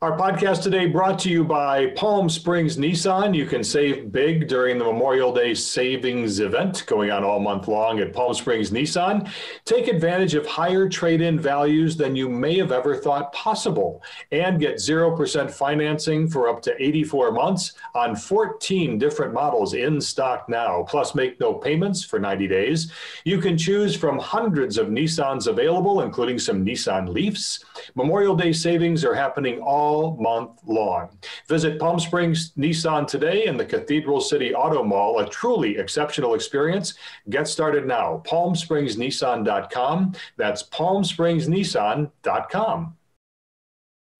Our 0.02 0.18
podcast 0.18 0.62
today 0.62 0.86
brought 0.86 1.18
to 1.20 1.30
you 1.30 1.44
by 1.44 1.88
Palm 1.88 2.28
Springs 2.28 2.76
Nissan. 2.76 3.34
You 3.34 3.46
can 3.46 3.62
save 3.62 4.10
big 4.10 4.48
during 4.48 4.76
the 4.76 4.84
Memorial 4.84 5.32
Day 5.32 5.54
savings 5.54 6.40
event 6.40 6.84
going 6.86 7.10
on 7.10 7.22
all 7.22 7.38
month 7.38 7.68
long 7.68 8.00
at 8.00 8.12
Palm 8.12 8.34
Springs 8.34 8.70
Nissan. 8.70 9.30
Take 9.64 9.88
advantage 9.88 10.34
of 10.34 10.46
higher 10.46 10.88
trade 10.88 11.20
in 11.20 11.38
values 11.38 11.96
than 11.96 12.16
you 12.16 12.28
may 12.28 12.56
have 12.58 12.72
ever 12.72 12.96
thought 12.96 13.32
possible 13.32 14.02
and 14.32 14.58
get 14.58 14.76
0% 14.76 15.50
financing 15.50 16.28
for 16.28 16.48
up 16.48 16.60
to 16.62 16.82
84 16.82 17.32
months 17.32 17.74
on 17.94 18.16
14 18.16 18.98
different 18.98 19.32
models 19.32 19.74
in 19.74 20.00
stock 20.00 20.48
now. 20.48 20.82
Plus, 20.88 21.14
make 21.14 21.38
no 21.40 21.54
payments 21.54 22.04
for 22.04 22.18
90 22.18 22.48
days. 22.48 22.90
You 23.24 23.38
can 23.38 23.56
choose 23.56 23.94
from 23.94 24.18
hundreds 24.18 24.76
of 24.76 24.88
Nissans 24.88 25.46
available, 25.46 26.00
including 26.00 26.38
some 26.38 26.64
Nissan 26.64 27.08
Leafs. 27.08 27.64
Memorial 27.94 28.34
Day 28.34 28.52
savings 28.52 29.04
are 29.04 29.14
happening 29.14 29.60
all 29.60 29.83
month 30.18 30.60
long. 30.66 31.16
Visit 31.48 31.78
Palm 31.78 31.98
Springs 32.00 32.50
Nissan 32.58 33.06
today 33.06 33.46
in 33.46 33.56
the 33.56 33.64
Cathedral 33.64 34.20
City 34.20 34.52
Auto 34.54 34.82
Mall, 34.82 35.20
a 35.20 35.28
truly 35.28 35.78
exceptional 35.78 36.34
experience. 36.34 36.94
Get 37.30 37.46
started 37.48 37.86
now. 37.86 38.22
PalmSpringsNissan.com. 38.26 40.12
That's 40.36 40.62
PalmSpringsNissan.com. 40.64 42.96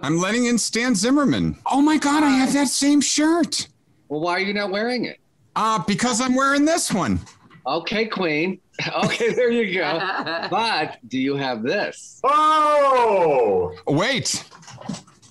I'm 0.00 0.18
letting 0.18 0.46
in 0.46 0.58
Stan 0.58 0.94
Zimmerman. 0.94 1.56
Oh 1.66 1.80
my 1.80 1.98
God, 1.98 2.22
I 2.22 2.30
have 2.30 2.52
that 2.52 2.68
same 2.68 3.00
shirt. 3.00 3.68
Well, 4.08 4.20
why 4.20 4.32
are 4.32 4.40
you 4.40 4.52
not 4.52 4.70
wearing 4.70 5.06
it? 5.06 5.18
Uh, 5.56 5.82
because 5.86 6.20
I'm 6.20 6.34
wearing 6.34 6.64
this 6.64 6.92
one. 6.92 7.20
Okay, 7.66 8.06
Queen. 8.06 8.60
Okay, 9.04 9.32
there 9.32 9.50
you 9.50 9.78
go. 9.78 9.98
But 10.50 10.98
do 11.06 11.16
you 11.16 11.36
have 11.36 11.62
this? 11.62 12.20
Oh! 12.24 13.72
Wait. 13.86 14.44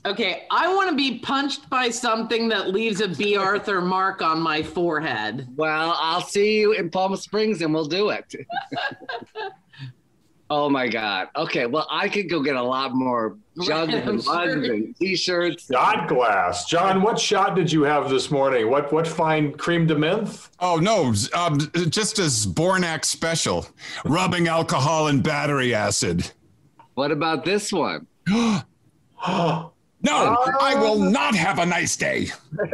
Okay, 0.06 0.44
I 0.52 0.74
want 0.74 0.90
to 0.90 0.96
be 0.96 1.20
punched 1.20 1.70
by 1.70 1.90
something 1.90 2.50
that 2.50 2.70
leaves 2.70 3.00
a 3.00 3.08
Bea 3.08 3.38
Arthur 3.38 3.80
mark 3.80 4.22
on 4.22 4.42
my 4.42 4.62
forehead. 4.62 5.48
Well, 5.56 5.96
I'll 5.98 6.22
see 6.22 6.60
you 6.60 6.74
in 6.74 6.90
Palm 6.90 7.16
Springs 7.16 7.62
and 7.62 7.74
we'll 7.74 7.86
do 7.86 8.10
it. 8.10 8.36
oh 10.50 10.70
my 10.70 10.90
God. 10.90 11.30
Okay, 11.38 11.68
well, 11.68 11.88
I 11.90 12.10
could 12.10 12.30
go 12.30 12.42
get 12.42 12.58
a 12.58 12.62
lot 12.62 12.94
more 12.94 13.38
jugs 13.62 13.94
Right, 13.94 14.06
and 14.06 14.06
mugs 14.26 14.66
sure. 14.66 14.74
and 14.74 14.94
t-shirts. 14.98 15.68
Shot 15.72 16.10
glass. 16.10 16.66
John, 16.66 17.02
what 17.02 17.18
shot 17.18 17.56
did 17.56 17.72
you 17.72 17.84
have 17.84 18.10
this 18.10 18.30
morning? 18.30 18.70
What 18.70 18.92
what 18.92 19.08
fine 19.08 19.54
crème 19.54 19.88
de 19.88 19.96
menthe? 19.96 20.50
Oh 20.60 20.80
no, 20.80 21.14
um, 21.34 21.60
just 21.90 22.20
as 22.20 22.46
Bornak 22.46 23.06
special, 23.06 23.68
rubbing 24.04 24.50
alcohol 24.50 25.08
and 25.08 25.24
battery 25.24 25.74
acid. 25.74 26.30
What 26.96 27.12
about 27.12 27.46
this 27.46 27.72
one? 27.72 28.06
No, 30.04 30.38
I 30.60 30.76
will 30.76 31.00
not 31.00 31.34
have 31.34 31.60
a 31.60 31.66
nice 31.66 31.96
day. 31.96 32.28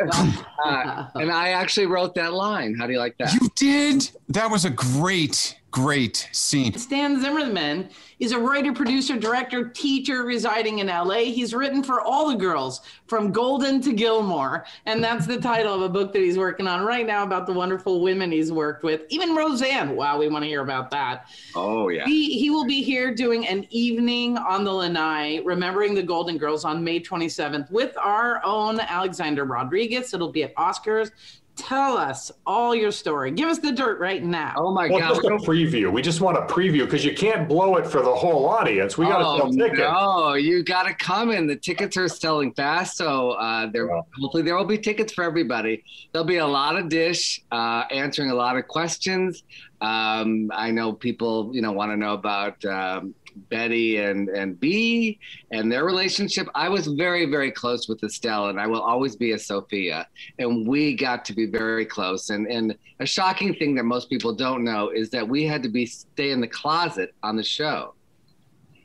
Uh, 0.66 1.08
and 1.16 1.32
I 1.32 1.50
actually 1.52 1.86
wrote 1.86 2.14
that 2.16 2.34
line. 2.34 2.76
How 2.76 2.86
do 2.86 2.92
you 2.92 3.00
like 3.00 3.18
that? 3.20 3.34
You 3.34 3.48
did? 3.56 4.10
That 4.28 4.52
was 4.52 4.66
a 4.66 4.70
great, 4.70 5.58
great 5.72 6.30
scene. 6.32 6.74
Stan 6.78 7.22
Zimmerman 7.22 7.90
is 8.20 8.32
a 8.32 8.40
writer, 8.40 8.74
producer, 8.74 9.18
director, 9.18 9.70
teacher 9.70 10.24
residing 10.24 10.80
in 10.80 10.88
LA. 10.88 11.26
He's 11.26 11.54
written 11.54 11.84
for 11.84 12.02
all 12.02 12.30
the 12.30 12.36
girls 12.36 12.82
from 13.08 13.32
Golden 13.32 13.82
to 13.82 13.94
Gilmore. 13.94 14.66
And 14.86 15.04
that's 15.04 15.26
the 15.26 15.40
title 15.40 15.74
of 15.74 15.82
a 15.82 15.90
book 15.90 16.12
that 16.14 16.20
he's 16.20 16.38
working 16.38 16.68
on 16.68 16.86
right 16.86 17.06
now 17.06 17.24
about 17.24 17.46
the 17.46 17.54
wonderful 17.54 18.02
women 18.02 18.32
he's 18.32 18.52
worked 18.52 18.84
with. 18.84 19.04
Even 19.10 19.36
Roseanne. 19.36 19.96
Wow, 19.96 20.18
we 20.18 20.28
want 20.28 20.44
to 20.44 20.50
hear 20.50 20.62
about 20.62 20.92
that. 20.92 21.28
Oh, 21.56 21.90
yeah. 21.90 22.06
He, 22.06 22.38
he 22.40 22.50
will 22.50 22.66
be 22.66 22.82
here 22.82 23.14
doing 23.14 23.48
an 23.48 23.66
evening 23.70 24.38
on 24.38 24.64
the 24.64 24.72
Lanai, 24.72 25.40
remembering 25.46 25.94
the 25.94 26.04
Golden 26.04 26.38
Girls 26.38 26.66
on 26.66 26.84
May 26.84 27.00
27th 27.00 27.72
with 27.72 27.98
our 27.98 28.44
own 28.44 28.80
Alexander 28.80 29.46
Rodriguez. 29.46 30.14
It'll 30.14 30.32
be 30.32 30.44
at 30.44 30.56
Oscars. 30.56 31.12
Tell 31.60 31.98
us 31.98 32.32
all 32.48 32.74
your 32.74 32.92
story. 32.92 33.32
Give 33.32 33.50
us 33.50 33.60
the 33.60 33.74
dirt 33.74 34.00
right 34.00 34.24
now. 34.24 34.54
Oh, 34.56 34.72
my 34.72 34.88
Well, 34.88 35.00
God. 35.00 35.16
just 35.16 35.26
a 35.26 35.30
preview. 35.50 35.92
We 35.92 36.02
just 36.02 36.22
want 36.22 36.38
a 36.38 36.42
preview 36.42 36.86
because 36.86 37.04
you 37.04 37.14
can't 37.14 37.50
blow 37.50 37.76
it 37.76 37.86
for 37.86 38.02
the 38.02 38.14
whole 38.14 38.48
audience. 38.48 38.98
We 38.98 39.06
got 39.08 39.20
to 39.20 39.26
oh, 39.26 39.38
sell 39.38 39.52
tickets. 39.52 39.80
No, 39.80 40.34
you 40.36 40.64
got 40.64 40.84
to 40.84 40.94
come 40.94 41.32
in. 41.32 41.48
The 41.48 41.58
tickets 41.58 41.98
are 41.98 42.08
selling 42.08 42.54
fast, 42.54 42.96
so 42.96 43.32
uh, 43.32 43.70
there. 43.72 43.88
Yeah. 43.88 44.02
Hopefully, 44.22 44.44
there 44.44 44.56
will 44.56 44.64
be 44.64 44.78
tickets 44.78 45.12
for 45.12 45.26
everybody. 45.26 45.84
There'll 46.14 46.26
be 46.26 46.38
a 46.38 46.48
lot 46.48 46.78
of 46.78 46.88
dish 46.88 47.42
uh, 47.52 47.84
answering 47.92 48.32
a 48.32 48.36
lot 48.36 48.56
of 48.56 48.68
questions. 48.68 49.44
Um, 49.82 50.52
I 50.54 50.72
know 50.72 50.94
people, 50.94 51.52
you 51.54 51.62
know, 51.62 51.72
want 51.72 51.92
to 51.92 51.98
know 51.98 52.14
about 52.14 52.64
um, 52.66 53.14
Betty 53.36 53.98
and 53.98 54.30
and 54.30 54.60
Bea 54.60 55.20
and 55.52 55.72
their 55.72 55.86
relationship. 55.86 56.48
I 56.56 56.70
was 56.70 56.88
very 56.88 57.26
very 57.26 57.52
close 57.52 57.88
with 57.90 58.04
Estelle, 58.04 58.48
and 58.50 58.60
I 58.60 58.68
will 58.68 58.82
always 58.82 59.16
be 59.16 59.34
a 59.34 59.40
Sophia. 59.40 60.08
And 60.40 60.68
we 60.68 60.96
got 60.96 61.26
to 61.26 61.34
be 61.34 61.46
very 61.48 61.86
close. 61.86 62.30
And 62.30 62.48
and 62.48 62.76
a 63.00 63.06
shocking 63.06 63.56
thing 63.56 63.76
that 63.76 63.86
most 63.86 64.10
people 64.10 64.34
don't 64.36 64.64
know 64.64 64.90
is 64.90 65.10
that 65.12 65.28
we 65.28 65.46
had 65.46 65.64
to 65.64 65.70
be 65.70 65.86
stay 65.86 66.32
in 66.32 66.42
the 66.42 66.48
closet 66.48 67.16
on 67.24 67.36
the 67.38 67.44
show 67.44 67.94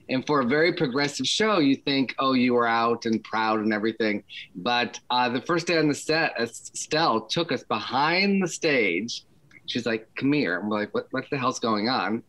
And 0.08 0.26
for 0.26 0.40
a 0.40 0.46
very 0.46 0.72
progressive 0.74 1.26
show, 1.26 1.58
you 1.60 1.76
think, 1.76 2.14
oh, 2.18 2.34
you 2.34 2.54
were 2.54 2.66
out 2.66 3.06
and 3.06 3.22
proud 3.24 3.60
and 3.60 3.72
everything. 3.72 4.24
But 4.54 5.00
uh, 5.10 5.30
the 5.30 5.40
first 5.42 5.66
day 5.66 5.78
on 5.78 5.88
the 5.88 5.94
set, 5.94 6.34
Estelle 6.38 7.22
took 7.26 7.52
us 7.52 7.64
behind 7.64 8.42
the 8.42 8.48
stage. 8.48 9.24
She's 9.66 9.86
like, 9.86 10.08
come 10.16 10.32
here. 10.32 10.58
And 10.58 10.68
we're 10.68 10.80
like, 10.80 10.94
what, 10.94 11.06
what 11.10 11.24
the 11.30 11.38
hell's 11.38 11.58
going 11.58 11.88
on? 11.88 12.22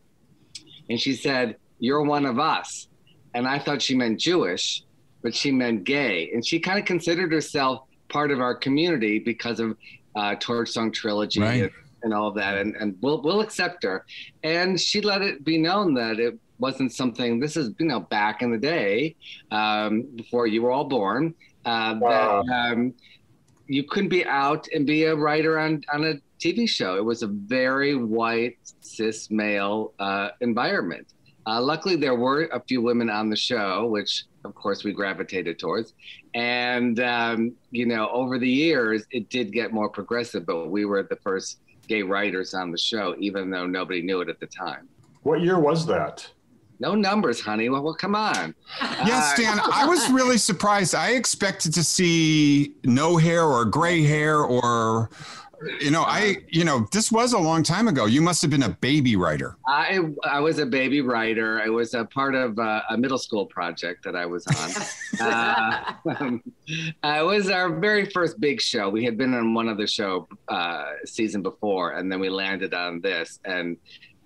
And 0.88 1.00
she 1.00 1.14
said, 1.14 1.56
you're 1.78 2.02
one 2.02 2.26
of 2.26 2.38
us. 2.38 2.88
And 3.34 3.46
I 3.46 3.58
thought 3.58 3.82
she 3.82 3.94
meant 3.94 4.18
Jewish, 4.18 4.82
but 5.22 5.34
she 5.34 5.50
meant 5.50 5.84
gay. 5.84 6.30
And 6.32 6.46
she 6.46 6.58
kind 6.58 6.78
of 6.78 6.84
considered 6.84 7.32
herself 7.32 7.82
part 8.08 8.30
of 8.30 8.40
our 8.40 8.54
community 8.54 9.18
because 9.18 9.60
of 9.60 9.76
uh, 10.14 10.36
Torch 10.36 10.70
Song 10.70 10.90
Trilogy 10.90 11.40
right. 11.40 11.62
and, 11.62 11.70
and, 12.02 12.14
all 12.14 12.28
of 12.28 12.34
that. 12.36 12.56
And, 12.56 12.74
and 12.76 12.96
we'll, 13.02 13.20
we'll 13.22 13.40
accept 13.40 13.84
her. 13.84 14.06
And 14.42 14.80
she 14.80 15.00
let 15.00 15.22
it 15.22 15.44
be 15.44 15.58
known 15.58 15.94
that 15.94 16.18
it 16.18 16.38
wasn't 16.58 16.92
something, 16.92 17.38
this 17.38 17.56
is, 17.56 17.74
you 17.78 17.86
know, 17.86 18.00
back 18.00 18.42
in 18.42 18.50
the 18.50 18.58
day, 18.58 19.16
um, 19.50 20.02
before 20.16 20.46
you 20.46 20.62
were 20.62 20.70
all 20.70 20.84
born, 20.84 21.34
uh, 21.66 21.96
wow. 21.98 22.42
that 22.42 22.72
um, 22.72 22.94
you 23.66 23.84
couldn't 23.84 24.08
be 24.08 24.24
out 24.24 24.66
and 24.74 24.86
be 24.86 25.04
a 25.04 25.14
writer 25.14 25.58
on, 25.58 25.82
on 25.92 26.04
a 26.04 26.14
TV 26.40 26.68
show. 26.68 26.96
It 26.96 27.04
was 27.04 27.22
a 27.22 27.26
very 27.26 27.96
white, 27.96 28.58
cis 28.80 29.30
male 29.30 29.92
uh, 29.98 30.28
environment. 30.40 31.12
Uh, 31.46 31.60
luckily, 31.60 31.96
there 31.96 32.14
were 32.14 32.44
a 32.52 32.60
few 32.60 32.82
women 32.82 33.08
on 33.08 33.30
the 33.30 33.36
show, 33.36 33.86
which 33.86 34.24
of 34.44 34.54
course 34.54 34.84
we 34.84 34.92
gravitated 34.92 35.58
towards. 35.58 35.94
And, 36.34 36.98
um, 37.00 37.54
you 37.70 37.86
know, 37.86 38.08
over 38.10 38.38
the 38.38 38.48
years, 38.48 39.04
it 39.10 39.30
did 39.30 39.52
get 39.52 39.72
more 39.72 39.88
progressive, 39.88 40.44
but 40.44 40.70
we 40.70 40.84
were 40.84 41.02
the 41.02 41.16
first 41.16 41.60
gay 41.86 42.02
writers 42.02 42.52
on 42.54 42.72
the 42.72 42.78
show, 42.78 43.14
even 43.18 43.50
though 43.50 43.66
nobody 43.66 44.02
knew 44.02 44.20
it 44.20 44.28
at 44.28 44.40
the 44.40 44.46
time. 44.46 44.88
What 45.22 45.40
year 45.40 45.58
was 45.58 45.86
that? 45.86 46.28
No 46.78 46.94
numbers, 46.94 47.40
honey. 47.40 47.68
Well, 47.68 47.82
well 47.82 47.94
come 47.94 48.14
on. 48.14 48.54
Yes, 48.80 49.32
uh, 49.32 49.42
Dan, 49.42 49.60
I 49.72 49.86
was 49.86 50.10
really 50.12 50.36
surprised. 50.36 50.94
I 50.94 51.10
expected 51.12 51.72
to 51.74 51.82
see 51.82 52.74
no 52.84 53.16
hair 53.16 53.44
or 53.44 53.64
gray 53.64 54.02
hair 54.02 54.40
or 54.40 55.10
you 55.80 55.90
know, 55.90 56.02
I, 56.02 56.36
you 56.48 56.64
know, 56.64 56.86
this 56.92 57.10
was 57.10 57.32
a 57.32 57.38
long 57.38 57.62
time 57.62 57.88
ago. 57.88 58.06
You 58.06 58.20
must 58.20 58.42
have 58.42 58.50
been 58.50 58.64
a 58.64 58.70
baby 58.80 59.16
writer. 59.16 59.56
I, 59.66 60.00
I 60.24 60.40
was 60.40 60.58
a 60.58 60.66
baby 60.66 61.00
writer. 61.00 61.60
I 61.62 61.68
was 61.68 61.94
a 61.94 62.04
part 62.04 62.34
of 62.34 62.58
a, 62.58 62.82
a 62.90 62.98
middle 62.98 63.18
school 63.18 63.46
project 63.46 64.04
that 64.04 64.14
I 64.14 64.26
was 64.26 64.46
on. 64.46 65.20
uh, 65.26 65.92
um, 66.20 66.42
it 66.68 67.24
was 67.24 67.50
our 67.50 67.78
very 67.78 68.06
first 68.10 68.40
big 68.40 68.60
show. 68.60 68.88
We 68.88 69.04
had 69.04 69.16
been 69.16 69.34
on 69.34 69.54
one 69.54 69.68
other 69.68 69.86
show 69.86 70.28
uh, 70.48 70.92
season 71.04 71.42
before, 71.42 71.92
and 71.92 72.10
then 72.10 72.20
we 72.20 72.28
landed 72.28 72.74
on 72.74 73.00
this. 73.00 73.38
And 73.44 73.76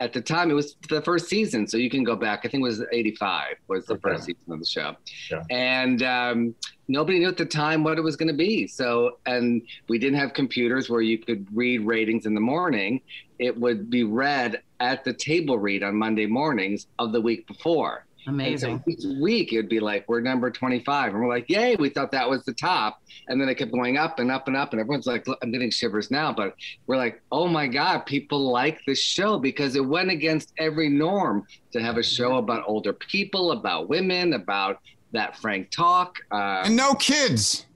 at 0.00 0.14
the 0.14 0.20
time 0.20 0.50
it 0.50 0.54
was 0.54 0.76
the 0.88 1.02
first 1.02 1.28
season 1.28 1.66
so 1.66 1.76
you 1.76 1.90
can 1.90 2.02
go 2.02 2.16
back. 2.16 2.40
I 2.40 2.48
think 2.48 2.62
it 2.62 2.64
was 2.64 2.82
85 2.90 3.56
was 3.68 3.86
the 3.86 3.94
okay. 3.94 4.00
first 4.02 4.24
season 4.24 4.52
of 4.52 4.58
the 4.58 4.66
show. 4.66 4.96
Yeah. 5.30 5.42
and 5.50 6.02
um, 6.02 6.54
nobody 6.88 7.18
knew 7.18 7.28
at 7.28 7.36
the 7.36 7.44
time 7.44 7.84
what 7.84 7.98
it 7.98 8.02
was 8.02 8.16
going 8.16 8.28
to 8.28 8.34
be. 8.34 8.66
So 8.66 9.18
and 9.26 9.62
we 9.88 9.98
didn't 9.98 10.18
have 10.18 10.32
computers 10.32 10.88
where 10.88 11.02
you 11.02 11.18
could 11.18 11.46
read 11.54 11.86
ratings 11.86 12.26
in 12.26 12.34
the 12.34 12.40
morning. 12.40 13.02
It 13.38 13.56
would 13.58 13.90
be 13.90 14.04
read 14.04 14.62
at 14.80 15.04
the 15.04 15.12
table 15.12 15.58
read 15.58 15.82
on 15.82 15.94
monday 15.94 16.26
mornings 16.26 16.86
of 16.98 17.12
the 17.12 17.20
week 17.20 17.46
before 17.46 18.06
Amazing. 18.26 18.82
So 18.84 18.90
each 18.90 19.20
week 19.20 19.52
it'd 19.52 19.68
be 19.68 19.80
like, 19.80 20.08
we're 20.08 20.20
number 20.20 20.50
25. 20.50 21.12
And 21.12 21.22
we're 21.22 21.28
like, 21.28 21.48
yay, 21.48 21.76
we 21.76 21.88
thought 21.88 22.12
that 22.12 22.28
was 22.28 22.44
the 22.44 22.52
top. 22.52 23.02
And 23.28 23.40
then 23.40 23.48
it 23.48 23.56
kept 23.56 23.72
going 23.72 23.96
up 23.96 24.18
and 24.18 24.30
up 24.30 24.48
and 24.48 24.56
up. 24.56 24.72
And 24.72 24.80
everyone's 24.80 25.06
like, 25.06 25.26
I'm 25.42 25.50
getting 25.50 25.70
shivers 25.70 26.10
now. 26.10 26.32
But 26.32 26.54
we're 26.86 26.96
like, 26.96 27.22
oh 27.32 27.48
my 27.48 27.66
God, 27.66 28.00
people 28.00 28.50
like 28.50 28.80
this 28.86 29.00
show 29.00 29.38
because 29.38 29.76
it 29.76 29.84
went 29.84 30.10
against 30.10 30.52
every 30.58 30.88
norm 30.88 31.46
to 31.72 31.80
have 31.80 31.96
a 31.96 32.02
show 32.02 32.36
about 32.36 32.64
older 32.66 32.92
people, 32.92 33.52
about 33.52 33.88
women, 33.88 34.34
about 34.34 34.78
that 35.12 35.36
frank 35.36 35.70
talk. 35.70 36.18
Uh, 36.30 36.62
and 36.64 36.76
no 36.76 36.94
kids. 36.94 37.66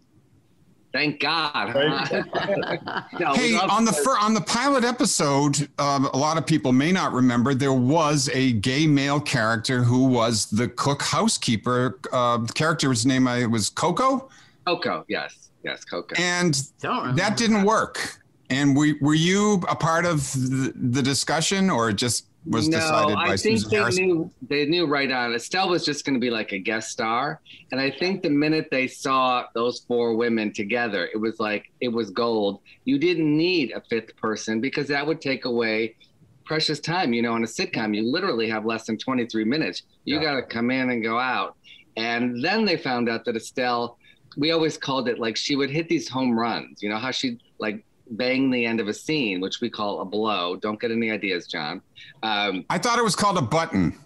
Thank 0.95 1.19
God. 1.19 1.75
no, 3.19 3.35
hey, 3.35 3.57
on 3.57 3.85
the 3.85 3.93
fir- 3.93 4.17
on 4.21 4.33
the 4.33 4.41
pilot 4.41 4.85
episode, 4.85 5.69
um, 5.81 6.07
a 6.07 6.17
lot 6.17 6.39
of 6.39 6.47
people 6.47 6.71
may 6.71 6.93
not 6.93 7.13
remember 7.13 7.53
there 7.53 7.73
was 7.73 8.31
a 8.33 8.53
gay 8.53 8.87
male 8.87 9.21
character 9.21 9.83
who 9.83 10.05
was 10.05 10.47
the 10.47 10.69
cook 10.69 11.03
housekeeper. 11.03 11.99
Uh, 12.13 12.39
the 12.39 12.53
character's 12.53 13.05
name 13.05 13.27
I 13.27 13.45
was 13.45 13.71
Coco. 13.71 14.29
Coco, 14.69 15.05
yes, 15.09 15.51
yes, 15.65 15.85
Coco. 15.85 16.15
And 16.17 16.55
that 16.81 17.35
didn't 17.37 17.65
work. 17.65 18.21
And 18.49 18.77
we, 18.77 18.93
were 19.01 19.15
you 19.15 19.65
a 19.69 19.75
part 19.75 20.05
of 20.05 20.33
the, 20.35 20.73
the 20.77 21.03
discussion, 21.03 21.71
or 21.71 21.93
just 21.93 22.27
was 22.47 22.69
no, 22.69 22.79
decided 22.79 23.15
by 23.15 23.23
I 23.23 23.37
think 23.37 23.59
Susan 23.59 23.71
they 23.71 23.77
Harris? 23.77 23.97
knew 23.99 24.31
they 24.49 24.67
knew 24.67 24.87
right 24.87 25.11
on. 25.11 25.35
Estelle 25.35 25.69
was 25.71 25.85
just 25.85 26.05
going 26.05 26.15
to 26.15 26.21
be 26.21 26.31
like 26.31 26.53
a 26.53 26.59
guest 26.59 26.91
star, 26.91 27.41
and 27.73 27.81
I 27.81 27.91
think 27.91 28.23
the 28.23 28.31
minute 28.31 28.69
they 28.71 28.87
saw 28.87 29.45
those 29.55 29.81
four 29.81 30.15
women 30.15 30.53
together, 30.53 31.09
it 31.13 31.17
was 31.17 31.41
like 31.41 31.73
it 31.81 31.89
was 31.89 32.11
gold. 32.11 32.61
You 32.85 32.99
didn't 32.99 33.37
need 33.37 33.73
a 33.73 33.81
fifth 33.89 34.17
person 34.17 34.61
because 34.61 34.89
that 34.89 35.07
would 35.07 35.21
take 35.21 35.45
away 35.45 35.97
precious 36.45 36.81
time. 36.81 37.13
You 37.13 37.23
know, 37.23 37.33
on 37.33 37.43
a 37.43 37.47
sitcom, 37.47 37.97
you 37.97 38.03
literally 38.03 38.49
have 38.49 38.67
less 38.67 38.87
than 38.87 38.99
23 38.99 39.45
minutes. 39.45 39.83
You 40.05 40.17
yeah. 40.17 40.23
got 40.23 40.35
to 40.35 40.43
come 40.43 40.71
in 40.71 40.91
and 40.91 41.03
go 41.03 41.19
out. 41.19 41.57
And 41.97 42.45
then 42.45 42.65
they 42.65 42.77
found 42.77 43.09
out 43.09 43.25
that 43.25 43.37
Estelle, 43.37 43.99
we 44.37 44.51
always 44.51 44.77
called 44.77 45.09
it 45.09 45.19
like 45.19 45.37
she 45.37 45.57
would 45.57 45.71
hit 45.71 45.89
these 45.89 46.09
home 46.09 46.39
runs. 46.39 46.83
You 46.83 46.89
know 46.89 46.99
how 46.99 47.11
she 47.11 47.39
like 47.59 47.85
bang 48.11 48.51
the 48.51 48.67
end 48.67 48.81
of 48.81 48.89
a 48.89 48.95
scene, 48.95 49.41
which 49.41 49.61
we 49.61 49.71
call 49.71 50.01
a 50.01 50.05
blow. 50.05 50.57
Don't 50.57 50.81
get 50.81 50.91
any 50.91 51.11
ideas, 51.11 51.47
John. 51.47 51.81
Um, 52.23 52.65
I 52.71 52.79
thought 52.79 52.99
it 52.99 53.05
was 53.05 53.17
called 53.17 53.39
a 53.39 53.43
button. 53.43 53.99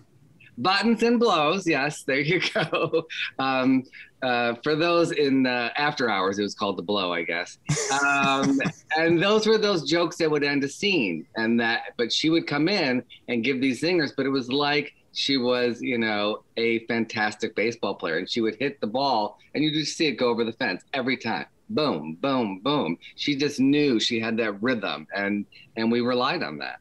Buttons 0.57 1.03
and 1.05 1.21
blows. 1.21 1.67
Yes, 1.67 2.03
there 2.03 2.21
you 2.21 2.41
go. 2.55 3.07
Um, 3.39 3.85
uh, 4.21 4.55
for 4.65 4.75
those 4.75 5.13
in 5.13 5.45
the 5.45 5.71
after 5.77 6.11
hours, 6.11 6.41
it 6.41 6.43
was 6.43 6.55
called 6.55 6.77
the 6.77 6.83
blow, 6.83 7.13
I 7.13 7.23
guess. 7.23 7.59
Um, 8.03 8.59
and 8.97 9.23
those 9.23 9.47
were 9.47 9.59
those 9.59 9.89
jokes 9.89 10.17
that 10.17 10.29
would 10.29 10.43
end 10.43 10.65
a 10.65 10.69
scene, 10.69 11.25
and 11.37 11.61
that. 11.61 11.95
But 11.97 12.13
she 12.13 12.29
would 12.29 12.49
come 12.49 12.69
in 12.69 13.05
and 13.29 13.45
give 13.45 13.61
these 13.61 13.81
zingers, 13.81 14.11
but 14.17 14.27
it 14.27 14.31
was 14.31 14.51
like 14.51 14.93
she 15.13 15.37
was, 15.37 15.81
you 15.81 15.99
know, 15.99 16.43
a 16.57 16.85
fantastic 16.87 17.55
baseball 17.55 17.95
player, 17.95 18.19
and 18.19 18.29
she 18.29 18.41
would 18.41 18.57
hit 18.57 18.81
the 18.81 18.89
ball, 18.89 19.39
and 19.55 19.63
you 19.63 19.71
just 19.71 19.97
see 19.97 20.07
it 20.07 20.13
go 20.13 20.29
over 20.31 20.43
the 20.43 20.53
fence 20.53 20.83
every 20.93 21.17
time 21.17 21.47
boom, 21.71 22.17
boom, 22.21 22.61
boom. 22.61 22.99
She 23.17 23.37
just 23.37 23.61
knew 23.61 24.01
she 24.01 24.21
had 24.21 24.37
that 24.39 24.63
rhythm, 24.63 25.07
and 25.15 25.47
and 25.77 25.91
we 25.91 26.01
relied 26.01 26.43
on 26.43 26.59
that. 26.59 26.81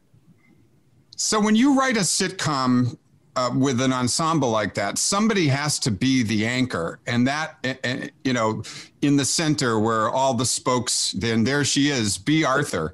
So 1.16 1.40
when 1.40 1.56
you 1.56 1.78
write 1.78 1.96
a 1.96 2.00
sitcom 2.00 2.96
uh, 3.36 3.50
with 3.54 3.80
an 3.80 3.92
ensemble 3.92 4.50
like 4.50 4.74
that, 4.74 4.98
somebody 4.98 5.48
has 5.48 5.78
to 5.80 5.90
be 5.90 6.22
the 6.22 6.46
anchor, 6.46 7.00
and 7.06 7.26
that 7.26 7.56
uh, 7.64 8.08
you 8.24 8.32
know, 8.32 8.62
in 9.02 9.16
the 9.16 9.24
center 9.24 9.78
where 9.78 10.10
all 10.10 10.34
the 10.34 10.46
spokes. 10.46 11.12
Then 11.12 11.44
there 11.44 11.64
she 11.64 11.88
is, 11.88 12.18
Bea 12.18 12.44
Arthur. 12.44 12.92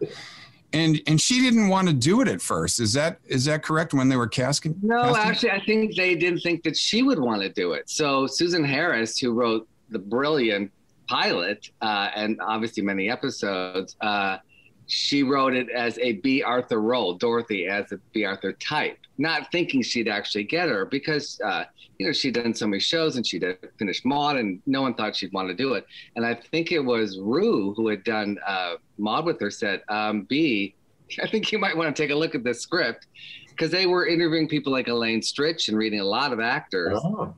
And, 0.72 1.00
and 1.06 1.20
she 1.20 1.40
didn't 1.40 1.68
want 1.68 1.86
to 1.86 1.94
do 1.94 2.20
it 2.20 2.26
at 2.26 2.42
first. 2.42 2.80
Is 2.80 2.92
that 2.94 3.20
is 3.26 3.44
that 3.44 3.62
correct? 3.62 3.94
When 3.94 4.08
they 4.08 4.16
were 4.16 4.26
casting? 4.26 4.74
No, 4.82 5.02
casting? 5.02 5.30
actually, 5.30 5.50
I 5.52 5.64
think 5.64 5.94
they 5.94 6.16
didn't 6.16 6.40
think 6.40 6.64
that 6.64 6.76
she 6.76 7.04
would 7.04 7.20
want 7.20 7.42
to 7.42 7.48
do 7.48 7.74
it. 7.74 7.88
So 7.88 8.26
Susan 8.26 8.64
Harris, 8.64 9.16
who 9.16 9.30
wrote 9.30 9.68
the 9.90 10.00
brilliant 10.00 10.72
pilot 11.14 11.70
uh, 11.80 12.10
and 12.16 12.40
obviously 12.40 12.82
many 12.82 13.08
episodes, 13.08 13.96
uh, 14.00 14.38
she 14.86 15.22
wrote 15.22 15.54
it 15.54 15.70
as 15.70 15.96
a 15.98 16.14
Bea 16.14 16.42
Arthur 16.42 16.80
role, 16.80 17.14
Dorothy 17.14 17.66
as 17.66 17.92
a 17.92 17.98
Bea 18.12 18.24
Arthur 18.24 18.52
type, 18.54 18.98
not 19.16 19.50
thinking 19.52 19.80
she'd 19.80 20.08
actually 20.08 20.44
get 20.44 20.68
her 20.68 20.84
because, 20.84 21.40
uh, 21.44 21.64
you 21.98 22.06
know, 22.06 22.12
she'd 22.12 22.34
done 22.34 22.52
so 22.52 22.66
many 22.66 22.80
shows 22.80 23.16
and 23.16 23.24
she'd 23.26 23.44
finished 23.78 24.04
Maude 24.04 24.36
and 24.36 24.60
no 24.66 24.82
one 24.82 24.92
thought 24.94 25.14
she'd 25.14 25.32
want 25.32 25.48
to 25.48 25.54
do 25.54 25.74
it. 25.74 25.86
And 26.16 26.26
I 26.26 26.34
think 26.34 26.72
it 26.72 26.80
was 26.80 27.18
Rue 27.18 27.72
who 27.74 27.88
had 27.88 28.02
done 28.04 28.36
uh, 28.46 28.74
Maude 28.98 29.24
with 29.24 29.40
her 29.40 29.50
said, 29.50 29.82
um, 29.88 30.22
Bea, 30.22 30.74
I 31.22 31.28
think 31.28 31.52
you 31.52 31.58
might 31.58 31.76
want 31.76 31.94
to 31.94 32.02
take 32.02 32.10
a 32.10 32.16
look 32.16 32.34
at 32.34 32.42
this 32.42 32.60
script 32.60 33.06
because 33.50 33.70
they 33.70 33.86
were 33.86 34.06
interviewing 34.06 34.48
people 34.48 34.72
like 34.72 34.88
Elaine 34.88 35.20
Stritch 35.20 35.68
and 35.68 35.78
reading 35.78 36.00
a 36.00 36.04
lot 36.04 36.32
of 36.32 36.40
actors. 36.40 36.98
Oh. 37.02 37.34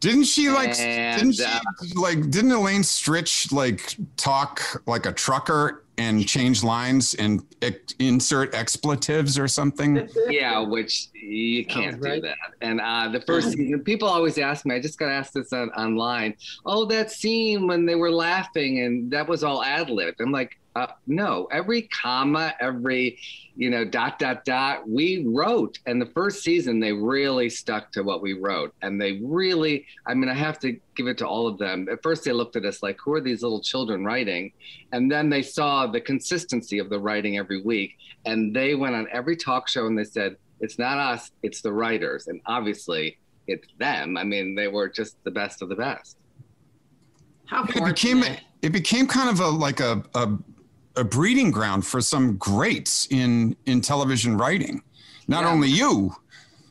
Didn't 0.00 0.24
she 0.24 0.48
like? 0.48 0.78
And, 0.78 1.20
didn't 1.20 1.34
she 1.34 1.44
uh, 1.44 1.60
like? 1.96 2.30
Didn't 2.30 2.52
Elaine 2.52 2.82
Stritch 2.82 3.52
like 3.52 3.96
talk 4.16 4.82
like 4.86 5.06
a 5.06 5.12
trucker 5.12 5.82
and 5.98 6.26
change 6.26 6.62
lines 6.62 7.14
and 7.14 7.44
insert 7.98 8.54
expletives 8.54 9.38
or 9.38 9.48
something? 9.48 10.08
Yeah, 10.28 10.60
which 10.60 11.08
you 11.14 11.64
can't 11.64 12.00
do 12.00 12.20
that. 12.20 12.36
And 12.60 12.80
uh, 12.80 13.08
the 13.08 13.20
first 13.22 13.52
season, 13.52 13.80
people 13.80 14.08
always 14.08 14.38
ask 14.38 14.64
me. 14.64 14.76
I 14.76 14.80
just 14.80 14.98
got 14.98 15.08
asked 15.08 15.34
this 15.34 15.52
on, 15.52 15.70
online. 15.70 16.34
Oh, 16.64 16.84
that 16.86 17.10
scene 17.10 17.66
when 17.66 17.84
they 17.84 17.96
were 17.96 18.12
laughing 18.12 18.80
and 18.84 19.10
that 19.10 19.28
was 19.28 19.42
all 19.42 19.64
ad 19.64 19.90
lib. 19.90 20.14
I'm 20.20 20.30
like, 20.30 20.58
uh, 20.78 20.86
no, 21.08 21.48
every 21.50 21.82
comma, 21.82 22.54
every, 22.60 23.18
you 23.56 23.68
know, 23.68 23.84
dot, 23.84 24.18
dot, 24.18 24.44
dot, 24.44 24.88
we 24.88 25.24
wrote. 25.26 25.78
And 25.86 26.00
the 26.00 26.06
first 26.06 26.44
season, 26.44 26.78
they 26.78 26.92
really 26.92 27.50
stuck 27.50 27.90
to 27.92 28.02
what 28.02 28.22
we 28.22 28.34
wrote. 28.34 28.72
And 28.82 29.00
they 29.00 29.20
really, 29.24 29.86
I 30.06 30.14
mean, 30.14 30.28
I 30.28 30.34
have 30.34 30.60
to 30.60 30.78
give 30.94 31.08
it 31.08 31.18
to 31.18 31.26
all 31.26 31.48
of 31.48 31.58
them. 31.58 31.88
At 31.90 32.02
first, 32.02 32.24
they 32.24 32.32
looked 32.32 32.54
at 32.54 32.64
us 32.64 32.80
like, 32.80 32.96
who 33.04 33.12
are 33.14 33.20
these 33.20 33.42
little 33.42 33.60
children 33.60 34.04
writing? 34.04 34.52
And 34.92 35.10
then 35.10 35.28
they 35.28 35.42
saw 35.42 35.88
the 35.88 36.00
consistency 36.00 36.78
of 36.78 36.90
the 36.90 37.00
writing 37.00 37.38
every 37.38 37.60
week. 37.60 37.96
And 38.24 38.54
they 38.54 38.76
went 38.76 38.94
on 38.94 39.08
every 39.12 39.36
talk 39.36 39.68
show 39.68 39.86
and 39.86 39.98
they 39.98 40.04
said, 40.04 40.36
it's 40.60 40.78
not 40.78 40.98
us, 40.98 41.32
it's 41.42 41.60
the 41.60 41.72
writers. 41.72 42.28
And 42.28 42.40
obviously, 42.46 43.18
it's 43.48 43.66
them. 43.78 44.16
I 44.16 44.24
mean, 44.24 44.54
they 44.54 44.68
were 44.68 44.88
just 44.88 45.16
the 45.24 45.30
best 45.30 45.60
of 45.62 45.68
the 45.68 45.76
best. 45.76 46.18
How 47.46 47.64
It 47.64 47.84
became 47.84 48.22
it 48.60 48.70
became 48.70 49.06
kind 49.06 49.30
of 49.30 49.40
a 49.40 49.48
like 49.48 49.80
a, 49.80 50.02
a 50.14 50.28
a 50.98 51.04
breeding 51.04 51.50
ground 51.50 51.86
for 51.86 52.00
some 52.00 52.36
greats 52.36 53.06
in 53.10 53.56
in 53.66 53.80
television 53.80 54.36
writing. 54.36 54.82
Not 55.28 55.42
Yeah. 55.44 55.52
only 55.52 55.68
you, 55.68 56.14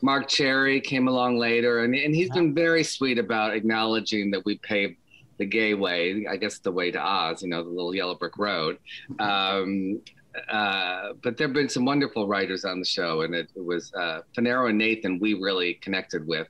Marc 0.02 0.28
Cherry 0.28 0.80
came 0.80 1.08
along 1.08 1.38
later, 1.38 1.80
and, 1.84 1.94
and 1.94 2.14
he's 2.14 2.30
been 2.30 2.54
very 2.54 2.84
sweet 2.84 3.18
about 3.18 3.54
acknowledging 3.54 4.30
that 4.32 4.44
we 4.44 4.58
paved 4.58 4.96
the 5.38 5.46
gay 5.46 5.74
way, 5.74 6.26
I 6.28 6.36
guess 6.36 6.58
the 6.58 6.72
way 6.72 6.90
to 6.90 7.00
Oz, 7.00 7.42
you 7.42 7.48
know, 7.48 7.62
the 7.62 7.70
little 7.70 7.94
yellow 7.94 8.16
brick 8.16 8.36
road. 8.38 8.78
Um, 9.20 10.00
uh, 10.48 11.12
but 11.22 11.36
there 11.36 11.46
have 11.48 11.54
been 11.54 11.68
some 11.68 11.84
wonderful 11.84 12.28
writers 12.28 12.64
on 12.64 12.80
the 12.80 12.86
show, 12.86 13.22
and 13.22 13.34
it, 13.34 13.48
it 13.56 13.64
was 13.64 13.92
uh, 13.94 14.20
Fanaro 14.36 14.68
and 14.68 14.78
Nathan 14.78 15.18
we 15.20 15.34
really 15.34 15.74
connected 15.74 16.26
with, 16.26 16.48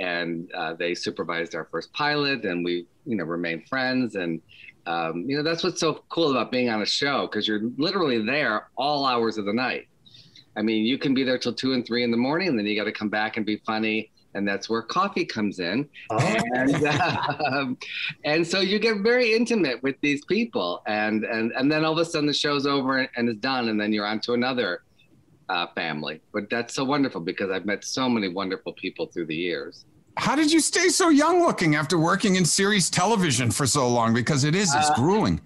and 0.00 0.50
uh, 0.52 0.74
they 0.74 0.94
supervised 0.94 1.54
our 1.54 1.66
first 1.70 1.92
pilot, 1.92 2.44
and 2.44 2.64
we, 2.64 2.86
you 3.06 3.16
know, 3.16 3.24
remained 3.24 3.68
friends. 3.68 4.14
And, 4.16 4.40
um, 4.86 5.24
you 5.28 5.36
know, 5.36 5.42
that's 5.42 5.64
what's 5.64 5.80
so 5.80 6.04
cool 6.08 6.30
about 6.30 6.50
being 6.50 6.68
on 6.68 6.82
a 6.82 6.86
show, 6.86 7.26
because 7.26 7.48
you're 7.48 7.62
literally 7.76 8.24
there 8.24 8.68
all 8.76 9.06
hours 9.06 9.38
of 9.38 9.46
the 9.46 9.52
night. 9.52 9.88
I 10.56 10.62
mean, 10.62 10.84
you 10.84 10.98
can 10.98 11.14
be 11.14 11.24
there 11.24 11.38
till 11.38 11.54
two 11.54 11.72
and 11.72 11.84
three 11.84 12.04
in 12.04 12.10
the 12.10 12.16
morning, 12.16 12.48
and 12.48 12.58
then 12.58 12.66
you 12.66 12.76
got 12.76 12.84
to 12.84 12.92
come 12.92 13.08
back 13.08 13.36
and 13.36 13.46
be 13.46 13.56
funny, 13.66 14.10
and 14.34 14.46
that's 14.46 14.68
where 14.68 14.82
coffee 14.82 15.24
comes 15.24 15.58
in. 15.58 15.88
Oh. 16.10 16.36
And 16.54 16.86
um, 17.46 17.78
and 18.24 18.46
so 18.46 18.60
you 18.60 18.78
get 18.78 18.98
very 18.98 19.34
intimate 19.34 19.82
with 19.82 19.96
these 20.00 20.24
people, 20.26 20.82
and 20.86 21.24
and 21.24 21.52
and 21.52 21.70
then 21.70 21.84
all 21.84 21.92
of 21.92 21.98
a 21.98 22.04
sudden 22.04 22.26
the 22.26 22.34
show's 22.34 22.66
over 22.66 22.98
and, 22.98 23.08
and 23.16 23.28
it's 23.28 23.40
done, 23.40 23.68
and 23.68 23.80
then 23.80 23.92
you're 23.92 24.06
on 24.06 24.20
to 24.20 24.34
another 24.34 24.82
uh, 25.48 25.66
family. 25.74 26.20
But 26.32 26.50
that's 26.50 26.74
so 26.74 26.84
wonderful 26.84 27.20
because 27.20 27.50
I've 27.50 27.66
met 27.66 27.84
so 27.84 28.08
many 28.08 28.28
wonderful 28.28 28.72
people 28.74 29.06
through 29.06 29.26
the 29.26 29.36
years. 29.36 29.84
How 30.16 30.36
did 30.36 30.52
you 30.52 30.60
stay 30.60 30.88
so 30.88 31.08
young 31.08 31.40
looking 31.40 31.74
after 31.74 31.98
working 31.98 32.36
in 32.36 32.44
series 32.44 32.88
television 32.88 33.50
for 33.50 33.66
so 33.66 33.88
long? 33.88 34.14
Because 34.14 34.44
it 34.44 34.54
is 34.54 34.72
it's 34.74 34.90
Uh, 34.90 34.94
grueling. 34.94 35.40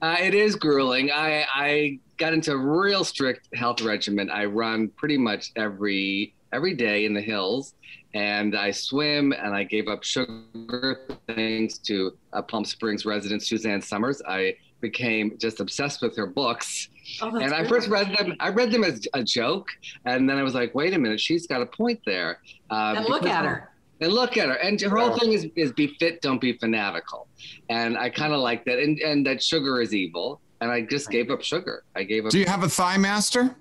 Uh, 0.00 0.16
it 0.20 0.34
is 0.34 0.56
grueling. 0.56 1.10
I, 1.10 1.46
I 1.54 1.98
got 2.18 2.32
into 2.32 2.52
a 2.52 2.56
real 2.56 3.04
strict 3.04 3.54
health 3.54 3.82
regimen. 3.82 4.30
I 4.30 4.46
run 4.46 4.88
pretty 4.96 5.18
much 5.18 5.52
every 5.56 6.34
every 6.52 6.74
day 6.74 7.04
in 7.04 7.12
the 7.14 7.20
hills, 7.20 7.74
and 8.14 8.56
I 8.56 8.70
swim. 8.70 9.32
And 9.32 9.54
I 9.54 9.64
gave 9.64 9.88
up 9.88 10.04
sugar 10.04 11.00
thanks 11.26 11.78
to 11.78 12.16
uh, 12.32 12.42
Palm 12.42 12.64
Springs 12.64 13.04
resident 13.04 13.42
Suzanne 13.42 13.82
Somers. 13.82 14.22
I 14.26 14.56
became 14.80 15.36
just 15.38 15.60
obsessed 15.60 16.00
with 16.02 16.16
her 16.16 16.26
books, 16.26 16.88
Oh, 17.22 17.30
that's 17.30 17.44
and 17.44 17.54
I 17.54 17.58
great. 17.60 17.68
first 17.68 17.88
read 17.88 18.14
them. 18.16 18.34
I 18.40 18.48
read 18.50 18.70
them 18.70 18.84
as 18.84 19.06
a 19.14 19.22
joke, 19.22 19.68
and 20.06 20.28
then 20.28 20.38
I 20.38 20.42
was 20.42 20.54
like, 20.54 20.74
"Wait 20.74 20.94
a 20.94 20.98
minute, 20.98 21.20
she's 21.20 21.46
got 21.46 21.60
a 21.62 21.66
point 21.66 22.00
there." 22.06 22.38
Uh, 22.70 22.94
and 22.96 23.06
look 23.06 23.24
at 23.26 23.44
her. 23.44 23.70
And 24.00 24.12
look 24.12 24.36
at 24.36 24.48
her. 24.48 24.54
And 24.54 24.80
her 24.80 24.96
whole 24.96 25.18
thing 25.18 25.32
is, 25.32 25.46
is 25.56 25.72
be 25.72 25.88
fit, 25.98 26.20
don't 26.20 26.40
be 26.40 26.54
fanatical. 26.54 27.28
And 27.68 27.96
I 27.96 28.10
kind 28.10 28.32
of 28.32 28.40
like 28.40 28.64
that. 28.64 28.78
And, 28.78 28.98
and 29.00 29.26
that 29.26 29.42
sugar 29.42 29.80
is 29.80 29.94
evil. 29.94 30.40
And 30.60 30.70
I 30.70 30.82
just 30.82 31.10
gave 31.10 31.30
up 31.30 31.42
sugar. 31.42 31.84
I 31.94 32.04
gave 32.04 32.24
up. 32.24 32.32
Do 32.32 32.38
you 32.38 32.46
have 32.46 32.62
a 32.62 32.68
thigh 32.68 32.96
master? 32.96 33.54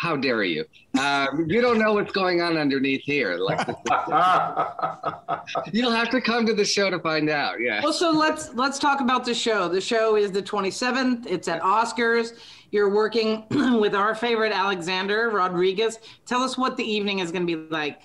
How 0.00 0.16
dare 0.16 0.42
you? 0.44 0.64
Um, 0.98 1.44
you 1.46 1.60
don't 1.60 1.78
know 1.78 1.92
what's 1.92 2.10
going 2.10 2.40
on 2.40 2.56
underneath 2.56 3.02
here. 3.04 3.36
Like 3.36 3.68
you'll 5.72 5.90
have 5.90 6.08
to 6.10 6.22
come 6.22 6.46
to 6.46 6.54
the 6.54 6.64
show 6.64 6.88
to 6.88 6.98
find 7.00 7.28
out. 7.28 7.60
Yeah. 7.60 7.82
Well, 7.82 7.92
so 7.92 8.10
let's 8.10 8.54
let's 8.54 8.78
talk 8.78 9.02
about 9.02 9.26
the 9.26 9.34
show. 9.34 9.68
The 9.68 9.80
show 9.80 10.16
is 10.16 10.32
the 10.32 10.42
27th. 10.42 11.26
It's 11.26 11.48
at 11.48 11.60
Oscars. 11.60 12.38
You're 12.70 12.88
working 12.88 13.44
with 13.78 13.94
our 13.94 14.14
favorite 14.14 14.52
Alexander 14.52 15.28
Rodriguez. 15.28 15.98
Tell 16.24 16.40
us 16.40 16.56
what 16.56 16.78
the 16.78 16.84
evening 16.84 17.18
is 17.18 17.30
going 17.30 17.46
to 17.46 17.56
be 17.56 17.70
like. 17.70 18.00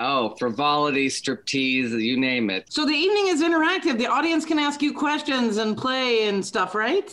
Oh, 0.00 0.36
frivolity, 0.38 1.08
striptease, 1.08 1.90
you 2.00 2.18
name 2.18 2.50
it. 2.50 2.66
So 2.70 2.86
the 2.86 2.92
evening 2.92 3.28
is 3.28 3.42
interactive. 3.42 3.98
The 3.98 4.06
audience 4.06 4.44
can 4.44 4.58
ask 4.58 4.80
you 4.80 4.92
questions 4.92 5.56
and 5.56 5.76
play 5.76 6.28
and 6.28 6.44
stuff, 6.44 6.74
right? 6.74 7.12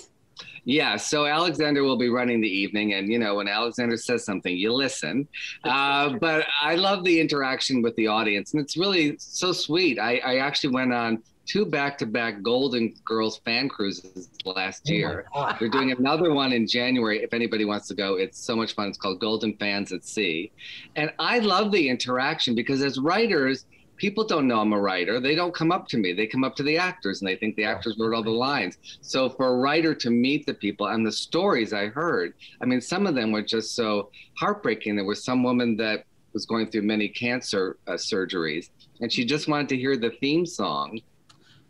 Yeah, 0.65 0.97
so 0.97 1.27
Alexander 1.27 1.83
will 1.83 1.97
be 1.97 2.09
running 2.09 2.41
the 2.41 2.49
evening, 2.49 2.93
and 2.93 3.07
you 3.07 3.19
know 3.19 3.36
when 3.36 3.47
Alexander 3.47 3.97
says 3.97 4.25
something, 4.25 4.55
you 4.55 4.73
listen. 4.73 5.27
Uh, 5.63 6.17
but 6.19 6.47
I 6.59 6.73
love 6.73 7.03
the 7.03 7.19
interaction 7.19 7.83
with 7.83 7.95
the 7.95 8.07
audience, 8.07 8.53
and 8.53 8.61
it's 8.63 8.75
really 8.75 9.15
so 9.19 9.51
sweet. 9.51 9.99
I, 9.99 10.17
I 10.17 10.38
actually 10.38 10.73
went 10.73 10.91
on 10.91 11.21
two 11.45 11.65
back-to-back 11.65 12.41
Golden 12.41 12.93
Girls 13.05 13.37
fan 13.45 13.69
cruises 13.69 14.29
last 14.45 14.89
year. 14.89 15.27
We're 15.59 15.69
doing 15.69 15.91
another 15.91 16.33
one 16.33 16.53
in 16.53 16.67
January. 16.67 17.23
If 17.23 17.33
anybody 17.33 17.65
wants 17.65 17.87
to 17.89 17.95
go, 17.95 18.15
it's 18.15 18.39
so 18.39 18.55
much 18.55 18.73
fun. 18.73 18.89
It's 18.89 18.97
called 18.97 19.19
Golden 19.19 19.55
Fans 19.57 19.91
at 19.91 20.03
Sea, 20.03 20.51
and 20.95 21.11
I 21.19 21.39
love 21.39 21.71
the 21.71 21.89
interaction 21.89 22.55
because 22.55 22.81
as 22.81 22.99
writers. 22.99 23.65
People 23.97 24.25
don't 24.25 24.45
know 24.45 24.59
I'm 24.59 24.73
a 24.73 24.77
writer. 24.77 25.21
They 25.21 25.35
don't 25.35 25.55
come 25.55 25.71
up 25.71 25.87
to 25.87 25.97
me. 25.97 26.11
They 26.11 26.27
come 26.27 26.43
up 26.43 26.53
to 26.57 26.63
the 26.63 26.77
actors 26.77 27.21
and 27.21 27.29
they 27.29 27.37
think 27.37 27.55
the 27.55 27.63
actors 27.63 27.95
wrote 27.97 28.13
all 28.13 28.23
the 28.23 28.29
lines. 28.29 28.77
So 28.99 29.29
for 29.29 29.47
a 29.47 29.55
writer 29.55 29.95
to 29.95 30.09
meet 30.09 30.45
the 30.45 30.53
people 30.53 30.87
and 30.87 31.07
the 31.07 31.13
stories 31.13 31.71
I 31.71 31.85
heard, 31.87 32.33
I 32.59 32.65
mean, 32.65 32.81
some 32.81 33.07
of 33.07 33.15
them 33.15 33.31
were 33.31 33.41
just 33.41 33.73
so 33.73 34.11
heartbreaking. 34.37 34.97
There 34.97 35.05
was 35.05 35.23
some 35.23 35.43
woman 35.43 35.77
that 35.77 36.03
was 36.33 36.45
going 36.45 36.67
through 36.67 36.81
many 36.81 37.07
cancer 37.07 37.77
uh, 37.87 37.93
surgeries, 37.93 38.69
and 38.99 39.09
she 39.09 39.23
just 39.23 39.47
wanted 39.47 39.69
to 39.69 39.77
hear 39.77 39.95
the 39.95 40.09
theme 40.19 40.45
song 40.45 40.99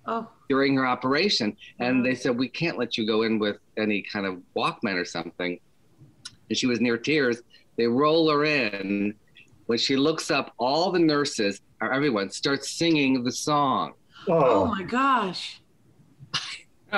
Oh, 0.08 0.28
during 0.50 0.76
her 0.76 0.86
operation. 0.86 1.56
And 1.80 2.06
they 2.06 2.14
said, 2.16 2.38
We 2.38 2.48
can't 2.48 2.78
let 2.78 2.98
you 2.98 3.08
go 3.08 3.24
in 3.24 3.40
with 3.40 3.58
any 3.78 4.02
kind 4.04 4.26
of 4.26 4.42
Walkman 4.56 4.96
or 4.96 5.06
something. 5.06 5.60
And 6.50 6.58
she 6.58 6.68
was 6.68 6.80
near 6.80 6.98
tears. 6.98 7.42
They 7.78 7.88
roll 7.88 8.30
her 8.30 8.46
in. 8.46 9.16
When 9.66 9.78
she 9.80 9.96
looks 9.96 10.30
up, 10.30 10.54
all 10.60 10.92
the 10.92 11.00
nurses 11.00 11.62
or 11.82 11.92
everyone 11.92 12.30
starts 12.30 12.70
singing 12.72 13.24
the 13.24 13.32
song. 13.32 13.94
oh 14.28 14.34
Oh, 14.62 14.66
my 14.68 14.84
gosh. 14.84 15.60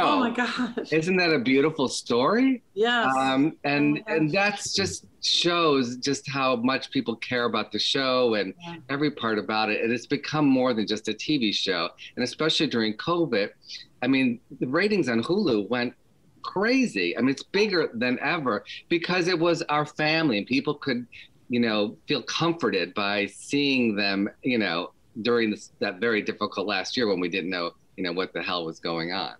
Oh, 0.05 0.19
my 0.19 0.29
gosh. 0.31 0.91
Isn't 0.91 1.17
that 1.17 1.31
a 1.31 1.39
beautiful 1.39 1.87
story? 1.87 2.63
Yes. 2.73 3.07
um, 3.17 3.53
and 3.63 4.03
Oh 4.07 4.13
and 4.13 4.31
that's 4.31 4.75
just 4.75 5.05
shows 5.21 5.97
just 5.97 6.29
how 6.29 6.55
much 6.57 6.89
people 6.91 7.15
care 7.17 7.45
about 7.45 7.71
the 7.71 7.79
show 7.79 8.35
and 8.35 8.53
Yeah. 8.61 8.75
every 8.89 9.11
part 9.11 9.37
about 9.39 9.69
it 9.69 9.81
and 9.83 9.91
it's 9.91 10.05
become 10.07 10.45
more 10.47 10.73
than 10.73 10.87
just 10.87 11.07
a 11.09 11.13
tv 11.13 11.53
show 11.53 11.89
and 12.15 12.23
especially 12.23 12.67
during 12.67 12.93
covid 12.97 13.49
i 14.01 14.07
mean 14.07 14.39
the 14.61 14.67
ratings 14.67 15.09
on 15.09 15.21
hulu 15.21 15.67
went 15.69 15.93
crazy 16.43 17.17
i 17.17 17.21
mean 17.21 17.29
it's 17.29 17.43
bigger 17.43 17.89
than 17.95 18.17
ever 18.21 18.63
because 18.89 19.27
it 19.27 19.37
was 19.37 19.61
our 19.63 19.85
family 19.85 20.37
and 20.37 20.47
people 20.47 20.75
could 20.75 21.05
you 21.49 21.59
know 21.59 21.97
feel 22.07 22.21
comforted 22.23 22.93
by 22.93 23.25
seeing 23.25 23.95
them 23.95 24.29
you 24.43 24.57
know 24.57 24.91
during 25.23 25.49
this, 25.51 25.71
that 25.79 25.99
very 25.99 26.21
difficult 26.21 26.67
last 26.67 26.95
year 26.95 27.07
when 27.07 27.19
we 27.19 27.27
didn't 27.27 27.49
know 27.49 27.71
you 27.97 28.03
know 28.03 28.13
what 28.13 28.31
the 28.33 28.41
hell 28.41 28.65
was 28.65 28.79
going 28.79 29.11
on 29.11 29.33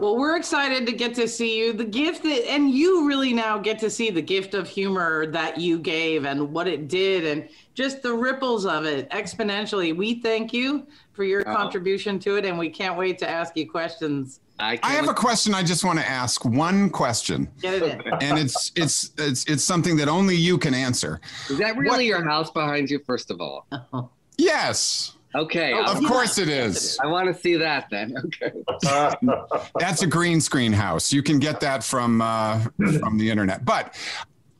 Well, 0.00 0.16
we're 0.16 0.36
excited 0.36 0.86
to 0.86 0.92
get 0.92 1.14
to 1.16 1.28
see 1.28 1.58
you. 1.58 1.72
The 1.72 1.84
gift 1.84 2.22
that, 2.22 2.48
and 2.50 2.70
you 2.70 3.06
really 3.06 3.32
now 3.32 3.58
get 3.58 3.78
to 3.80 3.90
see 3.90 4.10
the 4.10 4.22
gift 4.22 4.54
of 4.54 4.68
humor 4.68 5.26
that 5.26 5.58
you 5.58 5.78
gave 5.78 6.24
and 6.24 6.52
what 6.52 6.66
it 6.66 6.88
did 6.88 7.24
and 7.26 7.48
just 7.74 8.02
the 8.02 8.12
ripples 8.14 8.64
of 8.66 8.84
it 8.84 9.08
exponentially. 9.10 9.94
We 9.96 10.20
thank 10.20 10.52
you 10.52 10.86
for 11.12 11.24
your 11.24 11.42
Oh. 11.48 11.54
contribution 11.54 12.18
to 12.20 12.36
it, 12.36 12.44
and 12.46 12.58
we 12.58 12.70
can't 12.70 12.96
wait 12.96 13.18
to 13.18 13.28
ask 13.28 13.56
you 13.56 13.70
questions. 13.70 14.40
i, 14.58 14.78
I 14.82 14.92
have 14.92 15.08
a 15.08 15.14
question. 15.14 15.54
I 15.54 15.62
just 15.62 15.84
want 15.84 15.98
to 15.98 16.08
ask 16.08 16.44
one 16.44 16.88
question, 16.88 17.48
Get 17.60 17.82
it 17.82 17.82
in. 17.82 18.12
and 18.22 18.38
it's 18.38 18.72
it's 18.76 19.10
it's 19.18 19.44
it's 19.44 19.64
something 19.64 19.96
that 19.96 20.08
only 20.08 20.36
you 20.36 20.56
can 20.58 20.72
answer. 20.74 21.20
is 21.50 21.58
that 21.58 21.76
really 21.76 22.06
your 22.06 22.24
house 22.26 22.50
behind 22.50 22.88
you 22.90 22.98
first 23.06 23.30
of 23.30 23.40
all 23.40 23.66
Yes, 24.38 25.16
Okay. 25.34 25.72
Oh, 25.74 25.82
of 25.82 25.96
I'll- 25.96 26.02
course 26.08 26.38
it 26.38 26.48
is. 26.48 26.98
I 27.02 27.06
want 27.06 27.34
to 27.34 27.40
see 27.40 27.56
that 27.56 27.88
then. 27.90 28.14
Okay. 28.24 28.52
That's 29.78 30.02
a 30.02 30.06
green 30.06 30.40
screen 30.40 30.72
house. 30.72 31.12
You 31.12 31.22
can 31.22 31.38
get 31.38 31.60
that 31.60 31.82
from 31.84 32.20
uh, 32.20 32.60
from 33.00 33.18
the 33.18 33.30
internet. 33.30 33.64
But 33.64 33.94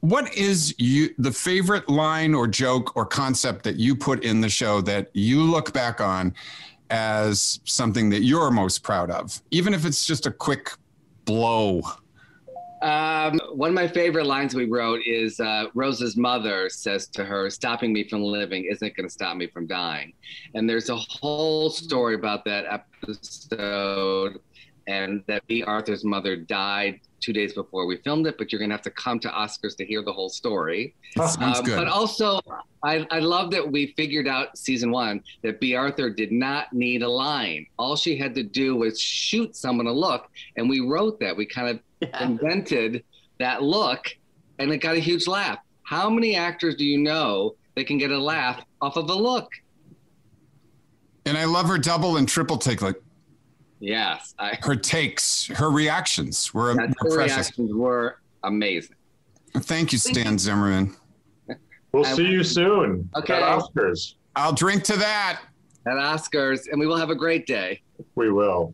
what 0.00 0.32
is 0.34 0.74
you 0.78 1.10
the 1.18 1.30
favorite 1.32 1.88
line 1.88 2.34
or 2.34 2.46
joke 2.48 2.96
or 2.96 3.04
concept 3.06 3.64
that 3.64 3.76
you 3.76 3.94
put 3.94 4.24
in 4.24 4.40
the 4.40 4.48
show 4.48 4.80
that 4.82 5.10
you 5.12 5.42
look 5.42 5.72
back 5.72 6.00
on 6.00 6.34
as 6.90 7.60
something 7.64 8.10
that 8.10 8.22
you're 8.22 8.50
most 8.50 8.82
proud 8.82 9.10
of, 9.10 9.40
even 9.50 9.74
if 9.74 9.84
it's 9.86 10.04
just 10.06 10.26
a 10.26 10.30
quick 10.30 10.72
blow? 11.24 11.82
Um, 12.82 13.38
one 13.52 13.68
of 13.68 13.74
my 13.74 13.86
favorite 13.86 14.26
lines 14.26 14.54
we 14.54 14.64
wrote 14.64 15.00
is 15.06 15.38
uh, 15.38 15.66
Rose's 15.74 16.16
mother 16.16 16.68
says 16.68 17.06
to 17.08 17.24
her, 17.24 17.48
Stopping 17.48 17.92
me 17.92 18.08
from 18.08 18.22
living 18.22 18.64
isn't 18.70 18.96
going 18.96 19.06
to 19.08 19.12
stop 19.12 19.36
me 19.36 19.46
from 19.46 19.66
dying. 19.68 20.12
And 20.54 20.68
there's 20.68 20.90
a 20.90 20.96
whole 20.96 21.70
story 21.70 22.16
about 22.16 22.44
that 22.46 22.64
episode, 22.66 24.40
and 24.88 25.22
that 25.28 25.46
Bea 25.46 25.62
Arthur's 25.62 26.04
mother 26.04 26.34
died 26.34 26.98
two 27.20 27.32
days 27.32 27.52
before 27.52 27.86
we 27.86 27.98
filmed 27.98 28.26
it, 28.26 28.36
but 28.36 28.50
you're 28.50 28.58
going 28.58 28.70
to 28.70 28.74
have 28.74 28.82
to 28.82 28.90
come 28.90 29.20
to 29.20 29.28
Oscars 29.28 29.76
to 29.76 29.84
hear 29.86 30.02
the 30.02 30.12
whole 30.12 30.28
story. 30.28 30.92
Sounds 31.16 31.60
Um, 31.60 31.64
good. 31.64 31.76
But 31.76 31.86
also, 31.86 32.40
I, 32.82 33.06
I 33.12 33.20
love 33.20 33.52
that 33.52 33.70
we 33.70 33.94
figured 33.96 34.26
out 34.26 34.58
season 34.58 34.90
one 34.90 35.22
that 35.44 35.60
Bea 35.60 35.76
Arthur 35.76 36.10
did 36.10 36.32
not 36.32 36.72
need 36.72 37.04
a 37.04 37.08
line. 37.08 37.64
All 37.78 37.94
she 37.94 38.16
had 38.16 38.34
to 38.34 38.42
do 38.42 38.74
was 38.74 39.00
shoot 39.00 39.54
someone 39.54 39.86
a 39.86 39.92
look, 39.92 40.28
and 40.56 40.68
we 40.68 40.80
wrote 40.80 41.20
that. 41.20 41.36
We 41.36 41.46
kind 41.46 41.68
of 41.68 41.78
invented 42.20 43.04
that 43.38 43.62
look, 43.62 44.06
and 44.58 44.70
it 44.72 44.78
got 44.78 44.94
a 44.96 45.00
huge 45.00 45.26
laugh. 45.26 45.58
How 45.84 46.08
many 46.08 46.36
actors 46.36 46.74
do 46.76 46.84
you 46.84 46.98
know 46.98 47.54
they 47.74 47.84
can 47.84 47.98
get 47.98 48.10
a 48.10 48.18
laugh 48.18 48.62
off 48.80 48.96
of 48.96 49.08
a 49.08 49.14
look. 49.14 49.48
And 51.24 51.38
I 51.38 51.44
love 51.44 51.66
her 51.68 51.78
double 51.78 52.16
and 52.16 52.28
triple 52.28 52.58
take. 52.58 52.82
Like 52.82 53.00
Yes, 53.80 54.34
I, 54.38 54.58
her 54.62 54.76
takes, 54.76 55.46
her 55.46 55.70
reactions 55.70 56.52
were, 56.54 56.74
that 56.74 56.90
were 57.02 57.10
her 57.10 57.16
precious. 57.16 57.36
reactions 57.36 57.72
were 57.74 58.20
amazing. 58.44 58.96
Thank 59.56 59.92
you, 59.92 59.98
Stan 59.98 60.38
Zimmerman. 60.38 60.94
We'll 61.92 62.06
I- 62.06 62.12
see 62.14 62.26
you 62.28 62.44
soon 62.44 63.08
Okay. 63.16 63.34
at 63.34 63.42
Oscars. 63.42 64.14
I'll 64.36 64.52
drink 64.52 64.82
to 64.84 64.96
that. 64.96 65.42
At 65.86 65.94
Oscars, 65.94 66.68
and 66.70 66.78
we 66.80 66.86
will 66.86 66.96
have 66.96 67.10
a 67.10 67.14
great 67.14 67.46
day. 67.46 67.82
We 68.14 68.30
will. 68.30 68.72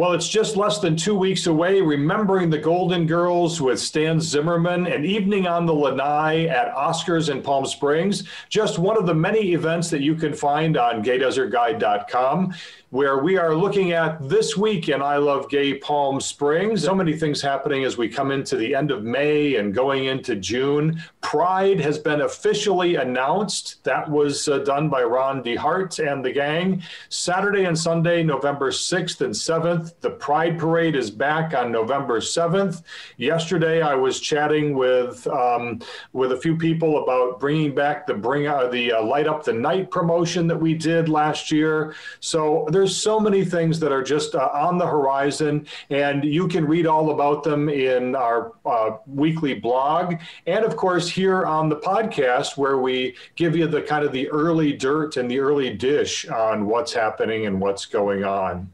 Well, 0.00 0.14
it's 0.14 0.30
just 0.30 0.56
less 0.56 0.78
than 0.78 0.96
two 0.96 1.14
weeks 1.14 1.46
away. 1.46 1.82
Remembering 1.82 2.48
the 2.48 2.56
Golden 2.56 3.06
Girls 3.06 3.60
with 3.60 3.78
Stan 3.78 4.18
Zimmerman, 4.18 4.86
an 4.86 5.04
evening 5.04 5.46
on 5.46 5.66
the 5.66 5.74
Lanai 5.74 6.46
at 6.46 6.74
Oscars 6.74 7.30
in 7.30 7.42
Palm 7.42 7.66
Springs. 7.66 8.24
Just 8.48 8.78
one 8.78 8.96
of 8.96 9.04
the 9.04 9.14
many 9.14 9.52
events 9.52 9.90
that 9.90 10.00
you 10.00 10.14
can 10.14 10.32
find 10.32 10.78
on 10.78 11.04
gaydesertguide.com, 11.04 12.54
where 12.90 13.18
we 13.18 13.38
are 13.38 13.54
looking 13.54 13.92
at 13.92 14.20
this 14.28 14.56
week 14.56 14.88
in 14.88 15.00
I 15.00 15.16
Love 15.16 15.48
Gay 15.48 15.74
Palm 15.74 16.20
Springs. 16.20 16.82
So 16.82 16.92
many 16.92 17.16
things 17.16 17.40
happening 17.40 17.84
as 17.84 17.96
we 17.96 18.08
come 18.08 18.32
into 18.32 18.56
the 18.56 18.74
end 18.74 18.90
of 18.90 19.04
May 19.04 19.54
and 19.54 19.72
going 19.72 20.06
into 20.06 20.34
June. 20.34 21.00
Pride 21.20 21.78
has 21.78 21.98
been 21.98 22.22
officially 22.22 22.96
announced. 22.96 23.84
That 23.84 24.10
was 24.10 24.48
uh, 24.48 24.58
done 24.58 24.88
by 24.88 25.04
Ron 25.04 25.44
deHarte 25.44 26.10
and 26.10 26.24
the 26.24 26.32
gang. 26.32 26.82
Saturday 27.10 27.66
and 27.66 27.78
Sunday, 27.78 28.24
November 28.24 28.72
6th 28.72 29.20
and 29.20 29.32
7th. 29.32 29.94
The 30.00 30.10
Pride 30.10 30.58
Parade 30.58 30.96
is 30.96 31.12
back 31.12 31.54
on 31.54 31.70
November 31.70 32.18
7th. 32.18 32.82
Yesterday, 33.18 33.82
I 33.82 33.94
was 33.94 34.18
chatting 34.18 34.74
with 34.74 35.24
um, 35.28 35.80
with 36.12 36.32
a 36.32 36.36
few 36.36 36.56
people 36.56 37.04
about 37.04 37.38
bringing 37.38 37.72
back 37.72 38.08
the 38.08 38.14
bring 38.14 38.48
uh, 38.48 38.66
the 38.66 38.94
uh, 38.94 39.02
light 39.04 39.28
up 39.28 39.44
the 39.44 39.52
night 39.52 39.92
promotion 39.92 40.48
that 40.48 40.58
we 40.58 40.74
did 40.74 41.08
last 41.08 41.52
year. 41.52 41.94
So 42.18 42.66
there's 42.80 42.96
so 42.96 43.20
many 43.20 43.44
things 43.44 43.78
that 43.78 43.92
are 43.92 44.02
just 44.02 44.34
uh, 44.34 44.48
on 44.54 44.78
the 44.78 44.86
horizon, 44.86 45.66
and 45.90 46.24
you 46.24 46.48
can 46.48 46.64
read 46.64 46.86
all 46.86 47.10
about 47.10 47.44
them 47.44 47.68
in 47.68 48.14
our 48.14 48.52
uh, 48.64 48.96
weekly 49.06 49.52
blog, 49.52 50.14
and 50.46 50.64
of 50.64 50.76
course 50.76 51.06
here 51.06 51.44
on 51.44 51.68
the 51.68 51.76
podcast 51.76 52.56
where 52.56 52.78
we 52.78 53.14
give 53.36 53.54
you 53.54 53.66
the 53.66 53.82
kind 53.82 54.02
of 54.02 54.12
the 54.12 54.30
early 54.30 54.72
dirt 54.72 55.18
and 55.18 55.30
the 55.30 55.38
early 55.38 55.74
dish 55.74 56.26
on 56.30 56.66
what's 56.66 56.94
happening 56.94 57.44
and 57.44 57.60
what's 57.60 57.84
going 57.84 58.24
on. 58.24 58.72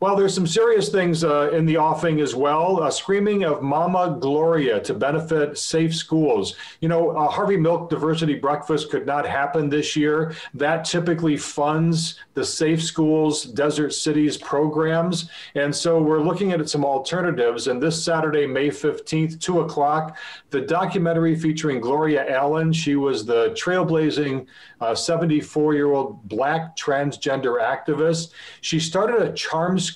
Well, 0.00 0.16
there's 0.16 0.34
some 0.34 0.46
serious 0.46 0.88
things 0.88 1.24
uh, 1.24 1.50
in 1.50 1.66
the 1.66 1.76
offing 1.76 2.22
as 2.22 2.34
well. 2.34 2.84
A 2.84 2.90
screaming 2.90 3.44
of 3.44 3.60
Mama 3.60 4.16
Gloria 4.18 4.80
to 4.80 4.94
benefit 4.94 5.58
safe 5.58 5.94
schools. 5.94 6.56
You 6.80 6.88
know, 6.88 7.10
uh, 7.10 7.28
Harvey 7.28 7.58
Milk 7.58 7.90
Diversity 7.90 8.34
Breakfast 8.34 8.90
could 8.90 9.04
not 9.04 9.26
happen 9.26 9.68
this 9.68 9.94
year. 9.96 10.34
That 10.54 10.86
typically 10.86 11.36
funds 11.36 12.18
the 12.32 12.42
Safe 12.42 12.82
Schools 12.82 13.44
Desert 13.44 13.92
Cities 13.92 14.38
programs. 14.38 15.28
And 15.54 15.74
so 15.76 16.00
we're 16.00 16.22
looking 16.22 16.52
at 16.52 16.66
some 16.70 16.82
alternatives. 16.86 17.66
And 17.66 17.82
this 17.82 18.02
Saturday, 18.02 18.46
May 18.46 18.68
15th, 18.68 19.38
2 19.38 19.60
o'clock, 19.60 20.16
the 20.48 20.62
documentary 20.62 21.36
featuring 21.36 21.78
Gloria 21.78 22.26
Allen. 22.26 22.72
She 22.72 22.96
was 22.96 23.26
the 23.26 23.50
trailblazing 23.50 24.46
74 24.94 25.74
year 25.74 25.92
old 25.92 26.26
black 26.26 26.74
transgender 26.74 27.60
activist. 27.60 28.30
She 28.62 28.80
started 28.80 29.20
a 29.20 29.32
charm 29.34 29.78
school 29.78 29.89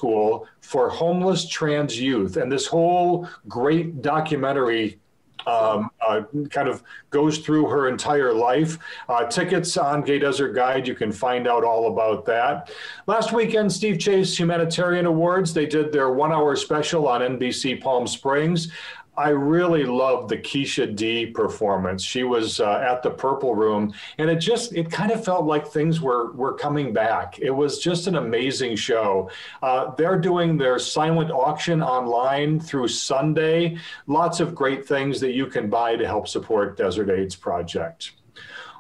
for 0.61 0.89
homeless 0.89 1.49
trans 1.49 1.99
youth. 2.01 2.37
And 2.37 2.51
this 2.51 2.67
whole 2.67 3.29
great 3.49 4.03
documentary 4.03 4.99
um, 5.47 5.91
uh, 6.07 6.23
kind 6.51 6.69
of 6.69 6.83
goes 7.11 7.39
through 7.39 7.67
her 7.69 7.89
entire 7.89 8.33
life. 8.33 8.79
Uh, 9.09 9.27
tickets 9.27 9.77
on 9.77 10.03
Gay 10.03 10.19
Desert 10.19 10.53
Guide, 10.53 10.87
you 10.89 10.95
can 10.95 11.13
find 11.13 11.47
out 11.47 11.65
all 11.65 11.93
about 11.93 12.25
that. 12.27 12.71
Last 13.07 13.33
weekend, 13.33 13.73
Steve 13.73 13.99
Chase 13.99 14.39
Humanitarian 14.39 15.07
Awards, 15.07 15.53
they 15.53 15.67
did 15.67 15.93
their 15.93 16.11
one 16.11 16.33
hour 16.33 16.57
special 16.57 17.09
on 17.09 17.21
NBC 17.21 17.81
Palm 17.81 18.07
Springs. 18.07 18.73
I 19.17 19.29
really 19.29 19.85
loved 19.85 20.29
the 20.29 20.37
Keisha 20.37 20.95
D 20.95 21.27
performance. 21.27 22.03
She 22.03 22.25
was 22.25 22.61
uh, 22.61 22.79
at 22.79 23.03
the 23.03 23.11
Purple 23.11 23.55
Room, 23.55 23.95
and 24.19 24.29
it 24.29 24.37
just 24.37 24.75
it 24.75 24.91
kind 24.91 25.13
of 25.13 25.25
felt 25.25 25.45
like 25.45 25.67
things 25.67 26.01
were 26.01 26.33
were 26.33 26.55
coming 26.55 26.93
back. 26.93 27.39
It 27.39 27.51
was 27.51 27.79
just 27.79 28.07
an 28.07 28.17
amazing 28.17 28.77
show. 28.77 29.31
Uh, 29.63 29.95
they're 29.95 30.19
doing 30.19 30.57
their 30.57 30.79
silent 30.79 31.31
auction 31.31 31.83
online 31.83 32.59
through 32.59 32.89
Sunday. 32.89 33.77
Lots 34.07 34.41
of 34.41 34.55
great 34.55 34.87
things 34.87 35.21
that 35.21 35.33
you 35.33 35.47
can 35.47 35.71
buy 35.71 35.97
to 35.97 36.07
help 36.07 36.27
support 36.27 36.77
Desert 36.77 37.11
AIDS 37.11 37.37
Project. 37.37 38.13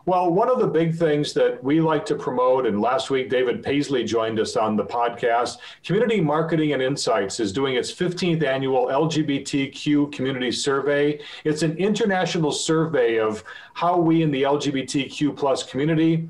Well, 0.06 0.30
one 0.30 0.50
of 0.50 0.58
the 0.58 0.66
big 0.66 0.94
things 0.94 1.32
that 1.32 1.64
we 1.64 1.80
like 1.80 2.04
to 2.06 2.14
promote, 2.14 2.66
and 2.66 2.78
last 2.78 3.08
week 3.08 3.30
David 3.30 3.62
Paisley 3.62 4.04
joined 4.04 4.38
us 4.38 4.54
on 4.54 4.76
the 4.76 4.84
podcast, 4.84 5.56
Community 5.82 6.20
Marketing 6.20 6.74
and 6.74 6.82
Insights 6.82 7.40
is 7.40 7.54
doing 7.54 7.76
its 7.76 7.90
15th 7.90 8.44
annual 8.44 8.88
LGBTQ 8.88 10.12
community 10.12 10.52
survey. 10.52 11.20
It's 11.44 11.62
an 11.62 11.78
international 11.78 12.52
survey 12.52 13.18
of 13.18 13.42
how 13.72 13.96
we 13.96 14.22
in 14.22 14.30
the 14.30 14.42
LGBTQ 14.42 15.34
plus 15.34 15.62
community, 15.62 16.28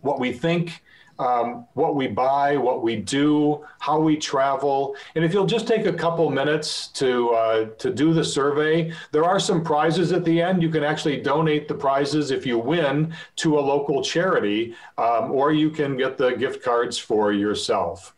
what 0.00 0.18
we 0.18 0.32
think, 0.32 0.82
um, 1.20 1.66
what 1.74 1.94
we 1.94 2.06
buy, 2.08 2.56
what 2.56 2.82
we 2.82 2.96
do, 2.96 3.64
how 3.78 4.00
we 4.00 4.16
travel. 4.16 4.96
And 5.14 5.24
if 5.24 5.34
you'll 5.34 5.46
just 5.46 5.68
take 5.68 5.84
a 5.84 5.92
couple 5.92 6.28
minutes 6.30 6.88
to 6.88 7.30
uh, 7.30 7.64
to 7.78 7.92
do 7.92 8.14
the 8.14 8.24
survey, 8.24 8.92
there 9.12 9.24
are 9.24 9.38
some 9.38 9.62
prizes 9.62 10.12
at 10.12 10.24
the 10.24 10.40
end. 10.40 10.62
You 10.62 10.70
can 10.70 10.82
actually 10.82 11.20
donate 11.20 11.68
the 11.68 11.74
prizes 11.74 12.30
if 12.30 12.46
you 12.46 12.58
win 12.58 13.14
to 13.36 13.58
a 13.58 13.60
local 13.60 14.02
charity, 14.02 14.74
um, 14.96 15.30
or 15.30 15.52
you 15.52 15.70
can 15.70 15.96
get 15.96 16.16
the 16.16 16.30
gift 16.30 16.64
cards 16.64 16.96
for 16.96 17.32
yourself. 17.32 18.14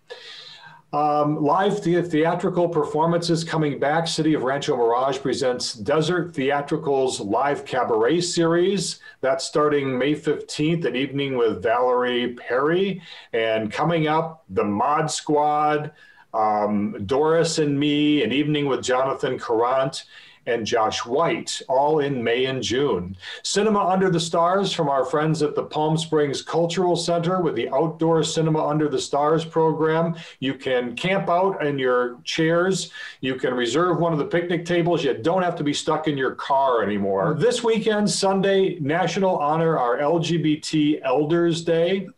Um, 0.94 1.42
live 1.42 1.82
the- 1.82 2.02
theatrical 2.02 2.68
performances 2.68 3.44
coming 3.44 3.78
back. 3.78 4.06
City 4.06 4.34
of 4.34 4.42
Rancho 4.42 4.76
Mirage 4.76 5.20
presents 5.20 5.72
Desert 5.72 6.34
Theatrical's 6.34 7.18
live 7.18 7.64
cabaret 7.64 8.20
series. 8.20 9.00
That's 9.22 9.42
starting 9.46 9.96
May 9.96 10.14
15th, 10.14 10.84
an 10.84 10.94
evening 10.94 11.38
with 11.38 11.62
Valerie 11.62 12.34
Perry. 12.34 13.00
And 13.32 13.72
coming 13.72 14.06
up, 14.06 14.44
the 14.50 14.64
Mod 14.64 15.10
Squad, 15.10 15.92
um, 16.34 17.06
Doris 17.06 17.58
and 17.58 17.80
Me, 17.80 18.22
an 18.22 18.32
evening 18.32 18.66
with 18.66 18.82
Jonathan 18.82 19.38
Carant 19.38 20.04
and 20.46 20.66
Josh 20.66 21.04
White, 21.04 21.62
all 21.68 22.00
in 22.00 22.22
May 22.22 22.46
and 22.46 22.62
June. 22.62 23.16
Cinema 23.42 23.86
Under 23.86 24.10
the 24.10 24.20
Stars 24.20 24.72
from 24.72 24.88
our 24.88 25.04
friends 25.04 25.42
at 25.42 25.54
the 25.54 25.62
Palm 25.62 25.96
Springs 25.96 26.42
Cultural 26.42 26.96
Center 26.96 27.40
with 27.40 27.54
the 27.54 27.68
Outdoor 27.70 28.22
Cinema 28.22 28.66
Under 28.66 28.88
the 28.88 29.00
Stars 29.00 29.44
program. 29.44 30.16
You 30.40 30.54
can 30.54 30.96
camp 30.96 31.28
out 31.28 31.64
in 31.64 31.78
your 31.78 32.18
chairs. 32.24 32.90
You 33.20 33.36
can 33.36 33.54
reserve 33.54 33.98
one 33.98 34.12
of 34.12 34.18
the 34.18 34.24
picnic 34.24 34.64
tables. 34.64 35.04
You 35.04 35.14
don't 35.14 35.42
have 35.42 35.56
to 35.56 35.64
be 35.64 35.74
stuck 35.74 36.08
in 36.08 36.18
your 36.18 36.34
car 36.34 36.82
anymore. 36.82 37.34
This 37.38 37.62
weekend, 37.62 38.10
Sunday, 38.10 38.78
National 38.80 39.38
Honor 39.38 39.78
Our 39.78 39.98
LGBT 39.98 41.00
Elders 41.04 41.62
Day. 41.62 42.08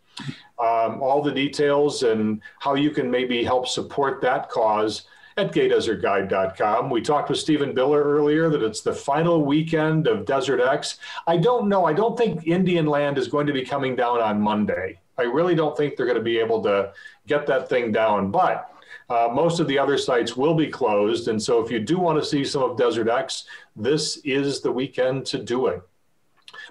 Um, 0.57 1.03
all 1.03 1.21
the 1.21 1.33
details 1.33 2.05
and 2.05 2.41
how 2.61 2.77
you 2.77 2.93
can 2.93 3.11
maybe 3.11 3.43
help 3.43 3.67
support 3.67 4.21
that 4.21 4.49
cause 4.49 5.03
at 5.37 5.53
gaydesertguide.com. 5.53 6.91
We 6.91 7.01
talked 7.01 7.29
with 7.29 7.39
Stephen 7.39 7.75
Biller 7.75 8.03
earlier 8.05 8.49
that 8.51 8.63
it's 8.63 8.81
the 8.81 8.93
final 8.93 9.45
weekend 9.45 10.07
of 10.07 10.25
Desert 10.25 10.61
X. 10.61 10.99
I 11.27 11.37
don't 11.37 11.69
know. 11.69 11.85
I 11.85 11.93
don't 11.93 12.17
think 12.17 12.47
Indian 12.47 12.87
Land 12.87 13.19
is 13.19 13.29
going 13.29 13.47
to 13.47 13.53
be 13.53 13.65
coming 13.65 13.97
down 13.97 14.21
on 14.21 14.41
Monday. 14.41 15.01
I 15.19 15.23
really 15.23 15.55
don't 15.55 15.77
think 15.77 15.97
they're 15.97 16.07
going 16.07 16.19
to 16.19 16.25
be 16.25 16.39
able 16.39 16.63
to 16.63 16.93
get 17.27 17.47
that 17.47 17.69
thing 17.69 17.93
down, 17.93 18.31
but 18.31 18.71
uh, 19.11 19.29
most 19.33 19.61
of 19.61 19.69
the 19.69 19.79
other 19.79 19.99
sites 19.99 20.37
will 20.37 20.55
be 20.55 20.69
closed. 20.69 21.29
And 21.29 21.43
so 21.43 21.65
if 21.65 21.71
you 21.71 21.79
do 21.79 21.99
want 21.99 22.19
to 22.19 22.25
see 22.25 22.45
some 22.45 22.63
of 22.63 22.77
Desert 22.77 23.09
X, 23.09 23.45
this 23.77 24.19
is 24.19 24.61
the 24.61 24.73
weekend 24.73 25.27
to 25.27 25.39
do 25.39 25.67
it. 25.67 25.83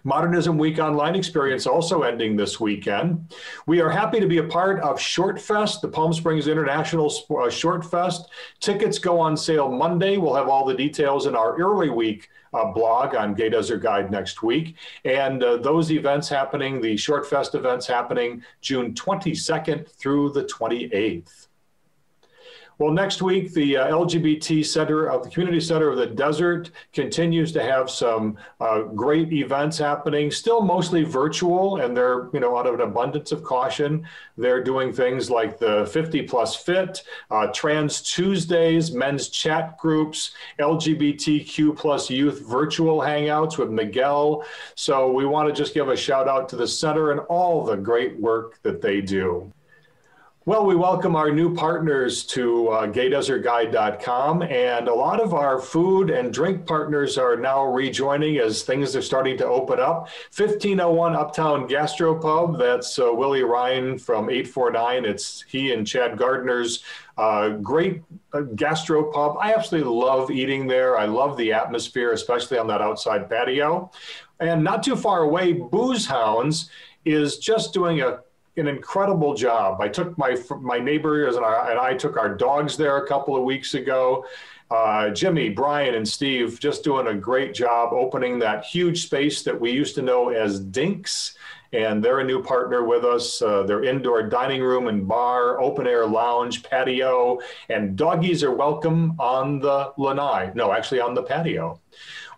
Modernism 0.04 0.58
Week 0.58 0.80
online 0.80 1.16
experience 1.16 1.66
also 1.66 2.02
ending 2.02 2.36
this 2.36 2.60
weekend. 2.60 3.34
We 3.68 3.80
are 3.80 3.90
happy 3.90 4.20
to 4.20 4.28
be 4.28 4.40
a 4.40 4.44
part 4.44 4.82
of 4.82 5.00
Short 5.00 5.40
Fest, 5.40 5.82
the 5.82 5.88
Palm 5.88 6.12
Springs 6.12 6.48
International 6.48 7.12
uh, 7.30 7.50
Short 7.50 7.86
Fest. 7.86 8.30
Tickets 8.60 9.00
go 9.00 9.20
on 9.20 9.38
sale 9.38 9.72
Monday. 9.72 10.18
We'll 10.18 10.36
have 10.36 10.50
all 10.50 10.66
the 10.66 10.74
details 10.74 11.26
in 11.26 11.36
our 11.36 11.56
early 11.56 11.90
week 11.90 12.30
uh, 12.54 12.72
blog 12.72 13.16
on 13.16 13.34
Gay 13.34 13.50
Desert 13.50 13.78
Guide 13.78 14.12
next 14.12 14.44
week. 14.44 14.76
And 15.06 15.42
uh, 15.42 15.58
those 15.58 15.92
events 15.92 16.28
happening, 16.28 16.82
the 16.82 16.98
Short 16.98 17.26
Fest 17.26 17.56
events 17.56 17.88
happening 17.88 18.44
June 18.62 18.94
22nd 18.94 19.90
through 19.90 20.34
the 20.34 20.44
28th. 20.44 21.43
Well, 22.80 22.92
next 22.92 23.22
week, 23.22 23.54
the 23.54 23.78
uh, 23.78 23.88
LGBT 23.88 24.66
Center 24.66 25.08
of 25.08 25.24
the 25.24 25.30
Community 25.30 25.60
Center 25.60 25.90
of 25.90 25.98
the 25.98 26.08
Desert 26.08 26.72
continues 26.92 27.52
to 27.52 27.62
have 27.62 27.90
some 27.90 28.36
uh, 28.60 28.82
great 28.82 29.32
events 29.32 29.78
happening, 29.78 30.32
still 30.32 30.60
mostly 30.60 31.04
virtual, 31.04 31.82
and 31.82 31.96
they're, 31.96 32.30
you 32.34 32.40
know, 32.40 32.58
out 32.58 32.66
of 32.66 32.74
an 32.74 32.82
abundance 32.82 33.32
of 33.32 33.44
caution. 33.44 34.08
They're 34.38 34.64
doing 34.64 34.92
things 34.92 35.30
like 35.30 35.60
the 35.60 35.86
50 35.94 36.24
plus 36.24 36.56
fit, 36.56 37.04
uh, 37.30 37.48
Trans 37.54 38.02
Tuesdays, 38.02 38.92
men's 38.92 39.30
chat 39.30 39.78
groups, 39.78 40.32
LGBTQ 40.60 41.78
plus 41.78 42.10
youth 42.10 42.42
virtual 42.42 43.02
hangouts 43.02 43.60
with 43.60 43.70
Miguel. 43.70 44.44
So 44.74 45.12
we 45.12 45.28
want 45.28 45.48
to 45.48 45.54
just 45.54 45.76
give 45.76 45.90
a 45.90 45.96
shout 45.96 46.28
out 46.28 46.50
to 46.50 46.56
the 46.56 46.68
center 46.68 47.12
and 47.12 47.20
all 47.22 47.64
the 47.64 47.78
great 47.78 48.20
work 48.20 48.60
that 48.64 48.82
they 48.82 49.00
do. 49.00 49.53
Well, 50.46 50.66
we 50.66 50.76
welcome 50.76 51.16
our 51.16 51.32
new 51.32 51.56
partners 51.56 52.26
to 52.26 52.68
uh, 52.68 52.88
gaydesertguide.com, 52.88 54.44
and 54.44 54.90
a 54.90 54.94
lot 54.94 55.22
of 55.22 55.34
our 55.34 55.58
food 55.58 56.10
and 56.10 56.34
drink 56.34 56.66
partners 56.66 57.18
are 57.18 57.38
now 57.38 57.64
rejoining 57.64 58.40
as 58.40 58.62
things 58.62 58.94
are 58.94 59.02
starting 59.02 59.38
to 59.38 59.46
open 59.46 59.80
up. 59.80 60.10
1501 60.36 61.16
Uptown 61.16 61.66
Gastropub, 61.70 62.60
that's 62.60 63.00
uh, 63.00 63.14
Willie 63.14 63.44
Ryan 63.44 63.98
from 63.98 64.30
849. 64.30 65.06
It's 65.06 65.46
he 65.48 65.72
and 65.72 65.88
Chad 65.88 66.18
Gardner's 66.18 66.84
uh, 67.18 67.52
great 67.52 68.02
uh, 68.34 68.40
gastropub. 68.40 69.38
I 69.40 69.54
absolutely 69.54 69.94
love 69.94 70.30
eating 70.30 70.68
there. 70.68 70.98
I 70.98 71.06
love 71.06 71.38
the 71.38 71.54
atmosphere, 71.54 72.12
especially 72.12 72.58
on 72.58 72.68
that 72.68 72.82
outside 72.82 73.30
patio. 73.30 73.92
And 74.42 74.62
not 74.62 74.84
too 74.84 74.98
far 74.98 75.22
away, 75.22 75.54
Booze 75.54 76.06
Hounds 76.06 76.70
is 77.06 77.38
just 77.38 77.74
doing 77.74 78.02
a 78.02 78.20
an 78.58 78.68
incredible 78.68 79.34
job. 79.34 79.82
I 79.82 79.88
took 79.88 80.18
my 80.18 80.38
my 80.62 80.80
neighbors 80.80 81.36
and 81.36 81.46
I, 81.46 81.72
and 81.72 81.80
I 81.80 81.94
took 81.94 82.18
our 82.18 82.34
dogs 82.36 82.78
there 82.78 82.98
a 82.98 83.08
couple 83.08 83.36
of 83.36 83.44
weeks 83.44 83.74
ago. 83.74 84.26
Uh, 84.72 85.10
Jimmy, 85.12 85.50
Brian, 85.50 85.96
and 85.96 86.08
Steve 86.08 86.60
just 86.60 86.84
doing 86.84 87.08
a 87.08 87.14
great 87.14 87.54
job 87.54 87.94
opening 87.94 88.40
that 88.40 88.66
huge 88.66 89.04
space 89.04 89.44
that 89.44 89.60
we 89.60 89.72
used 89.72 89.96
to 89.96 90.02
know 90.02 90.30
as 90.30 90.60
Dinks. 90.60 91.36
And 91.74 92.04
they're 92.04 92.20
a 92.20 92.24
new 92.24 92.42
partner 92.42 92.84
with 92.84 93.04
us. 93.04 93.42
Uh, 93.42 93.64
their 93.64 93.84
indoor 93.84 94.24
dining 94.30 94.62
room 94.62 94.88
and 94.88 95.08
bar, 95.08 95.60
open 95.60 95.88
air 95.88 96.06
lounge, 96.06 96.64
patio, 96.64 97.40
and 97.70 97.96
doggies 97.96 98.44
are 98.44 98.54
welcome 98.54 99.16
on 99.20 99.60
the 99.60 99.92
lanai. 99.98 100.52
No, 100.54 100.72
actually 100.72 101.02
on 101.02 101.16
the 101.16 101.24
patio. 101.24 101.80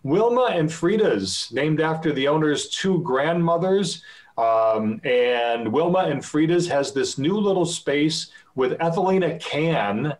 Wilma 0.04 0.50
and 0.52 0.72
Frida's, 0.72 1.50
named 1.52 1.82
after 1.82 2.14
the 2.14 2.28
owner's 2.28 2.70
two 2.70 3.02
grandmothers. 3.02 4.04
Um, 4.38 5.00
and 5.04 5.72
Wilma 5.72 6.00
and 6.00 6.24
Frida's 6.24 6.68
has 6.68 6.92
this 6.92 7.18
new 7.18 7.38
little 7.38 7.66
space 7.66 8.32
with 8.56 8.78
Ethelina 8.80 9.40
Can 9.40 10.16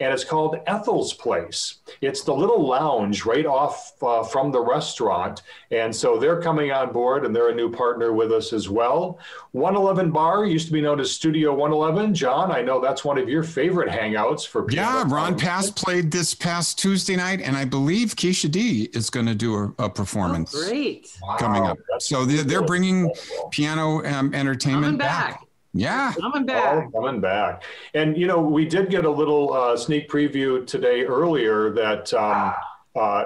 and 0.00 0.12
it's 0.12 0.24
called 0.24 0.60
Ethel's 0.66 1.12
Place. 1.12 1.76
It's 2.00 2.22
the 2.22 2.32
little 2.32 2.64
lounge 2.64 3.24
right 3.24 3.46
off 3.46 3.92
uh, 4.02 4.22
from 4.22 4.52
the 4.52 4.60
restaurant. 4.60 5.42
And 5.70 5.94
so 5.94 6.18
they're 6.18 6.40
coming 6.40 6.70
on 6.70 6.92
board 6.92 7.26
and 7.26 7.34
they're 7.34 7.48
a 7.48 7.54
new 7.54 7.70
partner 7.70 8.12
with 8.12 8.32
us 8.32 8.52
as 8.52 8.68
well. 8.68 9.18
111 9.52 10.10
Bar 10.12 10.44
used 10.44 10.66
to 10.68 10.72
be 10.72 10.80
known 10.80 11.00
as 11.00 11.10
Studio 11.10 11.50
111. 11.52 12.14
John, 12.14 12.52
I 12.52 12.62
know 12.62 12.80
that's 12.80 13.04
one 13.04 13.18
of 13.18 13.28
your 13.28 13.42
favorite 13.42 13.88
hangouts 13.88 14.46
for 14.46 14.62
people. 14.62 14.84
Yeah, 14.84 15.04
Ron 15.06 15.36
Pass 15.36 15.70
played 15.70 16.12
this 16.12 16.32
past 16.32 16.78
Tuesday 16.78 17.16
night, 17.16 17.40
and 17.40 17.56
I 17.56 17.64
believe 17.64 18.14
Keisha 18.14 18.50
D 18.50 18.88
is 18.92 19.10
going 19.10 19.26
to 19.26 19.34
do 19.34 19.56
a, 19.56 19.84
a 19.84 19.90
performance. 19.90 20.54
Oh, 20.54 20.68
great. 20.68 21.10
Coming 21.38 21.64
up. 21.64 21.78
So 21.98 22.24
they're, 22.24 22.44
they're 22.44 22.62
bringing 22.62 23.12
piano 23.50 24.04
um, 24.04 24.32
entertainment 24.32 24.98
back. 24.98 25.40
back. 25.40 25.47
Yeah. 25.74 26.12
Coming 26.18 26.46
back. 26.46 26.74
Oh, 26.74 26.90
coming 26.90 27.20
back. 27.20 27.64
And, 27.94 28.16
you 28.16 28.26
know, 28.26 28.40
we 28.40 28.64
did 28.64 28.90
get 28.90 29.04
a 29.04 29.10
little 29.10 29.52
uh, 29.52 29.76
sneak 29.76 30.08
preview 30.08 30.66
today 30.66 31.04
earlier 31.04 31.70
that 31.70 32.12
um, 32.14 32.54
uh, 32.96 33.24